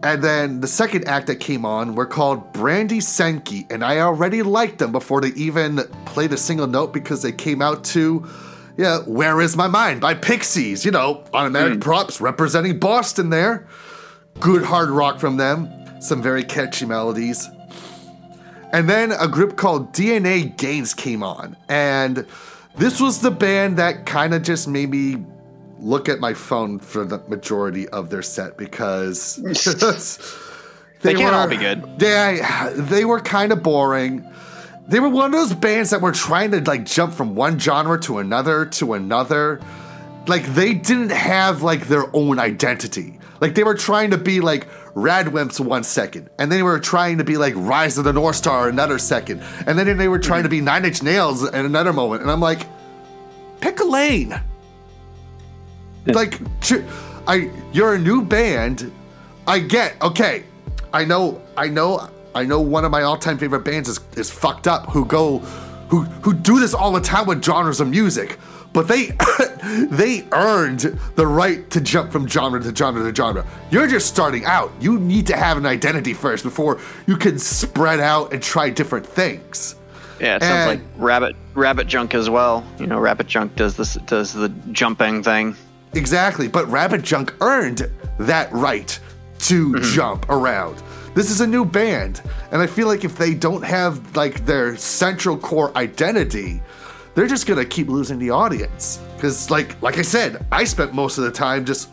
[0.02, 4.44] And then the second act that came on were called Brandy Senki, and I already
[4.44, 8.26] liked them before they even played a single note because they came out to,
[8.78, 11.80] yeah, Where Is My Mind by Pixies, you know, automatic hmm.
[11.80, 13.68] props representing Boston there.
[14.40, 15.70] Good hard rock from them,
[16.02, 17.50] some very catchy melodies.
[18.72, 22.26] And then a group called DNA Gains came on, and
[22.78, 25.26] this was the band that kind of just made me
[25.80, 29.38] look at my phone for the majority of their set because
[31.02, 31.84] They can't all be good.
[32.00, 34.30] Yeah, they were kind of boring.
[34.88, 38.00] They were one of those bands that were trying to like jump from one genre
[38.02, 39.62] to another to another.
[40.28, 43.20] Like they didn't have like their own identity.
[43.40, 47.20] Like they were trying to be like Radwimps one second, and then they were trying
[47.20, 50.44] to be like Rise of the North Star another second, and then they were trying
[50.44, 52.66] to be Nine Inch Nails in another moment, and I'm like,
[53.62, 54.42] pick a lane.
[56.16, 56.40] like,
[57.28, 58.92] I you're a new band.
[59.48, 60.44] I get okay.
[60.94, 61.42] I know.
[61.58, 62.10] I know.
[62.36, 62.60] I know.
[62.60, 64.90] One of my all-time favorite bands is is fucked up.
[64.90, 65.40] Who go,
[65.90, 68.38] who who do this all the time with genres of music.
[68.72, 69.12] But they
[69.90, 73.46] they earned the right to jump from genre to genre to genre.
[73.72, 74.72] You're just starting out.
[74.80, 79.06] You need to have an identity first before you can spread out and try different
[79.06, 79.76] things.
[80.20, 82.64] Yeah, it sounds like Rabbit Rabbit Junk as well.
[82.80, 85.56] You know, Rabbit Junk does this does the jumping thing.
[85.94, 89.00] Exactly, but Rabbit Junk earned that right
[89.40, 89.84] to mm-hmm.
[89.94, 90.82] jump around.
[91.16, 92.22] This is a new band,
[92.52, 96.62] and I feel like if they don't have like their central core identity,
[97.16, 99.02] they're just gonna keep losing the audience.
[99.16, 101.90] Because, like, like I said, I spent most of the time just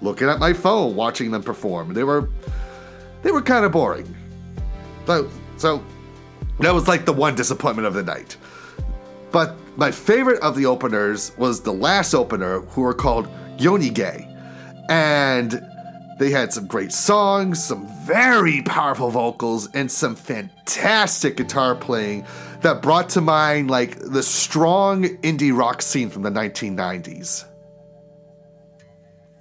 [0.00, 1.92] looking at my phone watching them perform.
[1.92, 2.28] They were,
[3.22, 4.14] they were kind of boring.
[5.06, 5.84] So, so
[6.60, 8.36] that was like the one disappointment of the night.
[9.30, 14.24] But my favorite of the openers was the last opener, who were called Yonige.
[14.88, 15.62] And
[16.18, 22.26] they had some great songs, some very powerful vocals, and some fantastic guitar playing
[22.62, 27.44] that brought to mind like the strong indie rock scene from the 1990s.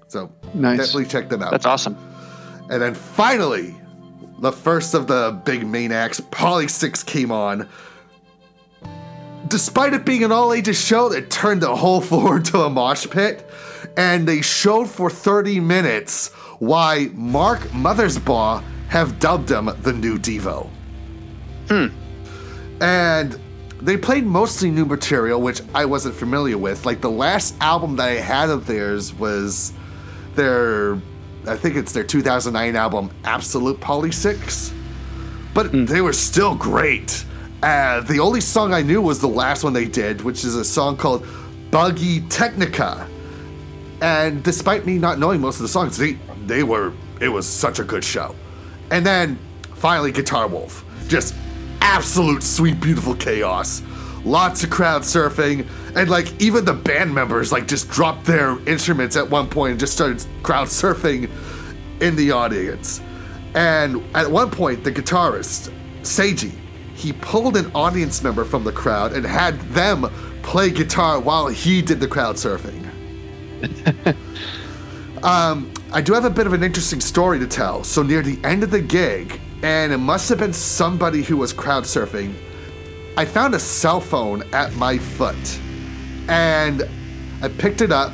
[0.08, 0.78] So Nice.
[0.78, 1.52] definitely check them out.
[1.52, 1.98] That's awesome.
[2.70, 3.76] And then finally,
[4.40, 7.68] the first of the big main acts, Polysics came on.
[9.48, 13.08] Despite it being an all ages show that turned the whole floor into a mosh
[13.08, 13.50] pit,
[13.96, 16.30] and they showed for 30 minutes
[16.60, 20.70] why Mark Mothersbaugh have dubbed him the new Devo.
[21.68, 21.88] Hmm.
[22.82, 23.40] And
[23.82, 26.86] they played mostly new material, which I wasn't familiar with.
[26.86, 29.74] Like the last album that I had of theirs was
[30.36, 30.96] their,
[31.46, 34.74] I think it's their 2009 album, Absolute Polysics.
[35.54, 37.26] But they were still great.
[37.64, 40.64] Uh, the only song I knew was the last one they did, which is a
[40.64, 41.26] song called
[41.72, 43.10] Buggie Technica.
[44.01, 46.14] And despite me not knowing most of the songs, they
[46.45, 48.36] they were it was such a good show.
[48.91, 49.39] And then
[49.74, 50.86] finally Guitar Wolf.
[51.08, 51.34] Just
[51.82, 53.82] absolute sweet beautiful chaos.
[54.24, 59.16] Lots of crowd surfing and like even the band members like just dropped their instruments
[59.16, 61.30] at one point and just started crowd surfing
[62.01, 63.01] in the audience.
[63.55, 66.51] And at one point the guitarist, Seiji,
[66.98, 71.80] he pulled an audience member from the crowd and had them play guitar while he
[71.80, 72.84] did the crowd surfing.
[75.24, 77.84] um, I do have a bit of an interesting story to tell.
[77.84, 81.54] So near the end of the gig, and it must have been somebody who was
[81.54, 82.34] crowd surfing,
[83.16, 85.60] I found a cell phone at my foot.
[86.28, 86.82] And
[87.43, 88.12] I picked it up,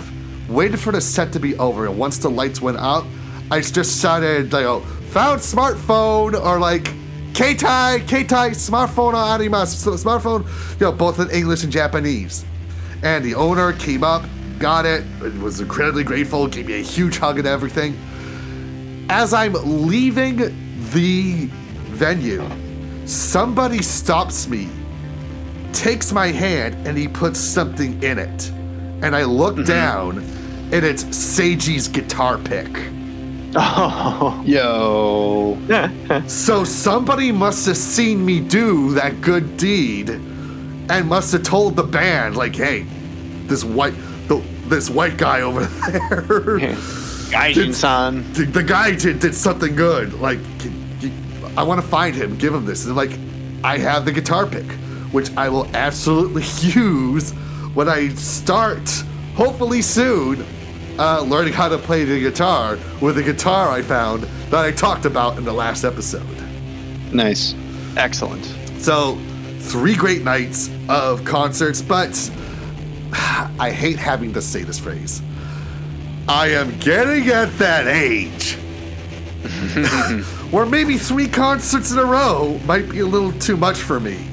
[0.50, 3.06] waited for the set to be over, and once the lights went out,
[3.50, 4.82] I just shouted, like, oh,
[5.12, 6.92] found smartphone, or like,
[7.34, 10.44] Keitai, Keitai, smartphone arimasu, smartphone,
[10.80, 12.46] you know, both in English and Japanese.
[13.02, 14.24] And the owner came up,
[14.60, 15.04] got it,
[15.42, 17.98] was incredibly grateful, gave me a huge hug and everything.
[19.10, 19.54] As I'm
[19.88, 20.38] leaving
[20.92, 21.50] the
[21.90, 22.48] venue,
[23.08, 24.70] somebody stops me,
[25.74, 28.50] takes my hand, and he puts something in it.
[29.02, 29.64] And I look mm-hmm.
[29.64, 30.20] down,
[30.72, 32.70] and it's Seiji's guitar pick.
[33.56, 35.58] Oh, Yo.
[36.28, 41.84] So somebody must have seen me do that good deed and must have told the
[41.84, 42.86] band, like, hey,
[43.48, 43.94] this white
[44.28, 46.60] the, this white guy over there.
[47.32, 48.32] Gaijin-san.
[48.34, 50.14] the, the guy did, did something good.
[50.20, 50.40] Like,
[51.58, 52.86] I want to find him, give him this.
[52.86, 53.12] And like,
[53.64, 54.66] I have the guitar pick,
[55.12, 57.32] which I will absolutely use
[57.74, 58.88] when I start,
[59.36, 60.46] hopefully soon,
[61.00, 65.06] uh, learning how to play the guitar with the guitar I found that I talked
[65.06, 66.28] about in the last episode.
[67.12, 67.56] Nice.
[67.98, 68.44] Excellent.
[68.80, 69.18] So,
[69.60, 72.32] three great nights of concerts, but
[73.60, 75.22] I hate having to say this phrase.
[76.28, 78.54] I am getting at that age
[80.52, 84.26] where maybe three concerts in a row might be a little too much for me.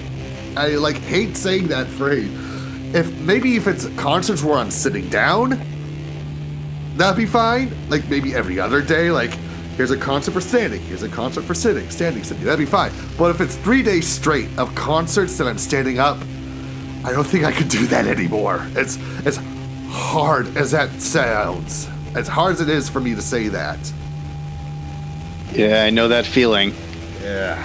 [0.56, 2.30] I like hate saying that phrase.
[2.94, 5.60] If maybe if it's concerts where I'm sitting down,
[6.96, 7.72] that'd be fine.
[7.88, 9.32] Like maybe every other day, like
[9.76, 12.92] here's a concert for standing, here's a concert for sitting, standing, sitting, that'd be fine.
[13.18, 16.18] But if it's three days straight of concerts that I'm standing up,
[17.04, 18.66] I don't think I could do that anymore.
[18.74, 19.38] It's as
[19.90, 23.78] hard as that sounds, as hard as it is for me to say that.
[25.52, 26.74] Yeah, I know that feeling.
[27.22, 27.64] Yeah.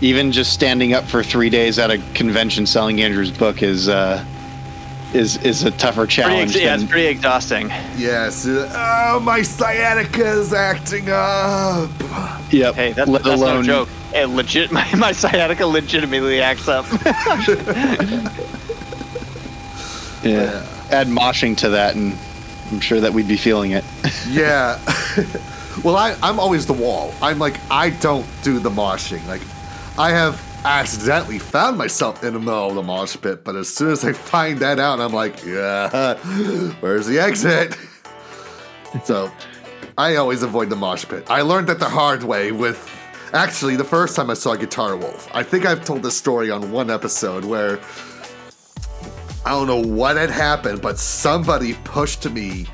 [0.00, 4.24] Even just standing up for three days at a convention selling Andrew's book is uh,
[5.16, 6.50] is is a tougher Pretty challenge.
[6.54, 7.68] ex- yeah, it's pretty exhausting.
[7.96, 8.46] Yes.
[8.48, 11.90] Oh, my sciatica is acting up.
[12.52, 12.74] yep.
[12.74, 13.88] Hey, that's, let that's alone no joke.
[14.12, 16.86] Hey, legit, my, my sciatica legitimately acts up.
[20.22, 20.66] Yeah.
[20.90, 22.16] Add moshing to that, and
[22.72, 23.84] I'm sure that we'd be feeling it.
[24.28, 24.80] Yeah.
[25.84, 27.14] well, I, I'm always the wall.
[27.22, 29.24] I'm like, I don't do the moshing.
[29.28, 29.42] Like,
[29.98, 33.92] I have accidentally found myself in the middle of the mosh pit, but as soon
[33.92, 36.16] as I find that out, I'm like, yeah,
[36.80, 37.76] where's the exit?
[39.04, 39.30] so,
[39.96, 41.24] I always avoid the mosh pit.
[41.30, 42.92] I learned that the hard way with.
[43.32, 46.70] Actually, the first time I saw Guitar Wolf, I think I've told this story on
[46.70, 47.80] one episode where
[49.44, 52.66] I don't know what had happened, but somebody pushed me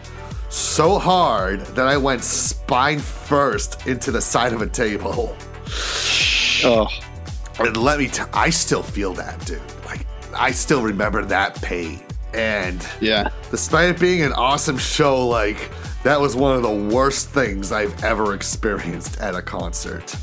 [0.50, 5.34] so hard that I went spine first into the side of a table.
[6.64, 6.88] Oh,
[7.58, 9.60] And let me t- I still feel that, dude.
[9.84, 12.00] Like, I still remember that pain.
[12.34, 13.30] And yeah.
[13.50, 15.70] despite it being an awesome show, like,
[16.02, 20.14] that was one of the worst things I've ever experienced at a concert.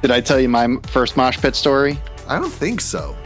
[0.00, 1.98] Did I tell you my first mosh pit story?
[2.28, 3.16] I don't think so.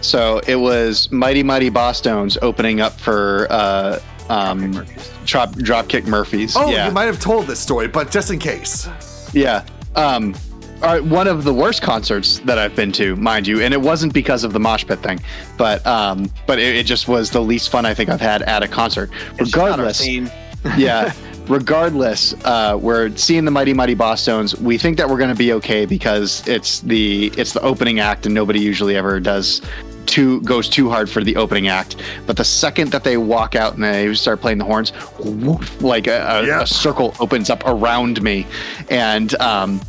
[0.00, 4.84] So it was Mighty Mighty Bosstones opening up for uh, um,
[5.24, 6.54] Drop Dropkick Murphys.
[6.56, 6.86] Oh, yeah.
[6.86, 8.86] you might have told this story, but just in case.
[9.32, 9.64] Yeah.
[9.94, 10.34] Um,
[11.00, 14.44] one of the worst concerts that I've been to, mind you, and it wasn't because
[14.44, 15.20] of the mosh pit thing,
[15.56, 18.62] but um, but it, it just was the least fun I think I've had at
[18.62, 19.10] a concert.
[19.38, 20.06] It's just not our Regardless,
[20.78, 21.12] yeah.
[21.46, 24.58] Regardless, uh, we're seeing the Mighty Mighty Bosstones.
[24.60, 28.26] We think that we're going to be okay because it's the it's the opening act,
[28.26, 29.60] and nobody usually ever does
[30.06, 31.96] too goes too hard for the opening act.
[32.26, 36.06] But the second that they walk out and they start playing the horns, woof, like
[36.06, 36.62] a, a, Yeah.
[36.62, 38.46] a circle opens up around me,
[38.90, 39.80] and um,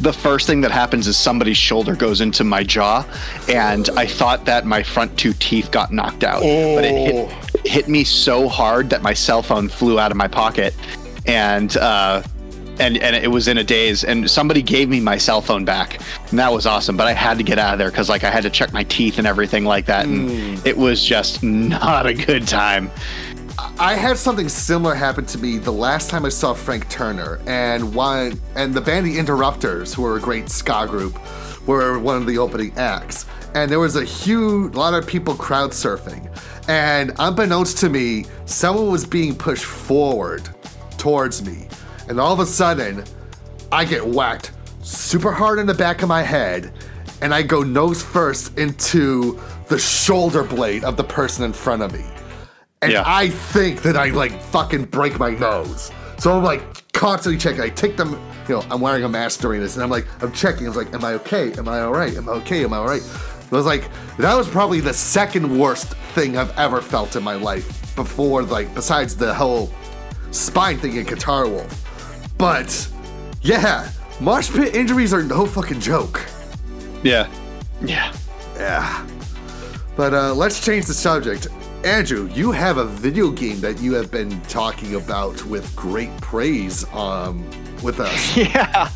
[0.00, 3.04] the first thing that happens is somebody's shoulder goes into my jaw,
[3.48, 6.40] and I thought that my front two teeth got knocked out.
[6.40, 7.14] But it hit,
[7.54, 10.74] it hit me so hard that my cell phone flew out of my pocket,
[11.26, 12.22] and uh,
[12.78, 14.04] and and it was in a daze.
[14.04, 16.96] And somebody gave me my cell phone back, and that was awesome.
[16.96, 18.84] But I had to get out of there because like I had to check my
[18.84, 22.90] teeth and everything like that, and it was just not a good time.
[23.58, 27.94] I had something similar happen to me the last time I saw Frank Turner, and
[27.94, 31.18] one and the band The Interrupters, who are a great ska group,
[31.66, 33.26] were one of the opening acts.
[33.54, 36.30] And there was a huge lot of people crowd surfing,
[36.68, 40.48] and unbeknownst to me, someone was being pushed forward
[40.96, 41.68] towards me,
[42.08, 43.04] and all of a sudden,
[43.70, 46.72] I get whacked super hard in the back of my head,
[47.20, 49.38] and I go nose first into
[49.68, 52.04] the shoulder blade of the person in front of me
[52.82, 53.04] and Yeah.
[53.06, 55.90] I think that I like fucking break my nose.
[56.18, 56.62] So I'm like
[56.92, 57.60] constantly checking.
[57.62, 58.12] I take them,
[58.48, 60.66] you know, I'm wearing a mask during this, and I'm like, I'm checking.
[60.66, 61.52] I was like, am I okay?
[61.54, 62.14] Am I all right?
[62.16, 62.64] Am I okay?
[62.64, 63.02] Am I all right?
[63.50, 67.34] I was like, that was probably the second worst thing I've ever felt in my
[67.34, 69.70] life before, like, besides the whole
[70.30, 72.32] spine thing in Guitar Wolf.
[72.38, 72.88] But
[73.42, 76.24] yeah, mosh pit injuries are no fucking joke.
[77.02, 77.28] Yeah.
[77.84, 78.14] Yeah.
[78.56, 79.06] Yeah.
[79.96, 81.48] But uh, let's change the subject.
[81.84, 86.84] Andrew, you have a video game that you have been talking about with great praise
[86.92, 87.44] um,
[87.82, 88.36] with us.
[88.36, 88.88] Yeah.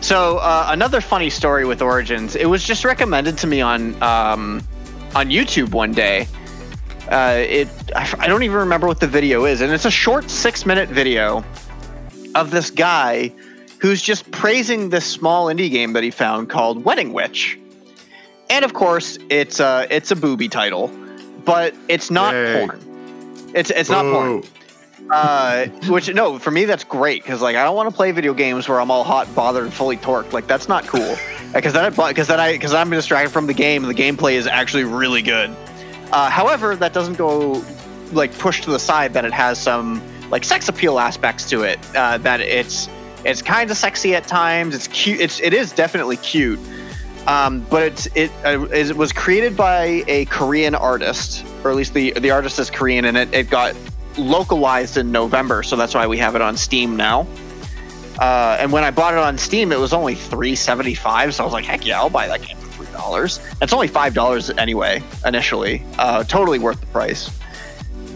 [0.00, 2.36] So uh, another funny story with Origins.
[2.36, 4.62] It was just recommended to me on um,
[5.16, 6.28] on YouTube one day.
[7.10, 10.30] Uh, it I, I don't even remember what the video is, and it's a short
[10.30, 11.42] six minute video
[12.36, 13.32] of this guy
[13.80, 17.58] who's just praising this small indie game that he found called Wedding Witch.
[18.50, 20.88] And of course, it's a it's a booby title,
[21.46, 22.66] but it's not Yay.
[22.66, 23.50] porn.
[23.54, 24.42] It's it's not porn.
[25.10, 28.34] Uh, which no, for me that's great because like I don't want to play video
[28.34, 30.32] games where I'm all hot, bothered, and fully torqued.
[30.32, 31.16] Like that's not cool.
[31.54, 33.82] Because then I because then I because I'm distracted from the game.
[33.82, 35.48] and The gameplay is actually really good.
[36.12, 37.64] Uh, however, that doesn't go
[38.12, 41.78] like push to the side that it has some like sex appeal aspects to it.
[41.94, 42.90] Uh, that it's
[43.24, 44.74] it's kind of sexy at times.
[44.74, 45.20] It's cute.
[45.20, 46.58] It's it is definitely cute.
[47.26, 51.92] Um, but it's it, uh, it was created by a Korean artist, or at least
[51.94, 53.74] the the artist is Korean, and it, it got
[54.16, 57.26] localized in November, so that's why we have it on Steam now.
[58.18, 61.34] Uh, and when I bought it on Steam, it was only three seventy five.
[61.34, 63.40] So I was like, heck yeah, I'll buy that game for three dollars.
[63.60, 65.82] It's only five dollars anyway initially.
[65.98, 67.28] Uh, totally worth the price.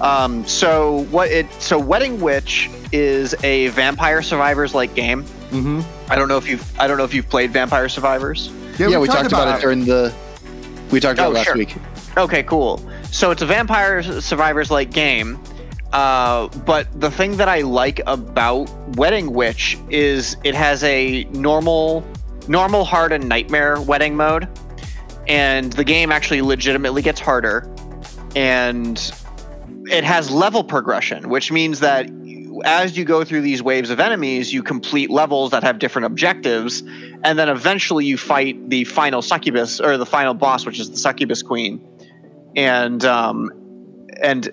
[0.00, 5.24] Um, so what it so Wedding Witch is a Vampire Survivors like game.
[5.50, 5.84] Mhm.
[6.08, 8.50] I don't know if you've I don't know if you've played Vampire Survivors.
[8.88, 10.14] Yeah, we, talked about, it during the.
[10.90, 11.56] We talked about Oh, it last sure.
[11.56, 11.74] week.
[12.16, 12.80] Okay, cool.
[13.10, 15.38] So it's a Vampire Survivors like game.
[15.92, 22.04] Uh, but the thing that I like about Wedding Witch is it has a normal,
[22.48, 24.48] normal, hard, and nightmare wedding mode,
[25.26, 27.68] and the game actually legitimately gets harder.
[28.36, 29.12] and
[29.86, 32.08] it has level progression, which means that
[32.64, 36.82] as you go through these waves of enemies, you complete levels that have different objectives,
[37.24, 40.96] and then eventually you fight the final succubus or the final boss, which is the
[40.96, 41.80] succubus queen,
[42.56, 43.50] and um,
[44.22, 44.50] and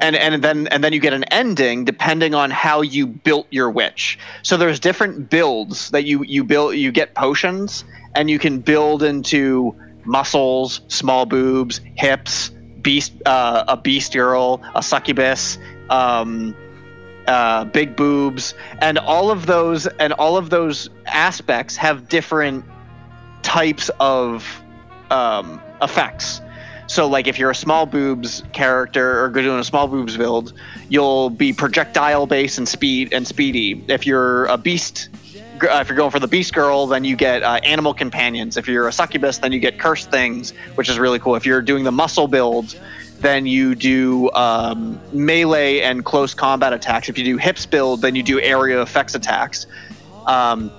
[0.00, 3.70] and and then and then you get an ending depending on how you built your
[3.70, 4.18] witch.
[4.42, 9.02] So there's different builds that you you build you get potions and you can build
[9.02, 9.74] into
[10.04, 12.50] muscles, small boobs, hips,
[12.80, 15.58] beast uh, a beast girl, a succubus,
[15.90, 16.54] um,
[17.28, 22.64] uh, big boobs, and all of those and all of those aspects have different
[23.42, 24.62] types of
[25.10, 26.40] um, effects.
[26.88, 30.54] So, like, if you're a small boobs character or doing a small boobs build,
[30.88, 33.84] you'll be projectile based and speed and speedy.
[33.88, 35.10] If you're a beast,
[35.62, 38.56] uh, if you're going for the beast girl, then you get uh, animal companions.
[38.56, 41.34] If you're a succubus, then you get cursed things, which is really cool.
[41.34, 42.74] If you're doing the muscle builds,
[43.20, 47.08] then you do um, melee and close combat attacks.
[47.08, 49.66] If you do hips build, then you do area effects attacks.
[50.26, 50.70] Um,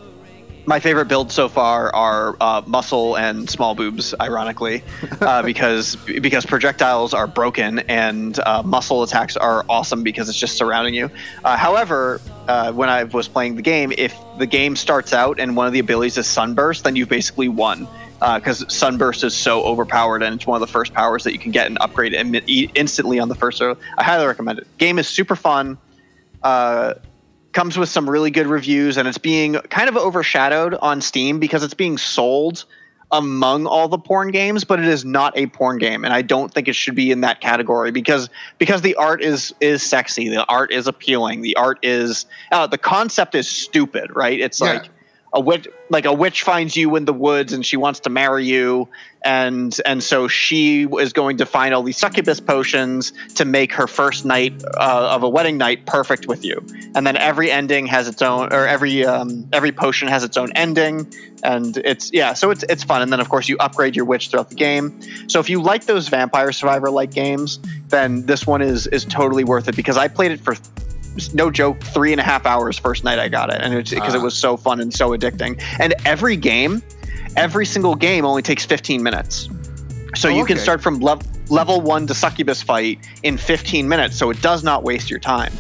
[0.65, 4.83] my favorite builds so far are uh, muscle and small boobs, ironically,
[5.21, 10.57] uh, because because projectiles are broken and uh, muscle attacks are awesome because it's just
[10.57, 11.09] surrounding you.
[11.43, 15.55] Uh, however, uh, when I was playing the game, if the game starts out and
[15.55, 17.87] one of the abilities is sunburst, then you've basically won
[18.19, 21.39] because uh, sunburst is so overpowered and it's one of the first powers that you
[21.39, 22.35] can get and upgrade Im-
[22.75, 23.57] instantly on the first.
[23.57, 24.67] So I highly recommend it.
[24.77, 25.77] Game is super fun
[27.53, 31.63] comes with some really good reviews and it's being kind of overshadowed on Steam because
[31.63, 32.65] it's being sold
[33.11, 36.53] among all the porn games but it is not a porn game and I don't
[36.53, 40.45] think it should be in that category because because the art is is sexy the
[40.45, 44.73] art is appealing the art is uh, the concept is stupid right it's Yeah.
[44.73, 44.89] like
[45.33, 48.45] a witch like a witch finds you in the woods and she wants to marry
[48.45, 48.87] you
[49.23, 53.85] and and so she is going to find all these succubus potions to make her
[53.85, 56.65] first night uh, of a wedding night perfect with you.
[56.95, 60.51] And then every ending has its own or every um, every potion has its own
[60.53, 61.11] ending
[61.43, 63.01] and it's yeah so it's it's fun.
[63.01, 64.99] And then of course you upgrade your witch throughout the game.
[65.27, 67.59] So if you like those vampire survivor like games
[67.89, 70.55] then this one is is totally worth it because i played it for
[71.33, 74.13] no joke three and a half hours first night i got it and it's because
[74.15, 74.23] it Ah.
[74.23, 75.61] was so fun and so addicting.
[75.79, 76.81] And every game
[77.37, 79.47] every single game only takes 15 minutes.
[80.15, 84.17] So Oh, you can start from lev- level one to succubus fight in 15 minutes
[84.17, 85.53] so it does not waste your time.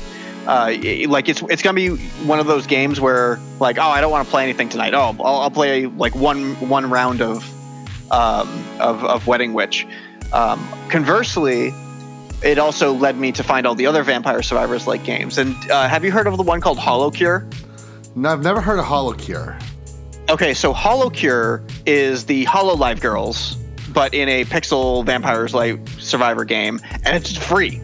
[0.47, 0.73] Uh,
[1.07, 1.89] like it's it's gonna be
[2.25, 4.93] one of those games where like oh I don't want to play anything tonight.
[4.95, 7.43] Oh I'll, I'll play like one one round of
[8.11, 8.47] um,
[8.79, 9.85] of, of Wedding Witch.
[10.33, 11.71] Um, conversely,
[12.43, 15.37] it also led me to find all the other Vampire Survivors like games.
[15.37, 17.45] And uh, have you heard of the one called HoloCure?
[18.15, 19.61] No, I've never heard of HoloCure.
[20.29, 23.55] Okay, so HoloCure is the Hololive Girls,
[23.93, 27.81] but in a pixel vampires like survivor game, and it's free.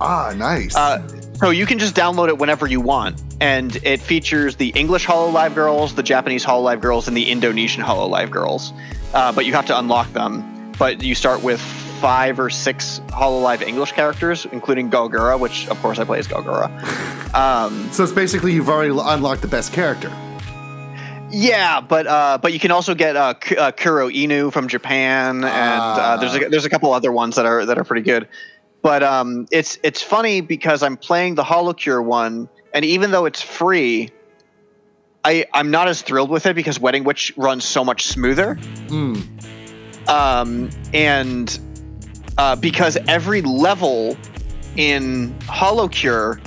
[0.00, 0.74] Ah, nice.
[0.74, 5.06] Uh, so you can just download it whenever you want, and it features the English
[5.06, 8.72] Hololive Girls, the Japanese Hololive Girls, and the Indonesian Hololive Girls.
[9.14, 10.72] Uh, but you have to unlock them.
[10.78, 11.60] But you start with
[12.00, 16.26] five or six Hololive English characters, including Gawr Gura, which of course I play as
[16.28, 17.12] Gawr Gura.
[17.34, 20.10] Um, so it's basically you've already unlocked the best character.
[21.30, 25.44] yeah, but uh, but you can also get uh, K- uh, Kuro Inu from Japan,
[25.44, 28.26] and uh, there's a, there's a couple other ones that are that are pretty good.
[28.80, 33.42] But um, it's it's funny because I'm playing the Holocure one, and even though it's
[33.42, 34.08] free,
[35.24, 38.54] I I'm not as thrilled with it because Wedding Witch runs so much smoother.
[38.88, 39.20] Hmm.
[40.08, 41.58] Um, and
[42.38, 44.16] uh, because every level
[44.76, 46.40] in Holocure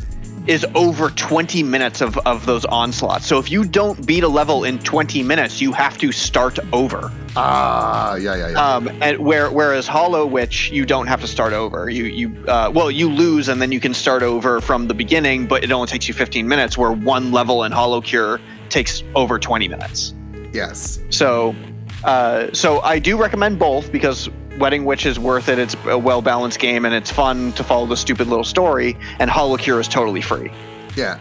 [0.48, 3.28] is over 20 minutes of, of those onslaughts.
[3.28, 7.11] So if you don't beat a level in 20 minutes, you have to start over.
[7.36, 8.57] Ah, yeah, yeah, yeah.
[8.76, 11.90] Um, and where, whereas Hollow Witch, you don't have to start over.
[11.90, 15.45] You you uh, well, you lose and then you can start over from the beginning,
[15.45, 16.78] but it only takes you 15 minutes.
[16.78, 20.16] Where one level in HoloCure takes over 20 minutes.
[20.52, 20.99] yes.
[21.10, 21.56] So,
[22.03, 24.30] uh, so I do recommend both because
[24.60, 25.57] Wedding Witch is worth it.
[25.57, 28.98] It's a well balanced game and it's fun to follow the stupid little story.
[29.19, 30.52] And HoloCure is totally free.
[30.95, 31.19] Yeah.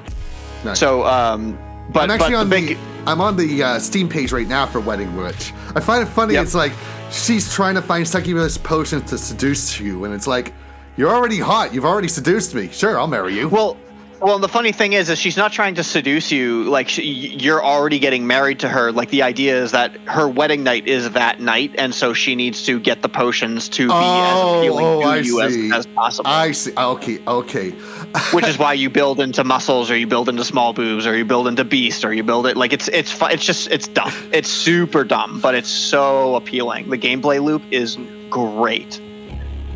[0.65, 0.79] Nice.
[0.79, 1.59] So, um,
[1.91, 4.67] but I'm actually but on the the, I'm on the uh, Steam page right now
[4.67, 5.53] for Wedding Witch.
[5.75, 6.35] I find it funny.
[6.35, 6.43] Yep.
[6.45, 6.73] It's like
[7.11, 10.53] she's trying to find succubus potions to seduce you, and it's like
[10.97, 11.73] you're already hot.
[11.73, 12.69] You've already seduced me.
[12.69, 13.49] Sure, I'll marry you.
[13.49, 13.79] well.
[14.21, 16.65] Well, the funny thing is, is she's not trying to seduce you.
[16.65, 18.91] Like she, you're already getting married to her.
[18.91, 22.67] Like the idea is that her wedding night is that night, and so she needs
[22.67, 25.71] to get the potions to be Oh, as appealing oh, to I you as, see.
[25.73, 26.29] as possible.
[26.29, 26.73] I see.
[26.77, 27.71] Okay, okay.
[28.33, 31.25] which is why you build into muscles or you build into small boobs or you
[31.25, 34.49] build into beast or you build it like it's it's it's just it's dumb it's
[34.49, 37.99] super dumb but it's so appealing the gameplay loop is
[38.31, 38.99] great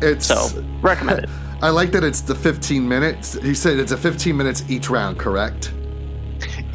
[0.01, 0.47] It's So
[0.81, 1.29] recommend it.
[1.63, 3.33] I like that it's the 15 minutes.
[3.41, 5.73] He said it's a 15 minutes each round, correct?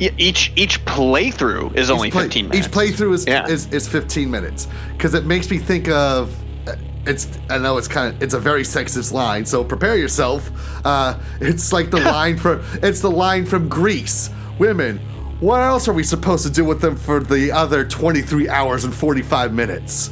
[0.01, 2.67] Each each playthrough is only play- 15 minutes.
[2.69, 3.47] Each playthrough is Yeah.
[3.47, 6.35] is, is 15 minutes because it makes me think of.
[6.67, 6.75] uh,
[7.05, 10.51] It's I know it's kind of it's a very sexist line, so prepare yourself.
[10.87, 14.31] Uh, it's like the line from it's the line from Grease.
[14.59, 14.99] Women,
[15.41, 18.95] what else are we supposed to do with them for the other 23 hours and
[18.95, 20.11] 45 minutes?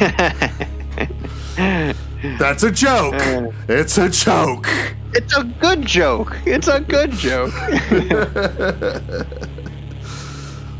[2.38, 3.14] That's a joke.
[3.14, 3.50] Uh.
[3.68, 4.66] It's a joke.
[5.12, 6.36] It's a good joke.
[6.46, 7.52] It's a good joke.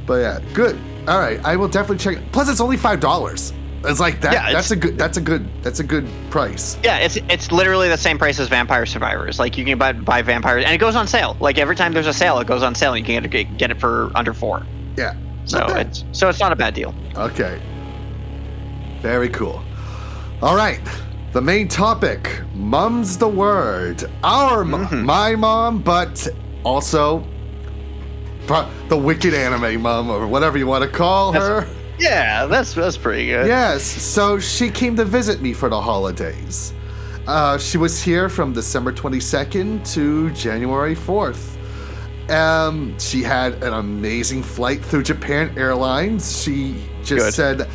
[0.06, 0.76] But yeah, good.
[1.06, 2.16] All right, I will definitely check.
[2.16, 2.32] it.
[2.32, 3.52] Plus, it's only five dollars.
[3.84, 4.32] It's like that.
[4.32, 4.98] Yeah, it's- that's a good.
[4.98, 5.48] That's a good.
[5.62, 6.76] That's a good price.
[6.82, 9.38] yeah, it's it's literally the same price as Vampire Survivors.
[9.38, 11.36] Like you can buy buy vampires, and it goes on sale.
[11.40, 12.92] Like every time there's a sale, it goes on sale.
[12.94, 14.66] and You can get it, get it for under four.
[14.96, 15.14] Yeah.
[15.44, 16.92] So it's so it's not a bad deal.
[17.16, 17.60] Okay.
[19.00, 19.62] Very cool.
[20.42, 20.80] All right.
[21.32, 24.05] The main topic Mum's the word.
[24.24, 25.05] Our, m- Mm-hmm.
[25.05, 26.27] my mom, but
[26.65, 27.24] also
[28.89, 31.69] the wicked anime mom, or whatever you want to call her.
[32.01, 33.47] Yeah, that's that's pretty good.
[33.47, 36.73] Yes, so she came to visit me for the holidays.
[37.28, 41.57] Uh, she was here from December 22nd to January 4th.
[42.31, 46.43] Um, she had an amazing flight through Japan Airlines.
[46.43, 47.35] She just Good.
[47.35, 47.69] said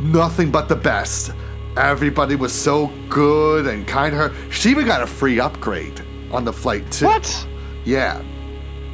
[0.00, 1.32] nothing but the best.
[1.76, 4.50] Everybody was so good and kind to her.
[4.50, 6.00] She even got a free upgrade
[6.32, 7.06] on the flight too.
[7.06, 7.46] What?
[7.84, 8.22] Yeah.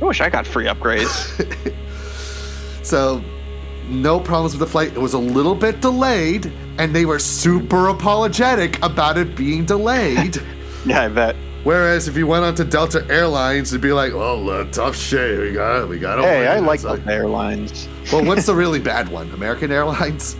[0.00, 1.72] I wish I got free upgrades.
[2.82, 3.22] So,
[3.88, 4.92] no problems with the flight.
[4.92, 10.36] It was a little bit delayed, and they were super apologetic about it being delayed.
[10.84, 11.36] yeah, I bet.
[11.62, 15.38] Whereas if you went on to Delta Airlines, it'd be like, "Oh, uh, tough shit.
[15.38, 17.88] We got, we got." A." Hey, I like Delta Airlines.
[18.12, 19.30] Well, what's the really bad one?
[19.30, 20.36] American Airlines.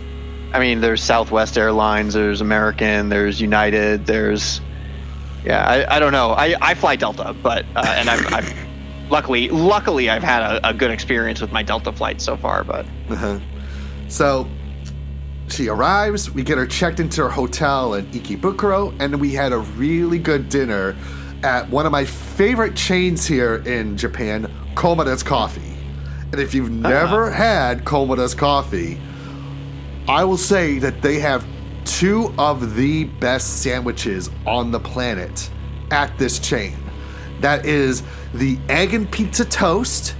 [0.53, 4.61] I mean, there's Southwest Airlines, there's American, there's United, there's
[5.45, 6.31] yeah, I, I don't know.
[6.31, 8.53] I, I fly Delta, but uh, and I've, I've
[9.09, 12.63] luckily luckily I've had a, a good experience with my Delta flights so far.
[12.63, 13.39] But Uh-huh.
[14.07, 14.47] So
[15.47, 19.59] she arrives, we get her checked into her hotel in Ikebukuro, and we had a
[19.59, 20.95] really good dinner
[21.43, 25.75] at one of my favorite chains here in Japan, Komeda's Coffee.
[26.31, 28.99] And if you've never had Komeda's Coffee,
[30.07, 31.45] I will say that they have
[31.85, 35.49] two of the best sandwiches on the planet
[35.91, 36.75] at this chain.
[37.39, 38.03] That is
[38.33, 40.15] the egg and pizza toast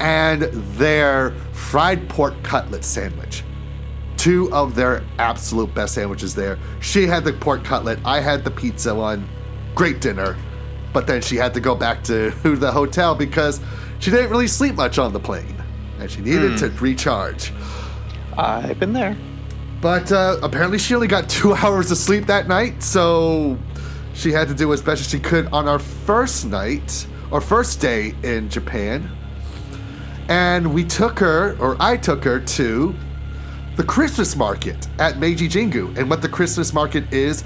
[0.00, 3.44] and their fried pork cutlet sandwich.
[4.16, 6.58] Two of their absolute best sandwiches there.
[6.80, 9.28] She had the pork cutlet, I had the pizza one.
[9.76, 10.36] Great dinner.
[10.92, 13.60] But then she had to go back to the hotel because
[14.00, 15.62] she didn't really sleep much on the plane
[16.00, 16.56] and she needed hmm.
[16.56, 17.52] to recharge.
[18.38, 19.16] I've been there.
[19.80, 23.58] But uh, apparently, she only got two hours of sleep that night, so
[24.14, 27.80] she had to do as best as she could on our first night or first
[27.80, 29.10] day in Japan.
[30.28, 32.94] And we took her, or I took her to
[33.76, 35.96] the Christmas market at Meiji Jingu.
[35.96, 37.42] And what the Christmas market is,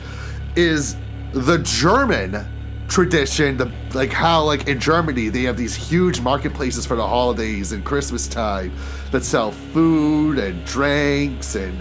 [0.56, 0.96] is
[1.32, 2.46] the German
[2.88, 7.72] tradition, the like how like in Germany they have these huge marketplaces for the holidays
[7.72, 8.72] and Christmas time
[9.10, 11.76] that sell food and drinks and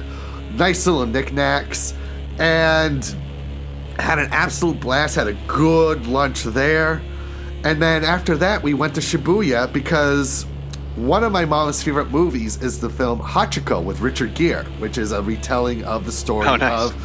[0.58, 1.94] nice little knickknacks
[2.40, 3.16] and
[4.00, 7.02] had an absolute blast, had a good lunch there.
[7.64, 10.46] And then after that we went to Shibuya because
[10.96, 15.12] one of my mom's favorite movies is the film Hachiko with Richard Gere, which is
[15.12, 16.90] a retelling of the story Oh, nice.
[16.92, 16.96] of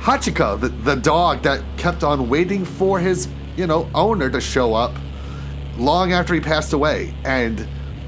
[0.00, 3.26] Hachiko, the, the dog that kept on waiting for his,
[3.58, 4.94] you know, owner to show up
[5.76, 7.12] long after he passed away.
[7.24, 7.58] And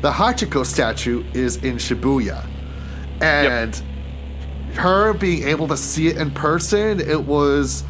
[0.01, 2.47] the Hachiko statue is in Shibuya.
[3.20, 3.82] And
[4.74, 7.85] her being able to see it in person, it was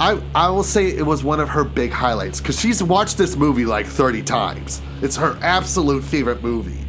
[0.00, 3.36] I I will say it was one of her big highlights because she's watched this
[3.36, 4.82] movie like 30 times.
[5.02, 6.84] It's her absolute favorite movie.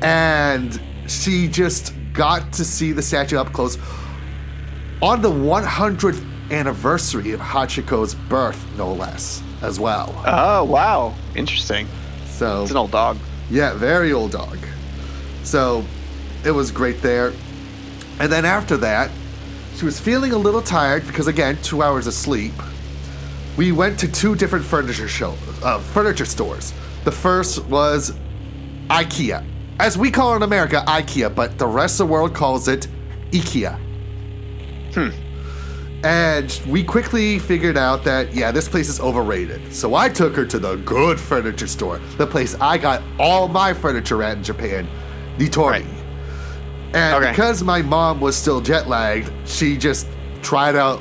[0.00, 3.76] And she just got to see the statue up close
[5.02, 10.14] on the 100th anniversary of Hachiko's birth, no less, as well.
[10.26, 11.86] Oh wow, interesting.
[12.26, 13.18] So It's an old dog.
[13.50, 14.58] yeah, very old dog.
[15.42, 15.84] So
[16.44, 17.32] it was great there.
[18.18, 19.10] And then after that,
[19.76, 22.52] she was feeling a little tired because again, two hours of sleep.
[23.56, 26.74] We went to two different furniture show, uh, furniture stores.
[27.04, 28.12] The first was
[28.88, 29.44] IKEA,
[29.80, 32.86] as we call it in America, IKEA, but the rest of the world calls it
[33.30, 33.78] IKEA.
[36.06, 39.74] And we quickly figured out that, yeah, this place is overrated.
[39.74, 43.74] So I took her to the good furniture store, the place I got all my
[43.74, 44.86] furniture at in Japan,
[45.36, 45.66] Nitori.
[45.66, 45.86] Right.
[46.94, 47.30] And Okay.
[47.32, 50.06] because my mom was still jet lagged, she just
[50.42, 51.00] tried out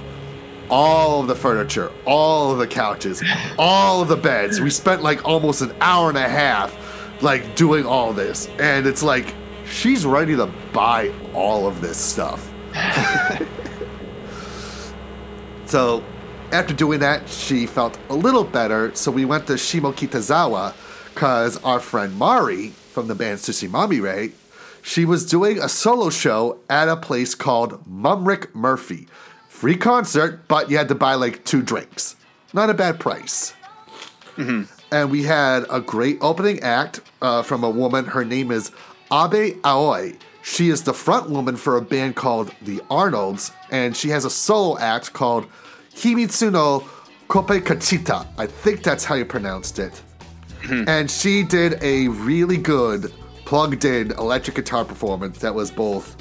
[0.71, 3.21] all of the furniture, all of the couches,
[3.59, 4.59] all of the beds.
[4.59, 6.75] We spent like almost an hour and a half
[7.21, 8.49] like doing all this.
[8.57, 9.35] And it's like
[9.69, 12.51] she's ready to buy all of this stuff.
[15.65, 16.03] so
[16.51, 18.93] after doing that, she felt a little better.
[18.95, 20.73] So we went to Shimokitazawa
[21.13, 24.31] because our friend Mari from the band TsuShiMaMiRe,
[24.81, 29.07] she was doing a solo show at a place called Mumrick Murphy.
[29.49, 32.15] Free concert, but you had to buy like two drinks.
[32.53, 33.53] Not a bad price.
[34.91, 38.05] And we had a great opening act uh, from a woman.
[38.05, 38.71] Her name is
[39.11, 40.15] Abe Aoi.
[40.45, 44.29] She is the front woman for a band called The Arnolds, and she has a
[44.29, 45.47] solo act called
[45.95, 46.87] Himitsu no
[47.27, 48.27] Kope Kachita.
[48.37, 50.03] I think that's how you pronounced it.
[50.69, 53.11] and she did a really good
[53.45, 56.15] plugged in electric guitar performance that was both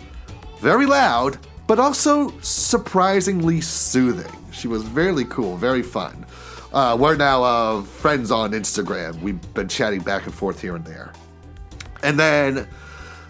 [0.59, 1.37] very loud,
[1.67, 4.33] but also surprisingly soothing.
[4.53, 6.25] She was very cool, very fun.
[6.73, 9.21] Uh, we're now uh, friends on Instagram.
[9.21, 11.13] We've been chatting back and forth here and there.
[12.03, 12.67] And then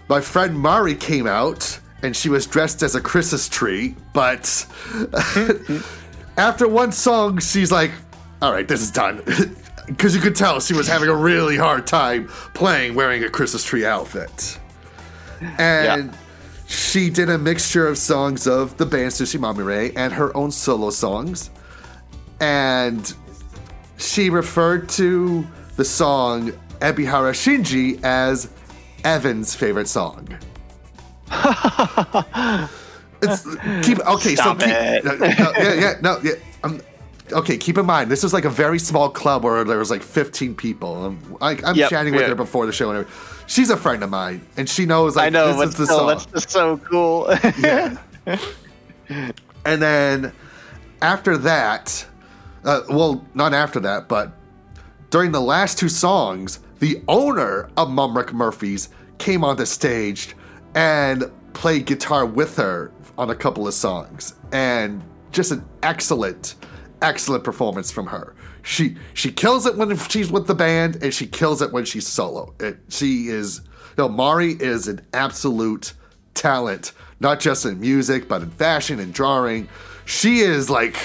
[0.09, 4.67] my friend Mari came out, and she was dressed as a Christmas tree, but
[6.37, 7.91] after one song, she's like,
[8.43, 9.23] all right, this is done.
[9.87, 13.63] Because you could tell she was having a really hard time playing wearing a Christmas
[13.63, 14.59] tree outfit.
[15.59, 16.17] And
[16.67, 21.51] she did a mixture of songs of the band TsuShiMaMiRe and her own solo songs.
[22.41, 23.15] And
[23.99, 28.49] she referred to the song Ebihara Shinji as
[29.05, 30.27] Evan's favorite song.
[33.23, 33.47] it's
[33.87, 34.35] keep okay.
[34.35, 36.33] Stop so keep, no, no, yeah, yeah, no, yeah.
[36.63, 36.81] Um,
[37.33, 40.03] okay, keep in mind this was like a very small club where there was like
[40.03, 41.05] 15 people.
[41.05, 42.29] I'm, I, I'm Yep, chatting with yeah.
[42.29, 43.47] her before the show, and everything.
[43.47, 45.99] she's a friend of mine, and she knows like I know, this is the still,
[45.99, 46.09] song.
[46.09, 47.29] that's just so cool.
[47.59, 47.97] Yeah.
[49.65, 50.33] and then
[51.03, 52.07] after that,
[52.65, 54.33] uh, well, not after that, but
[55.11, 58.89] during the last two songs, the owner of Mumrick Murphy's
[59.19, 60.35] came on the stage
[60.75, 66.57] and played guitar with her on a couple of songs, and just an excellent,
[67.01, 68.35] excellent performance from her.
[68.63, 72.07] She she kills it when she's with the band, and she kills it when she's
[72.07, 72.55] solo.
[72.59, 73.61] It, she is,
[73.97, 75.93] you know, Mari is an absolute
[76.35, 79.69] talent, not just in music, but in fashion and drawing.
[80.07, 80.97] She is like,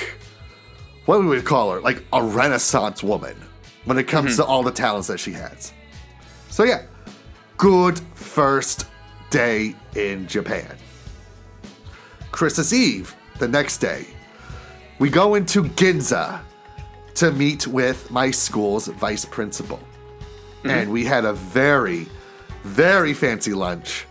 [1.05, 3.35] what we would call her, like a renaissance woman
[3.85, 4.51] when it comes to mm-hmm.
[4.51, 5.73] all the talents that she has.
[6.49, 6.83] So yeah,
[7.57, 8.85] good first
[9.29, 10.75] day in Japan.
[12.31, 14.05] Christmas Eve, the next day,
[14.99, 16.41] we go into Ginza
[17.15, 19.77] to meet with my school's vice principal.
[19.77, 20.69] Mm-hmm.
[20.69, 22.07] And we had a very,
[22.63, 24.05] very fancy lunch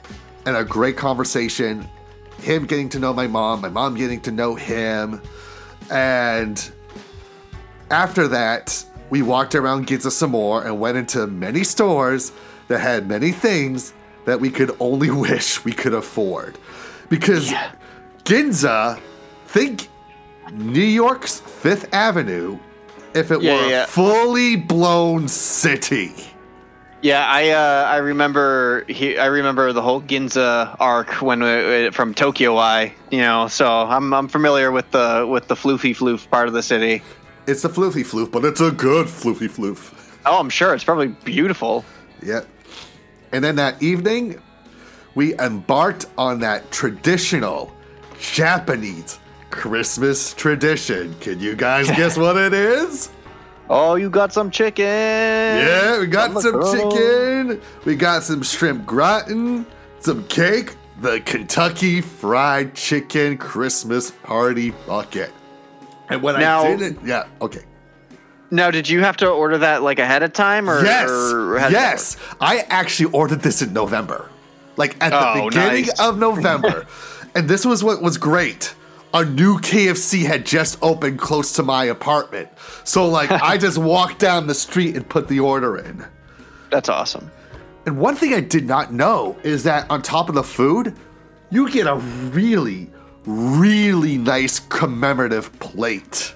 [0.47, 1.86] and a great conversation.
[2.39, 5.20] Him getting to know my mom, my mom getting to know him.
[5.90, 6.70] And
[7.90, 12.32] after that, we walked around Ginza some more and went into many stores
[12.68, 13.93] that had many things
[14.24, 16.59] that we could only wish we could afford.
[17.09, 17.52] Because
[18.24, 19.01] Ginza,
[19.47, 19.89] think
[20.52, 22.59] New York's Fifth Avenue
[23.14, 23.85] if it Yeah, were yeah.
[23.85, 26.12] a fully blown city.
[27.01, 32.12] Yeah, I uh, I remember he, I remember the whole Ginza arc when we, from
[32.12, 33.47] Tokyo Eye, you know.
[33.47, 37.02] So I'm I'm familiar with the with the floofy floof part of the city.
[37.48, 39.94] It's a floofy floof, but it's a good floofy floof.
[40.26, 41.82] Oh, I'm sure it's probably beautiful.
[42.22, 42.46] Yep.
[43.32, 44.38] And then that evening,
[45.14, 47.72] we embarked on that traditional
[48.20, 49.18] Japanese
[49.48, 51.14] Christmas tradition.
[51.20, 53.08] Can you guys guess what it is?
[53.70, 54.84] Oh, you got some chicken?
[54.84, 59.64] Yeah, we got From some chicken, we got some shrimp gratin,
[60.00, 65.32] some cake, the Kentucky Fried Chicken Christmas Party Bucket.
[66.10, 67.62] And when Now- I did it, yeah, okay.
[68.51, 71.68] Now, did you have to order that like ahead of time, or yes, or how
[71.68, 72.16] did that yes.
[72.40, 74.30] I actually ordered this in November,
[74.76, 76.01] like at the Oh, beginning nice.
[76.01, 76.86] of November,
[77.35, 78.74] and this was what was great.
[79.12, 82.48] A new KFC had just opened close to my apartment,
[82.85, 86.06] so like I just walked down the street and put the order in.
[86.70, 87.30] That's awesome.
[87.85, 90.94] And one thing I did not know is that on top of the food,
[91.51, 92.90] you get a really,
[93.28, 96.34] really nice commemorative plate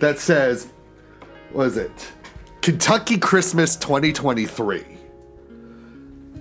[0.00, 0.72] that says,
[1.52, 2.12] what is it?
[2.62, 4.84] Kentucky Christmas 2023.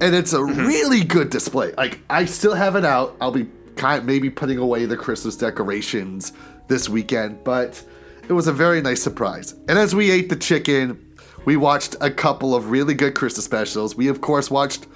[0.01, 0.65] And it's a mm-hmm.
[0.65, 1.73] really good display.
[1.73, 3.15] Like, I still have it out.
[3.21, 6.33] I'll be kind maybe putting away the Christmas decorations
[6.67, 7.83] this weekend, but
[8.27, 9.53] it was a very nice surprise.
[9.67, 11.05] And as we ate the chicken,
[11.45, 13.95] we watched a couple of really good Christmas specials.
[13.95, 14.87] We of course watched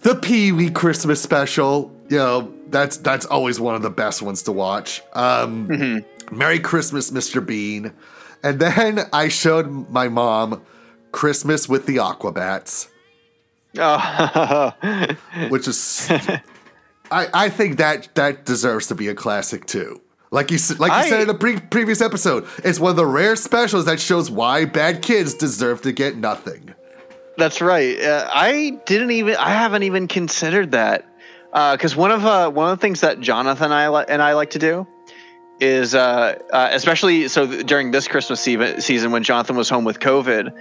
[0.00, 1.94] the Pee Wee Christmas special.
[2.08, 5.02] You know, that's that's always one of the best ones to watch.
[5.12, 7.44] Um, Merry Christmas, Mr.
[7.44, 7.92] Bean.
[8.42, 10.62] And then I showed my mom
[11.12, 12.88] Christmas with the Aquabats,
[13.78, 14.72] Oh,
[15.48, 20.00] which is I, I think that that deserves to be a classic too.
[20.30, 23.06] Like you like you I- said in a pre- previous episode, it's one of the
[23.06, 26.74] rare specials that shows why bad kids deserve to get nothing.
[27.36, 28.00] that's right.
[28.00, 29.36] Uh, I didn't even.
[29.36, 31.06] I haven't even considered that
[31.52, 34.32] because one of uh, one of the things that Jonathan and I, li- and I
[34.32, 34.86] like to do
[35.60, 39.84] is uh, uh, especially so th- during this Christmas se- season when Jonathan was home
[39.84, 40.52] with COVID.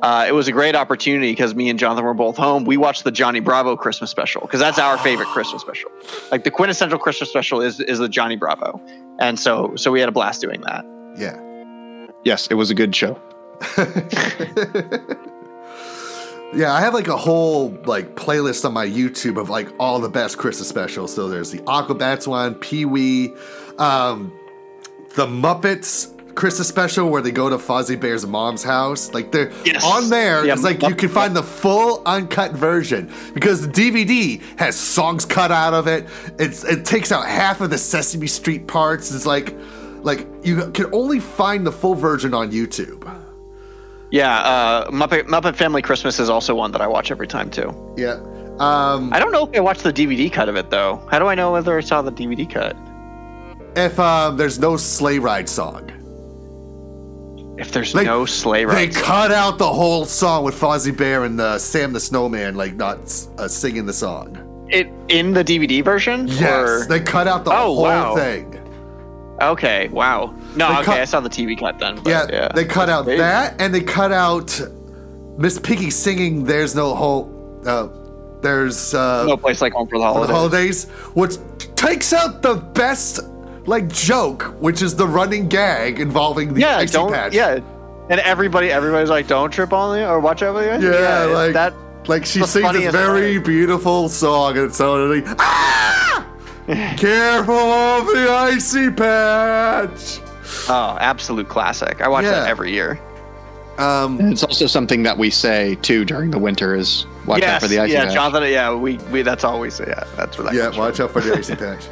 [0.00, 2.64] Uh, it was a great opportunity because me and Jonathan were both home.
[2.64, 5.90] We watched the Johnny Bravo Christmas special because that's our favorite Christmas special.
[6.30, 8.80] Like the quintessential Christmas special is is the Johnny Bravo,
[9.18, 10.84] and so so we had a blast doing that.
[11.16, 11.36] Yeah.
[12.24, 13.20] Yes, it was a good show.
[16.54, 20.08] Yeah, I have like a whole like playlist on my YouTube of like all the
[20.08, 21.14] best Christmas specials.
[21.14, 23.34] So there's the Aquabats one, Pee Wee,
[23.78, 24.32] um,
[25.14, 29.12] the Muppets Christmas special where they go to Fozzie Bear's mom's house.
[29.12, 29.84] Like they're Yes.
[29.84, 30.46] on there.
[30.46, 35.26] Yeah, it's like you can find the full uncut version because the DVD has songs
[35.26, 36.06] cut out of it.
[36.38, 39.12] It's it takes out half of the Sesame Street parts.
[39.14, 39.54] It's like
[40.02, 43.04] like you can only find the full version on YouTube.
[44.10, 47.74] Yeah, uh, Muppet Muppet Family Christmas is also one that I watch every time too.
[47.96, 48.14] Yeah.
[48.58, 51.00] Um, I don't know if I watched the DVD cut of it though.
[51.10, 52.76] How do I know whether I saw the DVD cut?
[53.76, 55.84] if um, there's no sleigh ride song.
[57.58, 60.96] If there's Like, no sleigh ride, They ride, cut out the whole song with Fozzie
[60.96, 62.98] Bear and uh, Sam the Snowman, like not
[63.36, 64.66] uh, singing the song.
[64.70, 66.26] it in the DVD version.
[66.28, 68.14] Yes, Or- they cut out the Oh, whole wow.
[68.16, 68.57] thing.
[69.40, 69.88] Okay.
[69.88, 70.34] Wow.
[70.56, 70.68] No.
[70.68, 70.84] They okay.
[70.84, 71.96] cut- I saw the TV cut then.
[71.96, 73.18] but Yeah, yeah, they cut out Crazy.
[73.18, 74.60] that, and they cut out
[75.36, 77.34] Miss Piggy singing "There's No Hope."
[77.66, 77.88] Uh,
[78.40, 80.84] there's uh, No place like home for the for the holidays.
[80.84, 81.36] holidays, which
[81.76, 83.20] takes out the best
[83.66, 86.76] like joke, which is the running gag involving the Yeah.
[86.78, 87.12] icy Don't.
[87.12, 87.34] patch.
[87.34, 87.58] Yeah.
[88.10, 91.34] And everybody, everybody's like, "Don't trip on the or watch out for the." Yeah, it's
[91.34, 91.74] like that.
[92.08, 93.44] Like she sings this funniest very part.
[93.46, 96.26] beautiful song, and it's suddenly ah,
[96.96, 100.20] careful of the icy patch.
[100.68, 102.00] Oh, absolute classic.
[102.00, 102.30] I watch Yeah.
[102.32, 102.98] that every year.
[103.78, 107.68] Um, it's also something that we say too during the winter is watch out for
[107.68, 108.14] the ice yeah, patch.
[108.14, 108.50] Jonathan.
[108.50, 109.84] Yeah, we, we that's all we say.
[109.86, 110.54] Yeah, that's where that.
[110.54, 110.84] yeah, comes from.
[110.84, 111.84] watch out for the icy patch.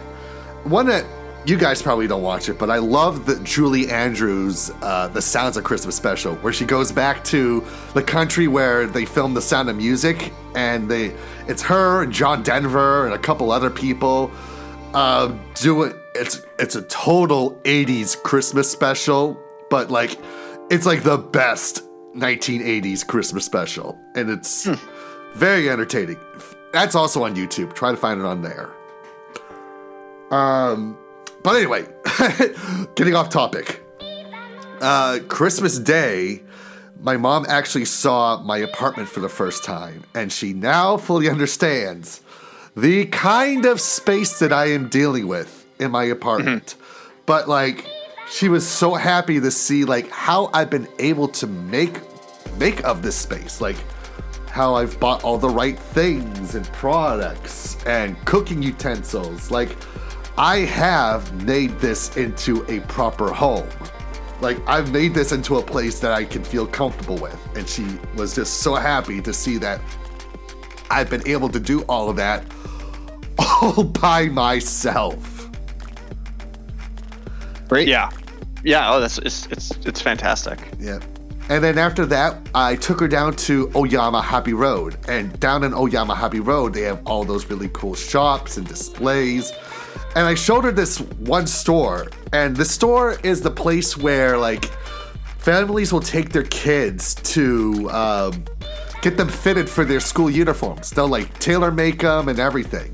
[0.65, 1.05] One that
[1.44, 5.57] you guys probably don't watch it, but I love the Julie Andrews, uh, the Sounds
[5.57, 9.70] of Christmas special, where she goes back to the country where they filmed The Sound
[9.70, 11.15] of Music, and they
[11.47, 14.32] it's her and John Denver and a couple other people
[14.97, 20.18] uh, doing it's it's a total 80s Christmas special, but like
[20.70, 21.82] it's like the best
[22.14, 24.66] 1980s Christmas special, and it's
[25.35, 26.16] very entertaining.
[26.73, 27.74] That's also on YouTube.
[27.74, 28.70] Try to find it on there.
[30.31, 30.97] Um,
[31.43, 31.86] but anyway,
[32.94, 33.85] getting off topic.
[34.81, 36.43] Uh, Christmas Day,
[37.01, 42.23] my mom actually saw my apartment for the first time, and she now fully understands
[42.77, 46.66] the kind of space that I am dealing with in my apartment.
[46.66, 47.20] Mm-hmm.
[47.27, 47.86] But like,
[48.31, 52.01] she was so happy to see like how I've been able to make
[52.59, 53.77] make of this space, like
[54.48, 59.51] how I've bought all the right things and products and cooking utensils.
[59.51, 59.77] Like,
[60.39, 63.69] I have made this into a proper home.
[64.40, 67.39] Like, I've made this into a place that I can feel comfortable with.
[67.55, 69.81] And she was just so happy to see that
[70.91, 72.45] I've been able to do all of that
[73.39, 75.51] all by myself.
[77.69, 77.89] Great.
[77.89, 78.11] Yeah,
[78.63, 78.93] yeah.
[78.93, 80.61] Oh, that's it's it's it's fantastic.
[80.79, 81.01] Yeah.
[81.49, 84.97] And then after that, I took her down to Oyama Happy Road.
[85.07, 89.53] And down in Oyama Happy Road, they have all those really cool shops and displays.
[90.17, 92.09] And I showed her this one store.
[92.33, 94.65] And the store is the place where, like,
[95.39, 98.45] families will take their kids to um,
[99.07, 100.91] get them fitted for their school uniforms.
[100.91, 102.93] They'll, like, tailor make them and everything.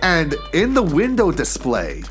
[0.00, 2.02] And in the window display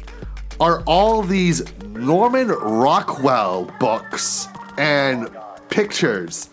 [0.60, 5.35] are all these Norman Rockwell books and
[5.69, 6.52] pictures.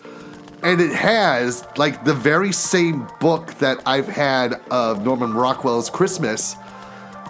[0.63, 6.55] And it has like the very same book that I've had of Norman Rockwell's Christmas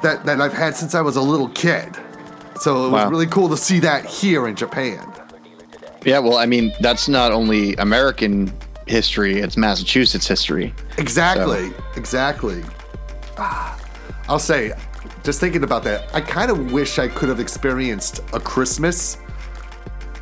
[0.02, 1.94] that, that I've had since I was a little kid.
[2.62, 3.10] So it was Wow.
[3.10, 5.06] really cool to see that here in Japan.
[6.06, 8.54] Yeah, well, I mean, that's not only American
[8.86, 10.74] history, it's Massachusetts history.
[10.98, 11.72] Exactly.
[11.96, 12.64] Exactly.
[13.38, 13.80] Ah,
[14.30, 14.74] I'll say,
[15.24, 19.18] just thinking about that, I kind of wish I could have experienced a Christmas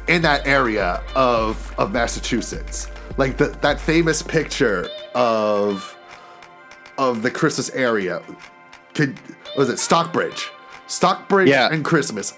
[0.07, 2.90] in that area of of Massachusetts.
[3.18, 5.95] Like the, that famous picture of
[6.98, 8.22] of the Christmas area.
[8.94, 9.19] Could
[9.57, 10.49] was it Stockbridge?
[10.88, 11.69] Stockbridge Yeah.
[11.72, 12.34] and Christmas.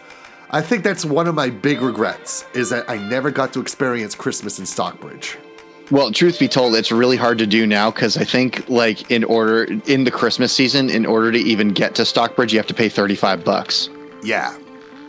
[0.51, 4.15] I think that's one of my big regrets is that I never got to experience
[4.15, 5.37] Christmas in Stockbridge.
[5.91, 9.23] Well, truth be told, it's really hard to do now because I think, like, in
[9.23, 12.73] order in the Christmas season, in order to even get to Stockbridge, you have to
[12.73, 13.89] pay thirty-five bucks
[14.23, 14.57] Yeah.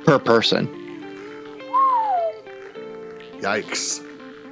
[0.05, 0.69] per person.
[3.41, 4.03] Yikes.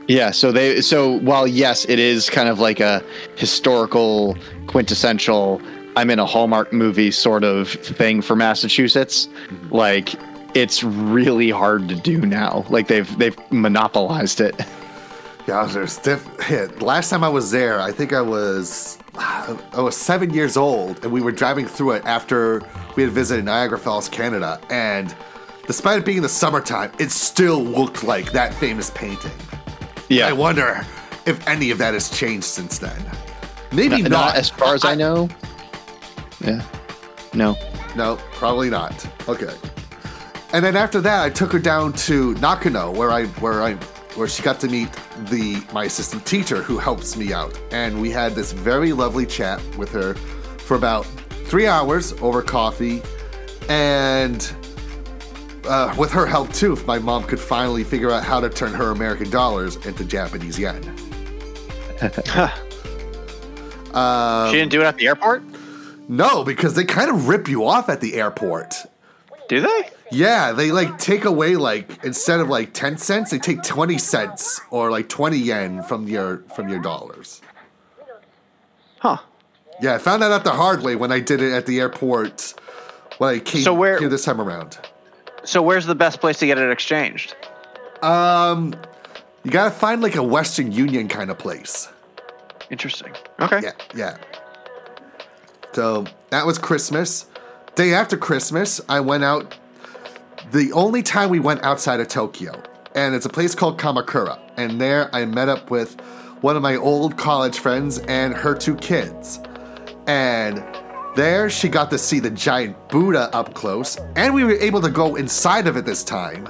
[0.09, 3.03] Yeah, so they so while yes, it is kind of like a
[3.37, 4.37] historical
[4.67, 5.61] quintessential
[5.97, 9.29] I'm in a Hallmark movie sort of thing for Massachusetts,
[9.71, 10.15] like
[10.55, 12.65] it's really hard to do now.
[12.69, 14.55] Like they've they've monopolized it.
[15.47, 16.81] Yeah, there's diff- hit.
[16.81, 21.13] Last time I was there, I think I was I was seven years old, and
[21.13, 22.63] we were driving through it after
[22.97, 24.61] we had visited Niagara Falls, Canada.
[24.71, 25.15] And
[25.67, 29.31] despite it being in the summertime, it still looked like that famous painting.
[30.09, 30.29] Yeah.
[30.29, 30.85] I wonder
[31.27, 33.05] if any of that has changed since then.
[33.73, 34.37] Maybe not, not.
[34.37, 35.29] as far as I, know.
[36.41, 36.63] Yeah.
[37.33, 37.57] No.
[37.97, 39.07] No, probably not.
[39.29, 39.55] Okay.
[40.53, 43.75] And then after that, I took her down to Nakano, where I where I
[44.17, 44.89] where she got to meet
[45.29, 49.61] the my assistant teacher who helps me out, and we had this very lovely chat
[49.77, 50.15] with her
[50.59, 51.05] for about
[51.47, 53.03] three hours over coffee,
[53.69, 54.55] and
[55.67, 58.73] uh, with her help too, if my mom could finally figure out how to turn
[58.73, 60.83] her American dollars into Japanese yen.
[63.95, 65.45] Um, she didn't do it at the airport.
[66.09, 68.75] No, because they kind of rip you off at the airport.
[69.49, 69.91] Do they?
[70.11, 74.61] Yeah, they like take away like instead of like 10 cents, they take 20 cents
[74.71, 77.43] or like 20 yen from your from your dollars.
[79.01, 79.19] Huh.
[79.83, 82.55] Yeah, I found that out the hard way when I did it at the airport
[83.19, 84.79] when I came So where- here this time around.
[85.45, 87.35] So where's the best place to get it exchanged?
[88.03, 88.75] Um
[89.43, 91.87] you got to find like a Western Union kind of place.
[92.71, 93.13] Interesting.
[93.41, 93.61] Okay.
[93.63, 94.17] Yeah, yeah.
[95.75, 97.27] So that was Christmas.
[97.75, 99.59] Day after Christmas, I went out.
[100.53, 102.63] The only time we went outside of Tokyo,
[102.95, 104.39] and it's a place called Kamakura.
[104.57, 106.01] And there I met up with
[106.41, 109.41] one of my old college friends and her two kids.
[110.07, 110.63] And
[111.17, 114.91] there she got to see the giant Buddha up close, and we were able to
[114.91, 116.47] go inside of it this time.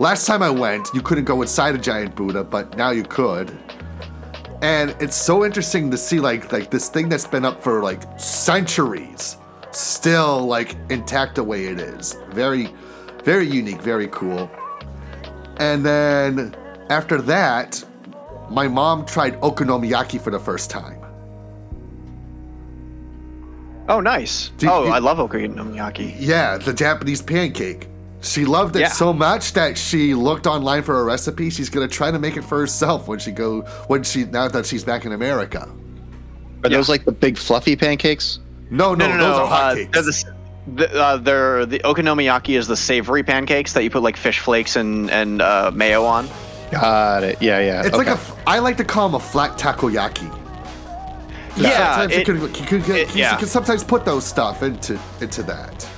[0.00, 3.56] Last time I went, you couldn't go inside a giant Buddha, but now you could
[4.62, 8.02] and it's so interesting to see like like this thing that's been up for like
[8.18, 9.36] centuries
[9.76, 12.72] still like intact the way it is very
[13.24, 14.50] very unique very cool
[15.58, 16.54] and then
[16.90, 17.82] after that
[18.50, 21.00] my mom tried okonomiyaki for the first time
[23.88, 24.50] Oh, nice.
[24.58, 26.14] Do you- oh, I love okonomiyaki.
[26.18, 27.88] yeah the japanese pancake
[28.22, 28.88] she loved it Yeah.
[28.88, 32.42] so much that she looked online for a recipe she's gonna try to make it
[32.44, 35.68] for herself when she go when she now that she's back in america
[36.64, 38.40] Are those like the big fluffy pancakes?
[38.70, 39.24] No no, No, no, no.
[39.28, 40.24] those are uh, hotcakes they're the, s-
[40.74, 44.76] the, uh, they're the okonomiyaki is the savory pancakes that you put like fish flakes
[44.76, 46.28] and and uh, mayo on.
[46.72, 47.40] Got it.
[47.40, 47.86] Yeah, yeah.
[47.86, 48.10] It's like okay.
[48.10, 48.14] a.
[48.20, 50.28] f- I like to call them a flat takoyaki.
[51.56, 53.32] Yeah, sometimes it- you, can, you, can, you, it- yeah.
[53.32, 55.88] you can sometimes put those stuff into into that.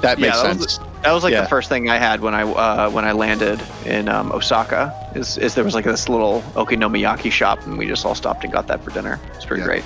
[0.00, 0.78] that makes yeah, that sense.
[0.78, 1.42] was, that was like Yeah.
[1.42, 4.92] the first thing I had when I uh, when I landed in um, Osaka.
[5.14, 8.52] Is, is there was like this little okonomiyaki shop, and we just all stopped and
[8.52, 9.20] got that for dinner.
[9.34, 9.66] It's pretty Yeah.
[9.66, 9.84] great.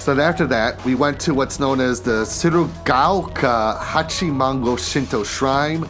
[0.00, 5.86] So then after that, we went to what's known as the Tsurugaoka Hachimangu Shinto Shrine.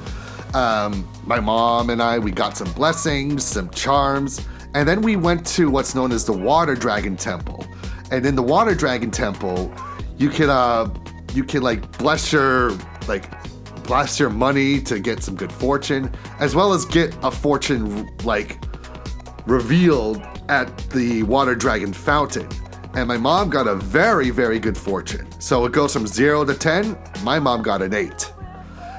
[0.55, 4.45] Um, my mom and I, we got some blessings, some charms,
[4.75, 7.67] and then we went to what's known as the Water Dragon Temple.
[8.11, 9.73] And in the Water Dragon Temple,
[10.17, 10.93] you can uh,
[11.35, 12.73] you can like bless your
[13.07, 13.31] like
[13.85, 16.11] bless your money to get some good fortune,
[16.41, 18.59] as well as get a fortune like
[19.47, 22.49] revealed at the water dragon fountain.
[22.95, 25.29] And my mom got a very, very good fortune.
[25.41, 26.97] So it goes from zero to 10.
[27.23, 28.33] My mom got an eight.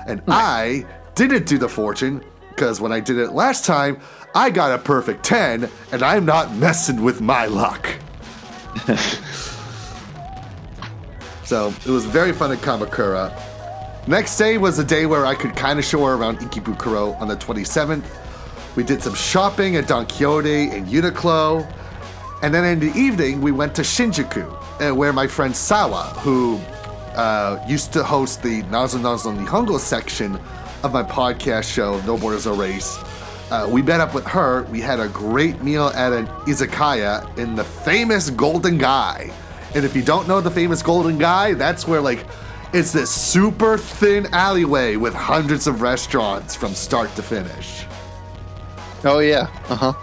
[0.07, 0.85] And I
[1.15, 3.99] didn't do the fortune because when I did it last time,
[4.35, 7.89] I got a perfect 10, and I'm not messing with my luck.
[11.43, 13.33] so it was very fun at Kamakura.
[14.07, 17.27] Next day was the day where I could kind of show her around Ikebukuro on
[17.27, 18.03] the 27th.
[18.75, 21.67] We did some shopping at Don Quixote and Uniqlo.
[22.41, 24.45] And then in the evening, we went to Shinjuku,
[24.81, 26.57] uh, where my friend Sawa, who
[27.15, 30.39] uh, used to host the Nazo Nazo Nihongo section
[30.83, 32.97] of my podcast show, No Borders No Race,
[33.51, 34.63] uh, we met up with her.
[34.63, 39.31] We had a great meal at an izakaya in the famous Golden Gai.
[39.75, 42.25] And if you don't know the famous Golden Gai, that's where like
[42.73, 47.85] it's this super thin alleyway with hundreds of restaurants from start to finish.
[49.03, 49.47] oh yeah.
[49.67, 49.93] Uh huh.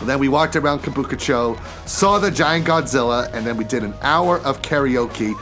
[0.00, 3.94] And then we walked around Kabukicho, saw the giant Godzilla, and then we did an
[4.02, 5.34] hour of karaoke.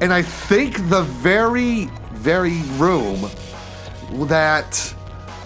[0.00, 3.30] And I think the very, very room
[4.28, 4.94] that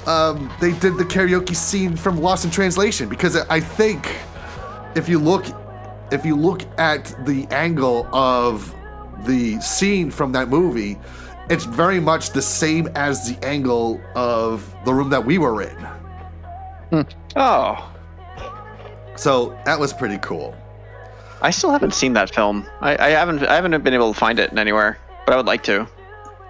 [0.07, 4.17] um, they did the karaoke scene from Lost in Translation because I think
[4.95, 5.47] if you look
[6.11, 8.75] if you look at the angle of
[9.25, 10.99] the scene from that movie,
[11.49, 17.07] it's very much the same as the angle of the room that we were in.
[17.37, 17.92] Oh,
[19.17, 20.55] So that was pretty cool.
[21.41, 22.67] I still haven't seen that film.
[22.81, 23.43] I, I haven't.
[23.45, 25.89] I haven't been able to find it anywhere, but I would like to.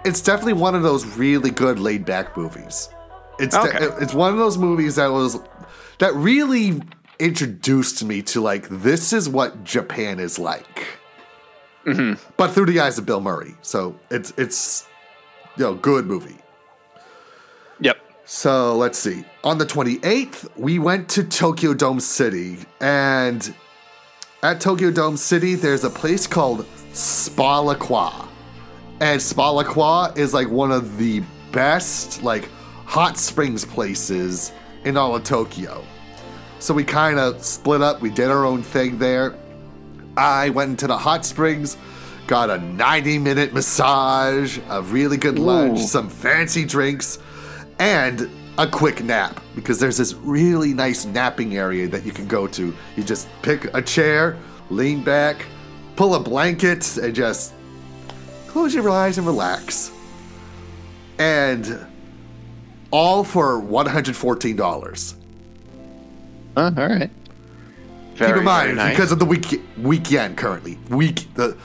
[0.05, 2.89] It's definitely one of those really good laid back movies.
[3.39, 4.03] It's de- Okay.
[4.03, 5.39] it's one of those movies that was
[5.99, 6.81] that really
[7.19, 10.87] introduced me to like this is what Japan is like.
[11.85, 12.21] Mm-hmm.
[12.37, 13.55] But through the eyes of Bill Murray.
[13.61, 14.85] So it's it's
[15.57, 16.37] you know good movie.
[18.25, 19.25] So let's see.
[19.43, 22.57] On the 28th, we went to Tokyo Dome City.
[22.79, 23.53] And
[24.41, 28.27] at Tokyo Dome City, there's a place called Spa LaQua.
[29.01, 31.21] And Spa LaQua is like one of the
[31.51, 32.49] best, like,
[32.85, 34.53] hot springs places
[34.85, 35.83] in all of Tokyo.
[36.59, 38.01] So we kind of split up.
[38.01, 39.35] We did our own thing there.
[40.15, 41.75] I went into the hot springs,
[42.27, 45.83] got a 90 minute massage, a really good lunch, Ooh.
[45.83, 47.19] some fancy drinks,
[47.79, 52.47] and a quick nap because there's this really nice napping area that you can go
[52.47, 52.73] to.
[52.95, 54.37] You just pick a chair,
[54.69, 55.45] lean back,
[55.95, 57.53] pull a blanket, and just
[58.47, 59.91] close your eyes and relax.
[61.19, 61.87] And
[62.91, 65.15] all for $114.
[66.55, 67.09] Huh, all right.
[68.15, 68.91] Very, Keep in mind, nice.
[68.91, 71.57] because of the week weekend currently, week the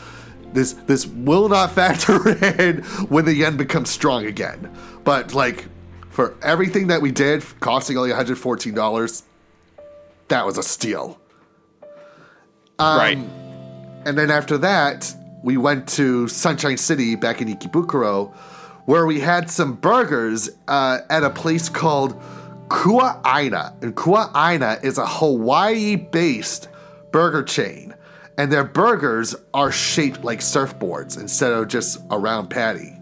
[0.54, 4.74] this this will not factor in when the yen becomes strong again.
[5.04, 5.66] But like
[6.18, 9.22] for everything that we did, costing only one hundred fourteen dollars,
[10.26, 11.16] that was a steal.
[12.80, 13.18] Um, right.
[14.04, 15.14] And then after that,
[15.44, 18.34] we went to Sunshine City back in Ikebukuro,
[18.86, 22.20] where we had some burgers uh, at a place called
[22.68, 23.76] Kua Aina.
[23.80, 26.68] And Kua Aina is a Hawaii based
[27.12, 27.94] burger chain.
[28.36, 32.98] And their burgers are shaped like surfboards instead of just a round patty.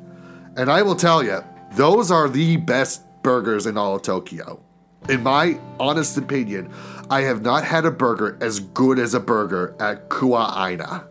[0.59, 4.63] And I will tell you, those are the best burgers in all of Tokyo.
[5.09, 6.73] In my honest opinion,
[7.11, 11.09] I have not had a burger as good as a burger at Kua Aina.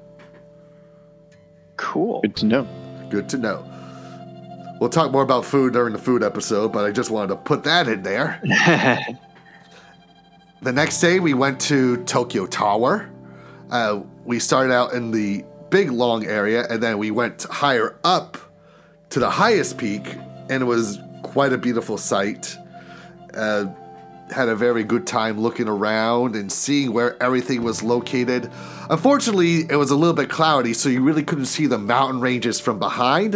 [1.76, 2.22] Cool.
[2.22, 2.68] Good to know.
[3.10, 3.70] Good to know.
[4.80, 7.66] We'll talk more about food during the food episode, but I just wanted to put
[7.66, 8.40] that in there.
[10.62, 13.10] the next day, we went to Tokyo Tower.
[13.72, 18.38] Uh, we started out in the big long area, and then we went higher up
[19.10, 20.16] to the highest peak,
[20.50, 20.98] and it was
[21.36, 22.57] quite a beautiful sight.
[23.34, 23.66] Uh,
[24.32, 28.49] had a very good time looking around and seeing where everything was located.
[28.90, 32.62] Unfortunately, it was a little bit cloudy, so you really couldn't see the mountain ranges
[32.62, 33.34] from behind.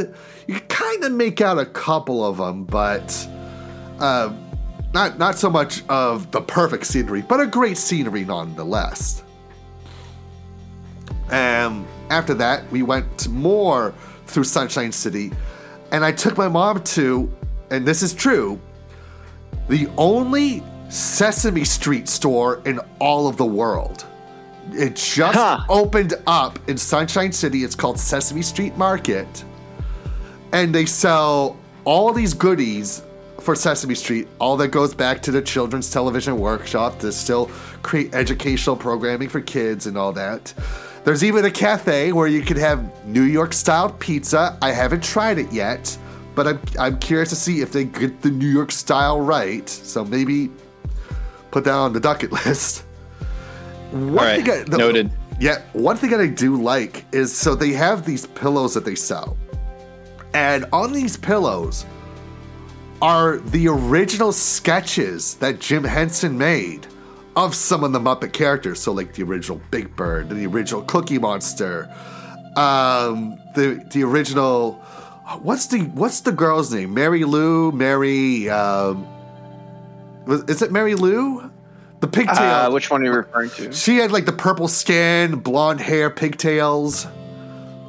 [0.47, 3.27] You could kind of make out a couple of them, but
[3.99, 4.31] uh,
[4.93, 9.23] not not so much of the perfect scenery, but a great scenery nonetheless.
[11.31, 13.93] Um, after that, we went more
[14.25, 15.33] through Sunshine City,
[15.91, 17.29] and I took my mom to,
[17.71, 18.59] and this is true,
[19.67, 24.05] the only Sesame Street store in all of the world.
[24.71, 25.59] It just Huh.
[25.69, 27.63] opened up in Sunshine City.
[27.63, 29.43] It's called Sesame Street Market.
[30.51, 33.03] And they sell all these goodies
[33.39, 37.49] for Sesame Street, all that goes back to the Children's Television Workshop to still
[37.83, 40.53] create educational programming for kids and all that.
[41.05, 44.57] There's even a cafe where you can have New York style pizza.
[44.61, 45.97] I haven't tried it yet,
[46.39, 49.67] but I'm, I'm curious to see if they get the New York style right.
[49.67, 50.49] So maybe
[51.51, 52.85] put that on the bucket list.
[53.91, 55.11] One right, I- the- noted.
[55.41, 58.95] Yeah, one thing that I do like is so they have these pillows that they
[58.95, 59.35] sell.
[60.33, 61.85] And on these pillows
[63.01, 66.87] are the original sketches that Jim Henson made
[67.35, 68.79] of some of the Muppet characters.
[68.79, 71.93] So like the original Big Bird, the original Cookie Monster,
[72.55, 74.81] um, the the original
[75.37, 76.93] what's the what's the girl's name?
[76.93, 79.07] Mary Lou, Mary um,
[80.27, 81.49] is it Mary Lou?
[81.99, 82.37] The pigtail.
[82.37, 83.71] Uh, which one are you referring to?
[83.73, 87.05] She had like the purple skin, blonde hair, pigtails,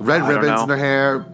[0.01, 1.25] red I ribbons in her hair.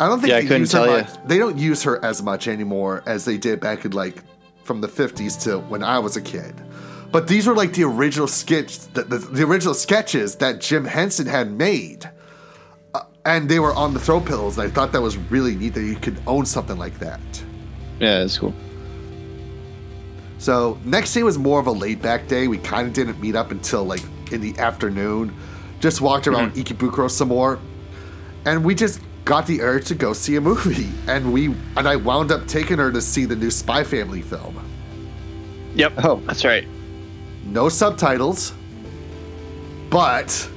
[0.00, 1.02] I don't think Yeah, I they couldn't use her tell ya.
[1.02, 1.10] much.
[1.26, 4.16] They don't use her as much anymore as they did back in like
[4.64, 6.54] from the 50s to when I was a kid.
[7.12, 11.26] But these were like the original sketch, the, the, the original sketches that Jim Henson
[11.26, 12.10] had made,
[13.26, 14.58] and they were on the throw pillows.
[14.58, 17.20] I thought that was really neat that you could own something like that.
[18.00, 18.54] Yeah, that's cool.
[20.38, 22.48] So next day was more of a laid back day.
[22.48, 25.34] We kind of didn't meet up until like in the afternoon.
[25.80, 26.74] Just walked around mm-hmm.
[26.74, 27.58] Ikebukuro some more,
[28.44, 31.46] and we just got the urge to go see a movie, and we
[31.76, 34.60] and I wound up taking her to see the new Spy Family film.
[35.74, 35.92] Yep.
[36.04, 36.16] Oh.
[36.26, 36.66] that's right.
[37.44, 38.52] No subtitles,
[39.90, 40.50] but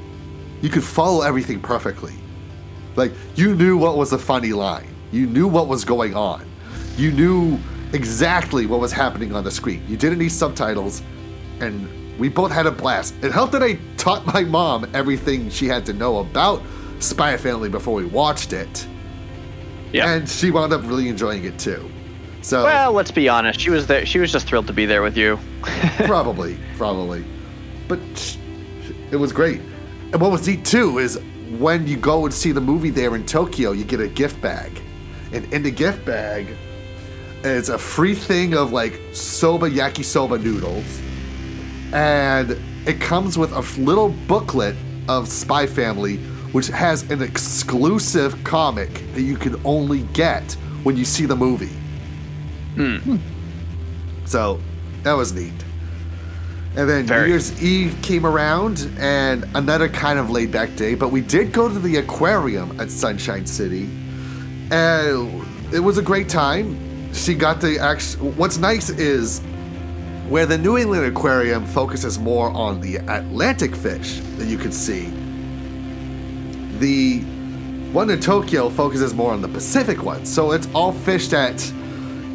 [0.62, 2.14] you could follow everything perfectly.
[2.98, 4.94] Like you knew what was a funny line.
[5.12, 6.46] You knew what was going on.
[6.98, 7.58] You knew
[7.94, 9.82] exactly what was happening on the screen.
[9.88, 11.02] You didn't need subtitles,
[11.62, 11.88] and
[12.20, 13.14] we both had a blast.
[13.22, 16.62] It helped that I taught my mom everything she had to know about
[17.00, 18.86] Spy Family before we watched it,
[19.94, 20.12] Yeah.
[20.12, 21.90] and she wound up really enjoying it too.
[22.42, 23.60] So well, let's be honest.
[23.60, 24.06] She was there.
[24.06, 25.40] She was just thrilled to be there with you.
[26.06, 27.24] probably, probably,
[27.88, 28.00] but
[29.12, 29.62] it was great.
[30.12, 31.20] And what was neat too is
[31.60, 34.72] when you go and see the movie there in Tokyo, you get a gift bag,
[35.32, 36.48] and in the gift bag
[37.44, 41.02] is a free thing of like soba yakisoba noodles,
[41.94, 44.76] and it comes with a little booklet
[45.08, 46.18] of Spy Family,
[46.52, 50.54] which has an exclusive comic that you can only get
[50.84, 51.76] when you see the movie.
[52.76, 53.18] Hmm.
[54.26, 54.60] So
[55.04, 55.54] that was neat.
[56.78, 57.24] And then Very.
[57.24, 61.52] New Year's Eve came around and another kind of laid back day, but we did
[61.52, 63.90] go to the aquarium at Sunshine City.
[64.70, 65.44] And
[65.74, 67.12] it was a great time.
[67.16, 68.16] She got the act.
[68.20, 69.42] What's nice is
[70.30, 75.10] where the New England Aquarium focuses more on the Atlantic fish that you could see.
[76.78, 77.22] The
[77.92, 80.32] one in Tokyo focuses more on the Pacific ones.
[80.32, 81.74] So it's all fish that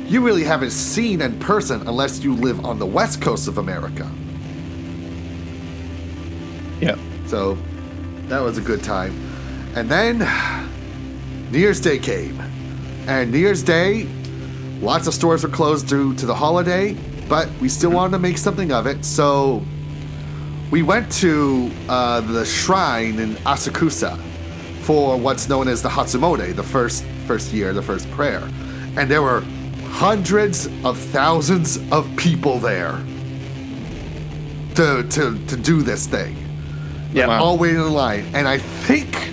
[0.09, 4.11] you really haven't seen in person unless you live on the west coast of America.
[6.83, 6.97] Yeah.
[7.27, 7.57] So
[8.27, 9.13] that was a good time.
[9.77, 10.19] And then
[11.53, 12.41] New Year's Day came.
[13.07, 14.09] And New Year's Day,
[14.81, 16.95] lots of stores were closed due to the holiday,
[17.29, 19.05] but we still wanted to make something of it.
[19.05, 19.63] So
[20.73, 24.19] we went to uh, the shrine in Asakusa
[24.81, 28.43] for what's known as the Hatsumode, the first first year, the first prayer.
[28.97, 29.43] And there were
[29.85, 33.01] hundreds of thousands of people there
[34.75, 36.42] to to, to do this thing
[37.13, 37.39] Yeah.
[37.39, 38.27] all waiting in line.
[38.35, 39.31] And I think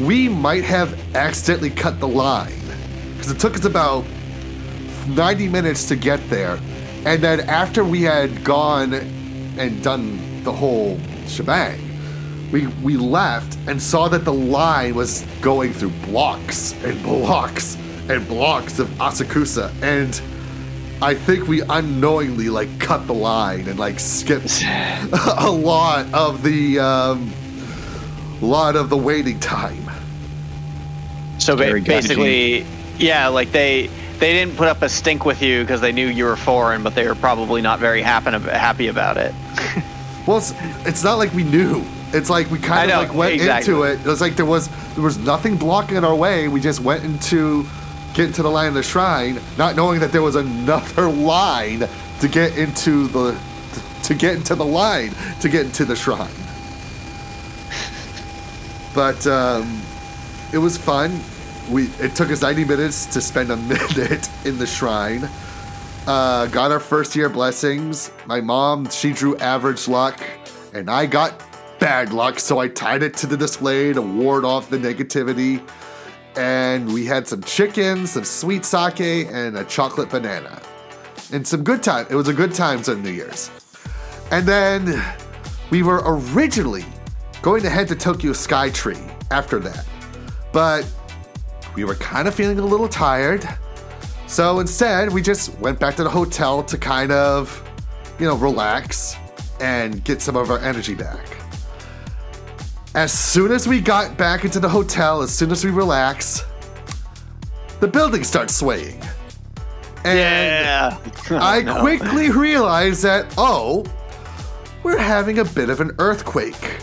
[0.00, 2.52] we might have accidentally cut the line
[3.14, 4.04] because it took us about
[5.08, 6.58] 90 minutes to get there.
[7.04, 11.80] And then after we had gone and done the whole shebang,
[12.50, 17.76] we, we left and saw that the line was going through blocks and blocks
[18.08, 19.70] and blocks of Asakusa.
[19.82, 20.20] And
[21.02, 24.62] I think we unknowingly like cut the line and like skipped
[25.38, 27.32] a lot of the um,
[28.40, 29.90] lot of the waiting time.
[31.38, 32.66] So ba- basically,
[32.98, 36.24] yeah, like they they didn't put up a stink with you because they knew you
[36.24, 39.34] were foreign, but they were probably not very happy happy about it.
[40.26, 40.52] Well, it's,
[40.86, 41.82] it's not like we knew.
[42.12, 43.72] It's like we kind of know, like went exactly.
[43.72, 44.00] into it.
[44.00, 46.46] It was like there was there was nothing blocking our way.
[46.46, 47.66] We just went into
[48.14, 51.88] get to the line of the shrine, not knowing that there was another line
[52.20, 53.38] to get into the
[54.02, 56.30] to get into the line to get into the shrine.
[58.94, 59.80] But um,
[60.52, 61.20] it was fun.
[61.70, 63.56] We it took us 90 minutes to spend a
[63.96, 65.28] minute in the shrine.
[66.06, 68.10] Uh, got our first year blessings.
[68.26, 70.20] My mom, she drew average luck,
[70.72, 71.40] and I got
[71.78, 75.62] bad luck, so I tied it to the display to ward off the negativity.
[76.36, 80.60] And we had some chicken, some sweet sake, and a chocolate banana.
[81.32, 82.06] And some good time.
[82.10, 83.50] It was a good times on New Year's.
[84.30, 85.02] And then
[85.70, 86.84] we were originally
[87.42, 89.86] going to head to Tokyo Skytree after that.
[90.52, 90.86] But
[91.74, 93.48] we were kind of feeling a little tired.
[94.26, 97.62] So instead, we just went back to the hotel to kind of,
[98.18, 99.16] you know, relax
[99.60, 101.39] and get some of our energy back.
[102.94, 106.44] As soon as we got back into the hotel, as soon as we relax,
[107.78, 109.00] the building starts swaying.
[110.04, 110.98] And Yeah.
[111.30, 111.80] I no.
[111.80, 113.84] quickly realized that, oh,
[114.82, 116.78] we're having a bit of an earthquake.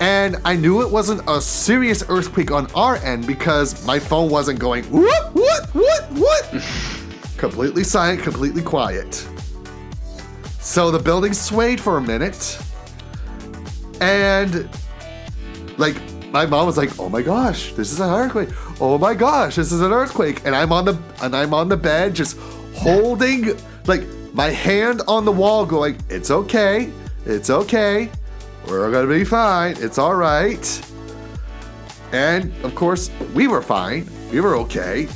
[0.00, 4.58] And I knew it wasn't a serious earthquake on our end because my phone wasn't
[4.58, 6.50] going, what, what, what, what?
[7.36, 9.26] completely silent, completely quiet.
[10.60, 12.58] So the building swayed for a minute.
[14.00, 14.68] And,
[15.76, 15.96] like,
[16.32, 18.48] my mom was like, "Oh my gosh, this is an earthquake!
[18.80, 21.76] Oh my gosh, this is an earthquake!" And I'm on the and I'm on the
[21.76, 22.36] bed, just
[22.74, 23.56] holding
[23.86, 24.02] like
[24.32, 26.90] my hand on the wall, going, "It's okay,
[27.24, 28.10] it's okay,
[28.66, 30.64] we're gonna be fine, it's all right."
[32.12, 35.06] And of course, we were fine, we were okay.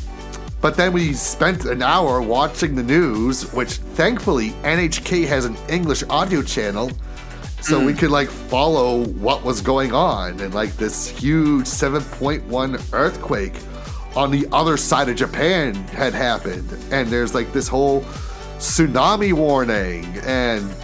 [0.61, 6.03] But then we spent an hour watching the news, which thankfully NHK has an English
[6.11, 6.91] audio channel,
[7.61, 7.99] so we mm.
[7.99, 13.55] could like follow what was going on and like this huge 7.1 earthquake
[14.17, 16.71] on the other side of Japan had happened.
[16.91, 18.03] And there's like this whole
[18.59, 20.75] tsunami warning and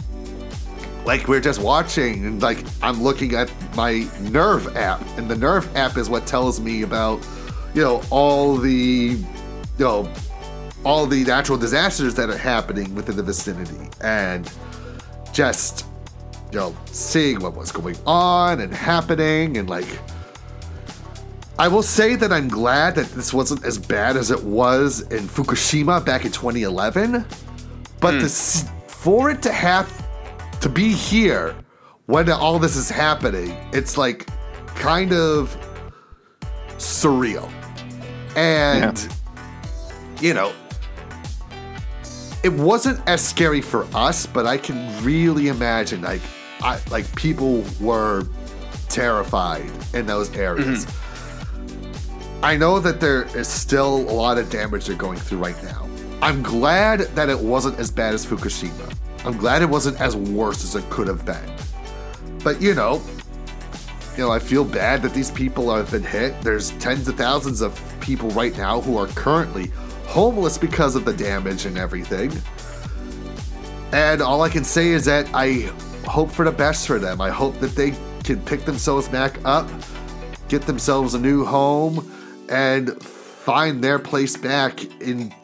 [1.05, 5.01] like we're just watching and like I'm looking at my NERV app.
[5.16, 7.26] And the NERV app is what tells me about
[7.74, 10.10] you know all the you know
[10.84, 13.88] all the natural disasters that are happening within the vicinity.
[14.01, 14.52] And
[15.32, 15.86] just
[16.55, 19.89] you know seeing what was going on and happening and like
[21.59, 25.24] I will say that I'm glad that this wasn't as bad as it was in
[25.24, 27.26] Fukushima back in 2011
[28.01, 28.20] but hmm.
[28.20, 29.89] s for it to have
[30.60, 31.56] to be here
[32.06, 34.28] when all this is happening it's like
[34.76, 35.56] kind of
[36.78, 37.51] surreal.
[38.36, 38.97] And
[40.20, 40.52] you know
[42.44, 46.20] it wasn't as scary for us but i can really imagine like
[46.64, 48.26] I, like people were
[48.88, 50.86] terrified in those areas.
[50.86, 52.44] Mm-hmm.
[52.44, 55.88] I know that there is still a lot of damage they're going through right now.
[56.20, 58.94] I'm glad that it wasn't as bad as fukushima.
[59.24, 61.50] I'm glad it wasn't as worse as it could have been.
[62.42, 63.02] But you know
[64.16, 66.40] you know, I feel bad that these people have been hit.
[66.40, 69.72] There's tens of thousands of people right now who are currently
[70.06, 72.30] homeless because of the damage and everything.
[73.92, 75.72] And all I can say is that I
[76.06, 77.20] hope for the best for them.
[77.20, 79.68] I hope that they can pick themselves back up,
[80.48, 82.10] get themselves a new home,
[82.48, 85.35] and find their place back in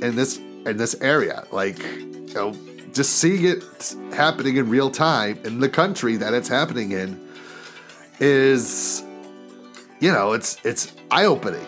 [0.00, 1.44] in this in this area.
[1.50, 2.54] Like, you know,
[2.92, 7.20] just seeing it happening in real time in the country that it's happening in
[8.20, 9.02] is
[10.00, 11.64] you know it's it's eye-opening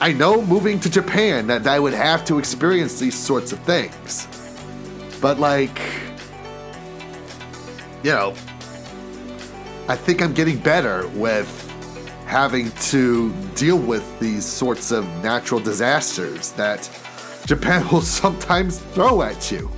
[0.00, 4.28] i know moving to japan that i would have to experience these sorts of things
[5.20, 5.80] but like
[8.02, 8.30] you know
[9.88, 11.48] i think i'm getting better with
[12.26, 16.88] having to deal with these sorts of natural disasters that
[17.46, 19.70] japan will sometimes throw at you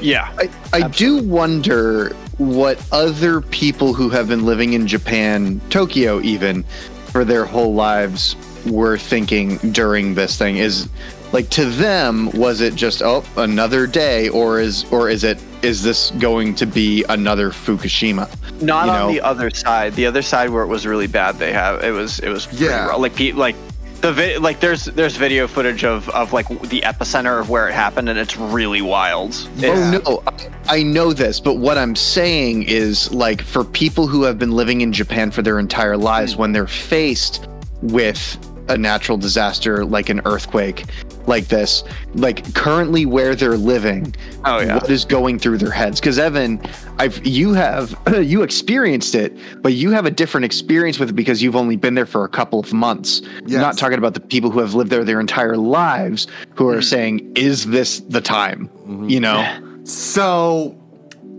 [0.00, 0.30] Yeah.
[0.38, 6.62] I, I do wonder what other people who have been living in Japan, Tokyo even,
[7.06, 10.56] for their whole lives were thinking during this thing.
[10.56, 10.88] Is
[11.32, 15.82] like to them, was it just oh another day, or is or is it is
[15.82, 18.28] this going to be another Fukushima?
[18.62, 19.08] Not you on know?
[19.12, 19.94] the other side.
[19.94, 21.38] The other side where it was really bad.
[21.38, 22.86] They have it was it was Yeah.
[22.88, 22.96] raw.
[22.96, 23.56] like pe- like
[24.00, 27.72] the vi- like there's there's video footage of of like the epicenter of where it
[27.74, 29.34] happened and it's really wild.
[29.56, 29.68] Yeah.
[29.70, 34.22] Oh no, I- I know this, but what I'm saying is like for people who
[34.22, 36.40] have been living in Japan for their entire lives, hmm.
[36.40, 37.48] when they're faced
[37.82, 38.38] with
[38.68, 40.84] a natural disaster like an earthquake
[41.26, 41.84] like this,
[42.14, 44.14] like currently where they're living,
[44.44, 44.74] Oh, yeah.
[44.74, 46.00] what is going through their heads?
[46.00, 46.60] Because Evan,
[46.98, 51.42] I've you have you experienced it, but you have a different experience with it because
[51.42, 53.22] you've only been there for a couple of months.
[53.46, 53.60] Yes.
[53.60, 56.82] Not talking about the people who have lived there their entire lives who are mm-hmm.
[56.82, 59.08] saying, "Is this the time?" Mm-hmm.
[59.08, 59.80] You know.
[59.84, 60.80] So,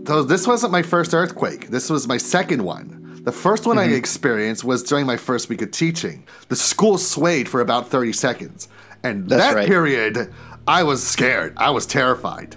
[0.05, 1.69] so this wasn't my first earthquake.
[1.69, 2.94] This was my second one.
[3.25, 6.27] The first one I experienced was during my first week of teaching.
[6.49, 8.67] The school swayed for about 30 seconds.
[9.01, 9.67] And That's that right.
[9.67, 10.31] period,
[10.67, 11.55] I was scared.
[11.57, 12.55] I was terrified.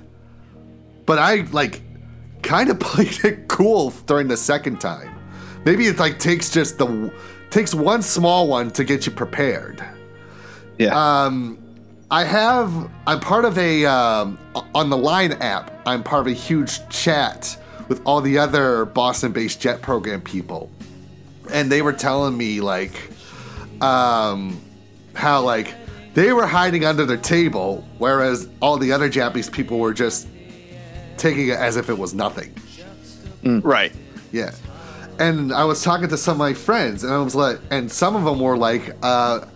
[1.07, 1.81] But I like
[2.43, 5.19] kind of played it cool during the second time.
[5.65, 7.11] Maybe it like takes just the
[7.49, 9.82] takes one small one to get you prepared.
[10.77, 10.95] Yeah.
[10.95, 11.59] Um,
[12.11, 12.90] I have.
[13.07, 14.39] I'm part of a um,
[14.74, 15.81] on the Line app.
[15.86, 17.57] I'm part of a huge chat
[17.89, 20.70] with all the other Boston-based jet program people,
[21.51, 23.10] and they were telling me like,
[23.81, 24.60] um,
[25.15, 25.74] how like
[26.15, 30.28] they were hiding under their table, whereas all the other Japanese people were just
[31.16, 32.55] taking it as if it was nothing.
[33.44, 33.93] Right.
[34.32, 34.52] Yeah.
[35.19, 38.15] And I was talking to some of my friends, and I was like, and some
[38.15, 39.47] of them were like, uh,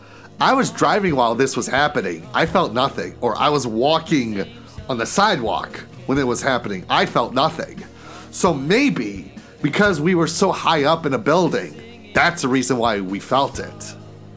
[0.41, 2.27] I was driving while this was happening.
[2.35, 3.15] I felt nothing.
[3.21, 4.45] Or I was walking
[4.89, 5.77] on the sidewalk
[6.07, 6.85] when it was happening.
[6.91, 7.85] I felt nothing.
[8.33, 9.31] So maybe
[9.61, 13.61] because we were so high up in a building, that's the reason why we felt
[13.61, 13.95] it.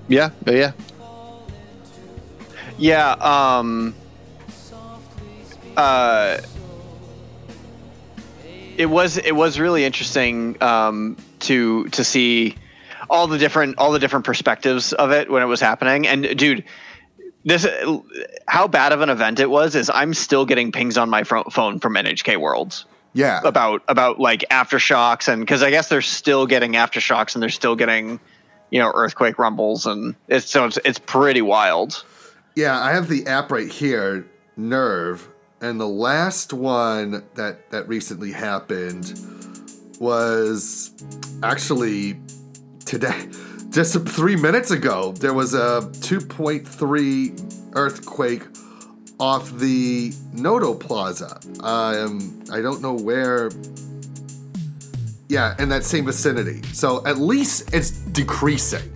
[0.08, 0.30] yeah.
[0.46, 0.74] Yeah.
[2.78, 3.96] Yeah, um
[5.78, 6.40] uh
[8.78, 12.56] it was it was really interesting um to to see
[13.10, 16.64] all the different all the different perspectives of it when it was happening and dude
[17.46, 17.66] this
[18.48, 21.80] how bad of an event it was is I'm still getting pings on my phone
[21.80, 22.86] from NHK Worlds
[23.16, 23.40] Yeah.
[23.46, 27.78] about about like aftershocks and because I guess they're still getting aftershocks and they're still
[27.78, 28.20] getting
[28.72, 32.04] you know earthquake rumbles and it's so it's, it's pretty wild.
[32.56, 34.28] Yeah, I have the app right here,
[34.60, 35.22] NERV,
[35.62, 39.18] and the last one that that recently happened
[40.00, 40.92] was
[41.42, 42.20] actually
[42.86, 43.30] today.
[43.70, 48.44] Just three minutes ago, there was a 2.3 earthquake
[49.20, 51.40] off the Noto Plaza.
[51.62, 53.52] Um, I don't know where.
[55.28, 56.62] Yeah, in that same vicinity.
[56.74, 58.92] So at least it's decreasing.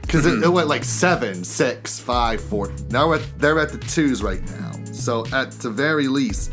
[0.00, 2.72] Because it, it went like seven, six, five, four.
[2.90, 4.72] Now we're at, they're at the twos right now.
[4.92, 6.50] So at the very least,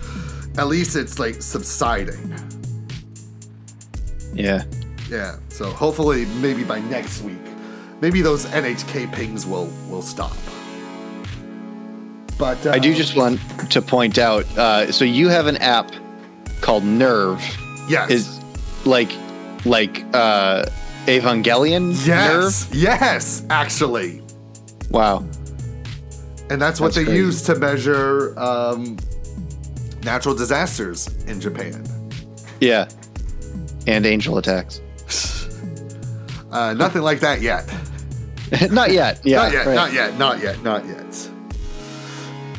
[0.57, 2.36] at least it's like subsiding.
[4.34, 4.64] Yeah.
[5.10, 5.38] Yeah.
[5.49, 7.38] So hopefully, maybe by next week,
[8.02, 10.36] maybe those NHK pings will will stop.
[12.40, 13.40] But uh, I do just want
[13.70, 14.45] to point out.
[14.57, 15.91] Uh, so you have an app
[16.61, 17.40] called NERV.
[17.90, 18.40] yes, Is
[18.86, 19.11] like
[19.66, 20.64] like uh,
[21.06, 22.70] Evangelion yes, NERV.
[22.74, 24.22] yes, actually,
[24.90, 25.20] Wow.
[26.49, 27.18] and that's what That's they crazy.
[27.20, 28.98] use to measure um,
[30.03, 31.84] natural disasters in Japan.
[32.61, 32.88] Yeah.
[33.86, 34.80] And angel attacks.
[36.52, 37.68] Uh, nothing like that yet.
[38.72, 39.20] not yet.
[39.26, 39.44] Yeah.
[39.44, 39.66] not yet.
[39.68, 39.76] right.
[39.76, 40.18] Not yet.
[40.18, 40.64] Not yet.
[40.64, 41.28] Not yet.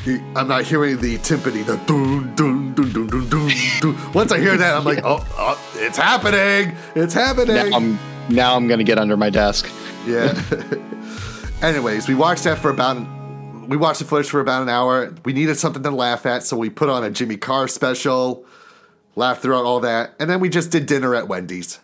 [0.05, 3.51] The- I'm not hearing the timpani, the dun dun dun dun dun dun.
[3.81, 4.13] dun.
[4.15, 6.75] Once I hear that, I'm like, oh, oh it's happening!
[6.95, 7.55] It's happening!
[7.71, 7.99] Now I'm
[8.31, 9.71] now I'm gonna get under my desk.
[10.07, 10.41] Yeah.
[11.63, 12.97] Anyways, we watched that for about
[13.69, 15.15] we watched the footage for about an hour.
[15.25, 18.47] We needed something to laugh at, so we put on a Jimmy Carr special,
[19.17, 21.79] laughed throughout all that, and then we just did dinner at Wendy's.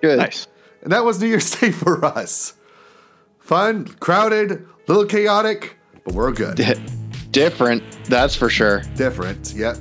[0.00, 0.18] Good.
[0.18, 0.46] Nice.
[0.82, 2.54] And that was New Year's Day for us.
[3.40, 6.56] Fun, crowded, little chaotic, but we're good.
[6.56, 6.80] Di-
[7.30, 7.82] different.
[8.04, 8.82] That's for sure.
[8.96, 9.76] Different, yep.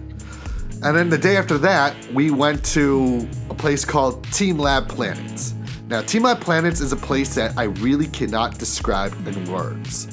[0.82, 5.54] And then the day after that, we went to a place called Team Lab Planets.
[5.88, 10.08] Now, Team Lab Planets is a place that I really cannot describe in words.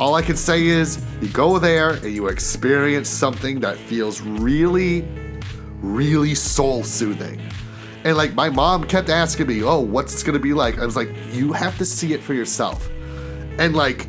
[0.00, 5.06] All I can say is you go there and you experience something that feels really,
[5.80, 7.40] really soul soothing.
[8.02, 10.78] And like my mom kept asking me, oh, what's it gonna be like?
[10.78, 12.88] I was like, you have to see it for yourself.
[13.58, 14.08] And like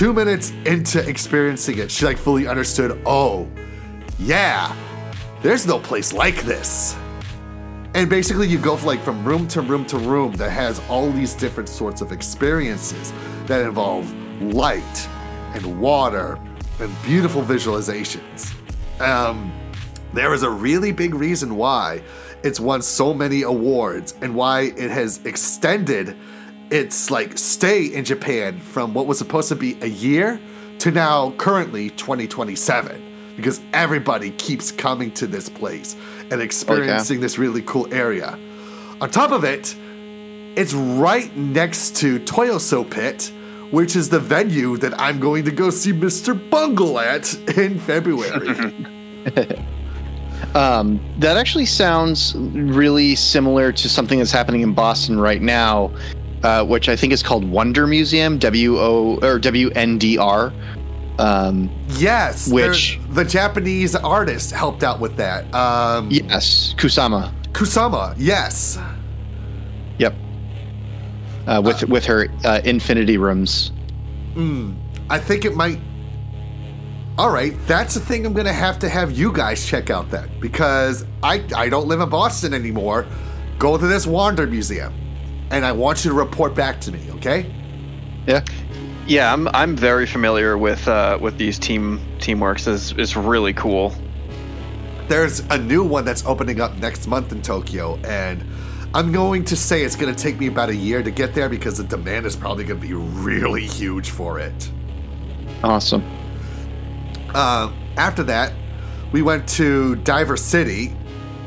[0.00, 3.46] two minutes into experiencing it, she like fully understood, oh,
[4.18, 4.74] yeah,
[5.42, 6.96] there's no place like this.
[7.94, 11.34] And basically, you go like from room to room to room that has all these
[11.34, 13.12] different sorts of experiences
[13.44, 14.10] that involve
[14.40, 15.08] light
[15.52, 16.38] and water
[16.78, 18.54] and beautiful visualizations.
[19.02, 19.52] Um,
[20.14, 22.02] there is a really big reason why
[22.42, 26.16] it's won so many awards and why it has extended
[26.70, 30.40] its like stay in Japan from what was supposed to be a year
[30.78, 35.96] to now currently 2027 because everybody keeps coming to this place
[36.30, 38.38] and experiencing this really cool area.
[39.00, 39.74] On top of it,
[40.56, 43.32] it's right next to Toyosu Pit,
[43.70, 46.50] which is the venue that I'm going to go see Mr.
[46.50, 48.74] Bungle at in February.
[50.54, 55.92] Um, that actually sounds really similar to something that's happening in Boston right now,
[56.42, 60.52] uh, which I think is called Wonder Museum, W O or W N D R.
[61.18, 65.52] Um, yes, Which- the Japanese artist helped out with that.
[65.54, 67.32] Um, yes, Kusama.
[67.52, 68.78] Kusama, yes.
[69.98, 70.14] Yep.
[71.46, 73.72] Uh, with with her uh, infinity rooms.
[75.10, 75.78] I think it might.
[77.18, 80.30] All right, that's the thing I'm gonna have to have you guys check out then,
[80.40, 83.04] because I I don't live in Boston anymore.
[83.58, 84.94] Go to this Wander Museum,
[85.50, 87.52] and I want you to report back to me, okay?
[88.26, 88.44] Yeah.
[89.06, 92.68] Yeah, I'm I'm very familiar with uh, with these team teamworks.
[92.68, 93.92] is is really cool.
[95.08, 98.44] There's a new one that's opening up next month in Tokyo, and
[98.94, 101.78] I'm going to say it's gonna take me about a year to get there because
[101.78, 104.70] the demand is probably gonna be really huge for it.
[105.64, 106.04] Awesome.
[107.34, 108.52] Uh, after that,
[109.10, 110.88] we went to Diver City,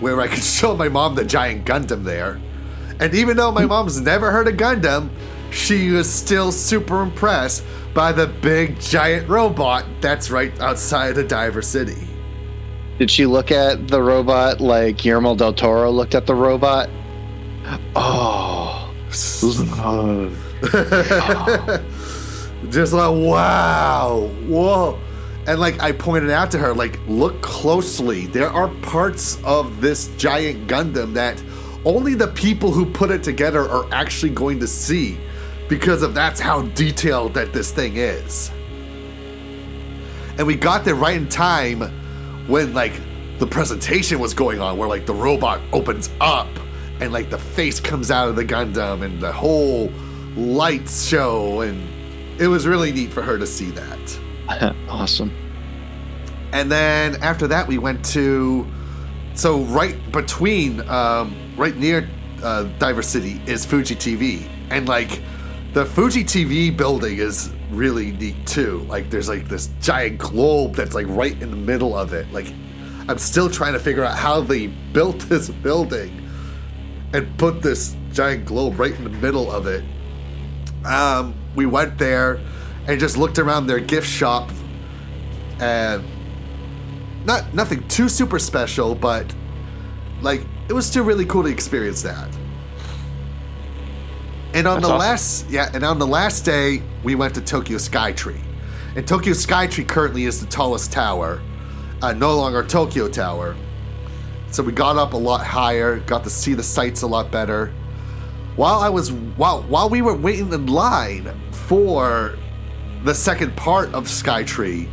[0.01, 2.41] where I could show my mom the giant Gundam there.
[2.99, 5.09] And even though my mom's never heard of Gundam,
[5.51, 7.63] she was still super impressed
[7.93, 12.07] by the big giant robot that's right outside of Diver City.
[12.99, 16.89] Did she look at the robot like Guillermo del Toro looked at the robot?
[17.95, 18.91] Oh.
[22.69, 24.99] Just like, wow, whoa.
[25.45, 28.27] And like I pointed out to her, like, look closely.
[28.27, 31.41] There are parts of this giant Gundam that
[31.85, 35.17] only the people who put it together are actually going to see
[35.67, 38.51] because of that's how detailed that this thing is.
[40.37, 41.81] And we got there right in time
[42.47, 42.93] when like
[43.39, 46.47] the presentation was going on where like the robot opens up
[46.99, 49.91] and like the face comes out of the Gundam and the whole
[50.35, 51.89] lights show and
[52.39, 54.75] it was really neat for her to see that.
[54.89, 55.31] awesome.
[56.51, 58.67] And then after that we went to
[59.35, 62.09] so right between, um, right near
[62.41, 65.21] uh, Diver City is Fuji TV, and like
[65.73, 68.79] the Fuji TV building is really neat too.
[68.89, 72.31] Like there's like this giant globe that's like right in the middle of it.
[72.31, 72.53] Like
[73.07, 76.19] I'm still trying to figure out how they built this building
[77.13, 79.83] and put this giant globe right in the middle of it.
[80.85, 82.39] Um, we went there
[82.87, 84.51] and just looked around their gift shop
[85.59, 86.03] and
[87.25, 89.33] not nothing too super special, but
[90.21, 92.29] like it was still really cool to experience that.
[94.53, 94.99] And on That's the awesome.
[94.99, 98.41] last yeah, and on the last day we went to Tokyo Skytree.
[98.95, 101.41] And Tokyo Skytree currently is the tallest tower,
[102.03, 103.55] uh, no longer Tokyo Tower.
[104.51, 107.73] So we got up a lot higher, got to see the sights a lot better.
[108.55, 112.37] While I was while while we were waiting in line for
[113.03, 114.87] the second part of Skytree,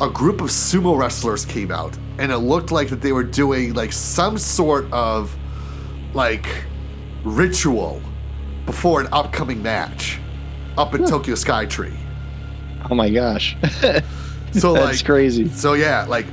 [0.00, 3.74] a group of sumo wrestlers came out, and it looked like that they were doing
[3.74, 5.36] like some sort of
[6.14, 6.46] like
[7.24, 8.00] ritual
[8.64, 10.18] before an upcoming match
[10.76, 11.96] up in Tokyo Skytree.
[12.90, 13.56] Oh my gosh.
[14.52, 15.48] So like That's crazy.
[15.50, 16.26] So yeah, like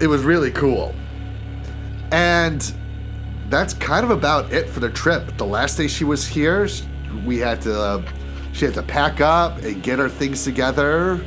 [0.00, 0.94] it was really cool.
[2.10, 2.74] And
[3.48, 5.36] that's kind of about it for the trip.
[5.36, 6.68] The last day she was here,
[7.24, 8.02] we had to uh,
[8.52, 11.24] she had to pack up and get her things together.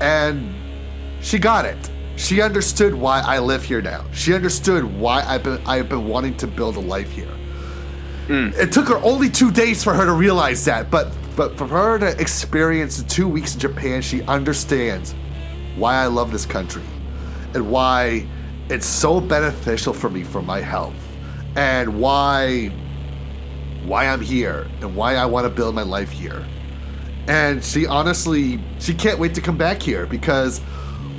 [0.00, 0.54] And
[1.22, 1.90] she got it.
[2.20, 4.04] She understood why I live here now.
[4.12, 7.34] She understood why I've been I've been wanting to build a life here.
[8.26, 8.50] Hmm.
[8.56, 11.98] It took her only two days for her to realize that, but but for her
[11.98, 15.14] to experience the two weeks in Japan, she understands
[15.76, 16.82] why I love this country
[17.54, 18.28] and why
[18.68, 20.94] it's so beneficial for me for my health
[21.56, 22.66] and why
[23.86, 26.46] why I'm here and why I want to build my life here.
[27.28, 30.60] And she honestly she can't wait to come back here because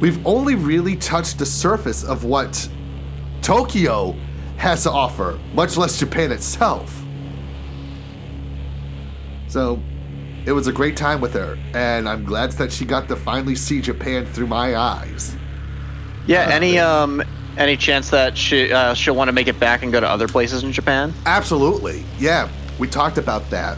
[0.01, 2.67] we've only really touched the surface of what
[3.41, 4.15] Tokyo
[4.57, 7.01] has to offer, much less Japan itself.
[9.47, 9.81] So
[10.45, 13.55] it was a great time with her, and I'm glad that she got to finally
[13.55, 15.35] see Japan through my eyes.
[16.25, 16.49] Yeah.
[16.49, 17.23] Any um
[17.57, 20.27] any chance that she uh, she'll want to make it back and go to other
[20.27, 21.13] places in Japan?
[21.25, 22.03] Absolutely.
[22.17, 22.49] Yeah,
[22.79, 23.77] we talked about that.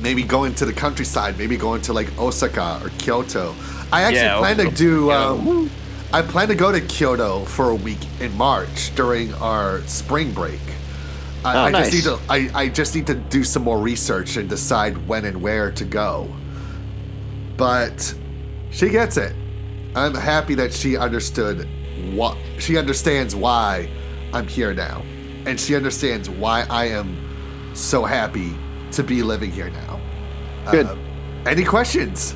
[0.00, 3.54] Maybe going to the countryside, maybe going to like Osaka or Kyoto.
[3.92, 5.10] I actually Yeah, plan to do.
[5.10, 5.70] Um,
[6.12, 10.60] I plan to go to Kyoto for a week in March during our spring break.
[11.44, 11.90] I, Oh, I nice.
[11.92, 12.32] just need to.
[12.32, 15.84] I, I just need to do some more research and decide when and where to
[15.84, 16.28] go.
[17.56, 18.14] But
[18.70, 19.34] she gets it.
[19.94, 21.68] I'm happy that she understood
[22.12, 23.88] what she understands why
[24.32, 25.02] I'm here now,
[25.46, 27.16] and she understands why I am
[27.74, 28.54] so happy
[28.92, 30.00] to be living here now.
[30.70, 30.86] Good.
[30.86, 30.96] Uh,
[31.46, 32.34] any questions?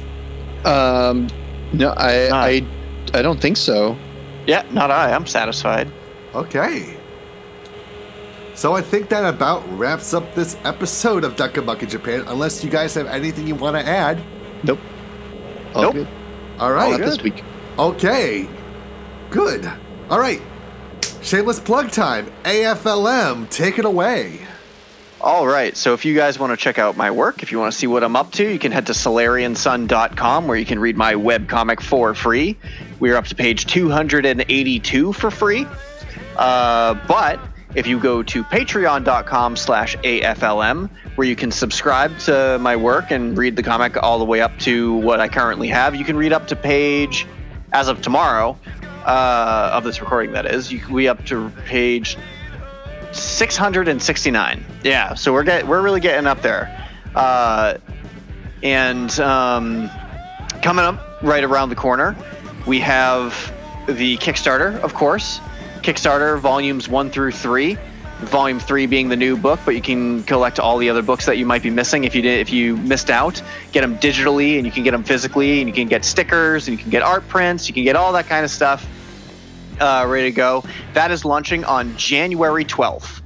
[0.64, 1.28] Um,
[1.72, 2.66] no, I, Not- I,
[3.18, 3.96] I don't think so.
[4.46, 5.12] Yeah, not I.
[5.12, 5.90] I'm satisfied.
[6.34, 6.96] Okay.
[8.54, 12.24] So I think that about wraps up this episode of Duck in Japan.
[12.26, 14.22] Unless you guys have anything you want to add.
[14.62, 14.78] Nope.
[15.74, 15.94] All Nope.
[15.94, 16.08] good.
[16.58, 17.42] All Not this week.
[17.78, 18.48] Okay.
[19.30, 19.70] Good.
[20.10, 20.42] All right.
[21.22, 22.30] Shameless plug time.
[22.44, 24.40] AFLM, take it away.
[25.22, 25.76] All right.
[25.76, 27.86] So if you guys want to check out my work, if you want to see
[27.86, 31.80] what I'm up to, you can head to solariansun.com where you can read my webcomic
[31.80, 32.58] for free.
[32.98, 35.64] We're up to page 282 for free.
[36.36, 37.38] Uh, but
[37.76, 43.38] if you go to patreon.com slash AFLM, where you can subscribe to my work and
[43.38, 46.32] read the comic all the way up to what I currently have, you can read
[46.32, 47.28] up to page,
[47.72, 48.58] as of tomorrow,
[49.04, 52.18] uh, of this recording, that is, you be up to page
[53.12, 54.64] 669.
[54.82, 56.88] Yeah, so we're get, we're really getting up there.
[57.14, 57.78] Uh,
[58.62, 59.90] and um,
[60.62, 62.16] coming up right around the corner,
[62.66, 63.52] we have
[63.86, 65.40] the Kickstarter, of course.
[65.82, 67.76] Kickstarter volumes one through three.
[68.20, 71.38] Volume three being the new book, but you can collect all the other books that
[71.38, 73.42] you might be missing if you did if you missed out.
[73.72, 76.78] Get them digitally, and you can get them physically, and you can get stickers, and
[76.78, 78.86] you can get art prints, you can get all that kind of stuff
[79.80, 80.64] uh, ready to go.
[80.94, 83.20] That is launching on January 12th,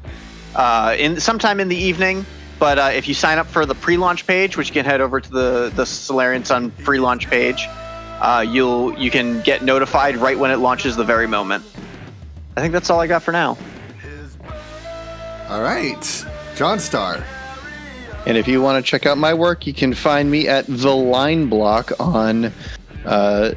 [0.55, 2.25] uh, in sometime in the evening.
[2.59, 5.21] But uh, if you sign up for the pre-launch page, which you can head over
[5.21, 7.67] to the the Solarian Sun pre-launch page,
[8.21, 11.65] uh, you'll you can get notified right when it launches, the very moment.
[12.57, 13.59] I think that's all I got for now.
[15.49, 16.01] All right.
[16.57, 17.23] JonStar.
[18.27, 20.95] And if you want to check out my work, you can find me at the
[20.95, 22.49] Line Block on uh,
[23.07, 23.53] uh,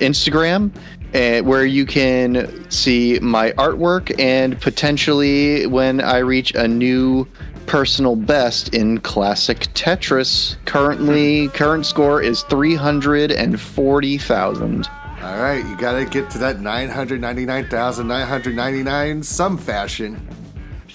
[0.00, 0.70] Instagram,
[1.14, 7.26] uh, where you can see my artwork and potentially when I reach a new
[7.66, 10.56] personal best in classic Tetris.
[10.64, 14.88] Currently, current score is three hundred and forty thousand.
[15.22, 20.26] All right, you got to get to that 999,999 some fashion.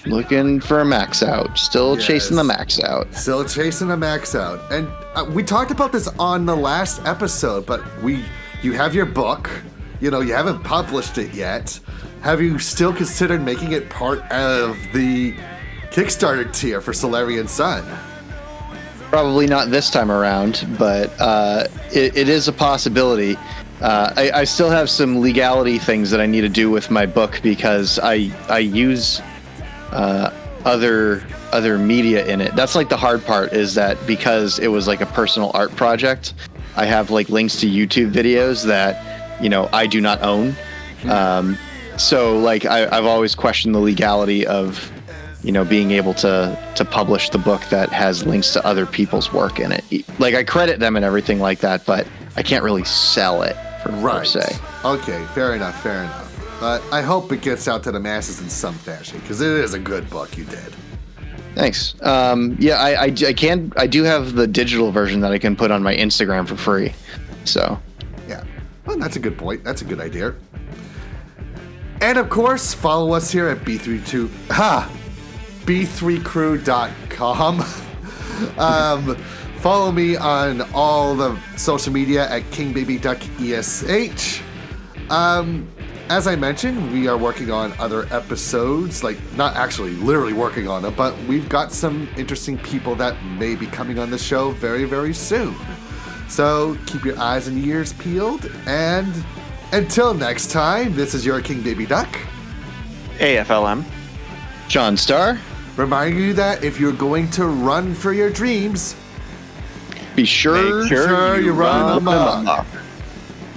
[0.04, 1.56] Looking for a max out.
[1.56, 3.14] Still chasing the max out.
[3.14, 4.60] Still chasing the max out.
[4.72, 8.24] And uh, we talked about this on the last episode, but we
[8.62, 9.48] you have your book.
[10.00, 11.78] You know, you haven't published it yet.
[12.20, 15.32] Have you still considered making it part of the
[15.90, 17.84] Kickstarter tier for Solarian Sun?
[19.10, 23.36] Probably not this time around, but uh, it, it is a possibility.
[23.80, 27.06] Uh, I, I still have some legality things that I need to do with my
[27.06, 29.20] book because I I use
[29.92, 30.30] uh,
[30.64, 32.54] other other media in it.
[32.56, 36.34] That's like the hard part is that because it was like a personal art project,
[36.76, 40.54] I have like links to YouTube videos that you know I do not own.
[41.08, 41.56] Um,
[41.96, 44.90] so like I, I've always questioned the legality of
[45.42, 49.32] you know being able to to publish the book that has links to other people's
[49.32, 49.84] work in it.
[50.18, 52.06] Like I credit them and everything like that, but
[52.36, 54.26] I can't really sell it for, per Right.
[54.26, 54.58] se.
[54.84, 56.22] Okay, fair enough, fair enough.
[56.60, 59.74] But I hope it gets out to the masses in some fashion because it is
[59.74, 60.74] a good book you did.
[61.54, 61.94] Thanks.
[62.02, 65.54] Um, yeah, I, I, I can I do have the digital version that I can
[65.56, 66.92] put on my Instagram for free.
[67.44, 67.78] So.
[68.86, 69.64] Well, that's a good point.
[69.64, 70.34] That's a good idea.
[72.00, 74.90] And of course, follow us here at B32 ha
[75.66, 77.60] b3crew.com.
[78.58, 79.16] um,
[79.60, 84.42] follow me on all the social media at KingBabyDuckESH.
[85.10, 85.68] Um,
[86.08, 90.82] as I mentioned, we are working on other episodes, like not actually literally working on
[90.82, 94.84] them, but we've got some interesting people that may be coming on the show very,
[94.84, 95.56] very soon.
[96.28, 98.50] So keep your eyes and ears peeled.
[98.66, 99.12] And
[99.72, 102.08] until next time, this is your King Baby Duck,
[103.18, 103.84] AFLM.
[104.68, 105.38] JonStar,
[105.76, 108.96] reminding you that if you're going to run for your dreams,
[110.16, 112.40] be sure, Make sure sure you you run run amok.
[112.40, 112.66] amok.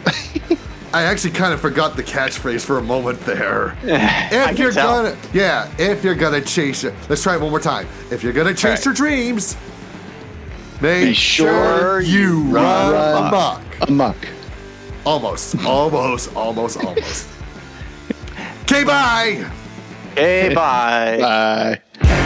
[0.93, 3.77] I actually kind of forgot the catchphrase for a moment there.
[3.83, 5.03] If can you're tell.
[5.03, 7.87] gonna, yeah, if you're gonna chase it, let's try it one more time.
[8.11, 8.85] If you're gonna chase Alright.
[8.85, 9.55] your dreams,
[10.81, 11.47] make Be sure
[11.79, 13.61] sure you you run, run amok.
[13.87, 14.15] amok.
[15.05, 17.27] Almost, almost, almost, almost.
[18.71, 19.49] Okay, bye.
[20.11, 21.17] Okay, bye.
[21.99, 22.25] Bye.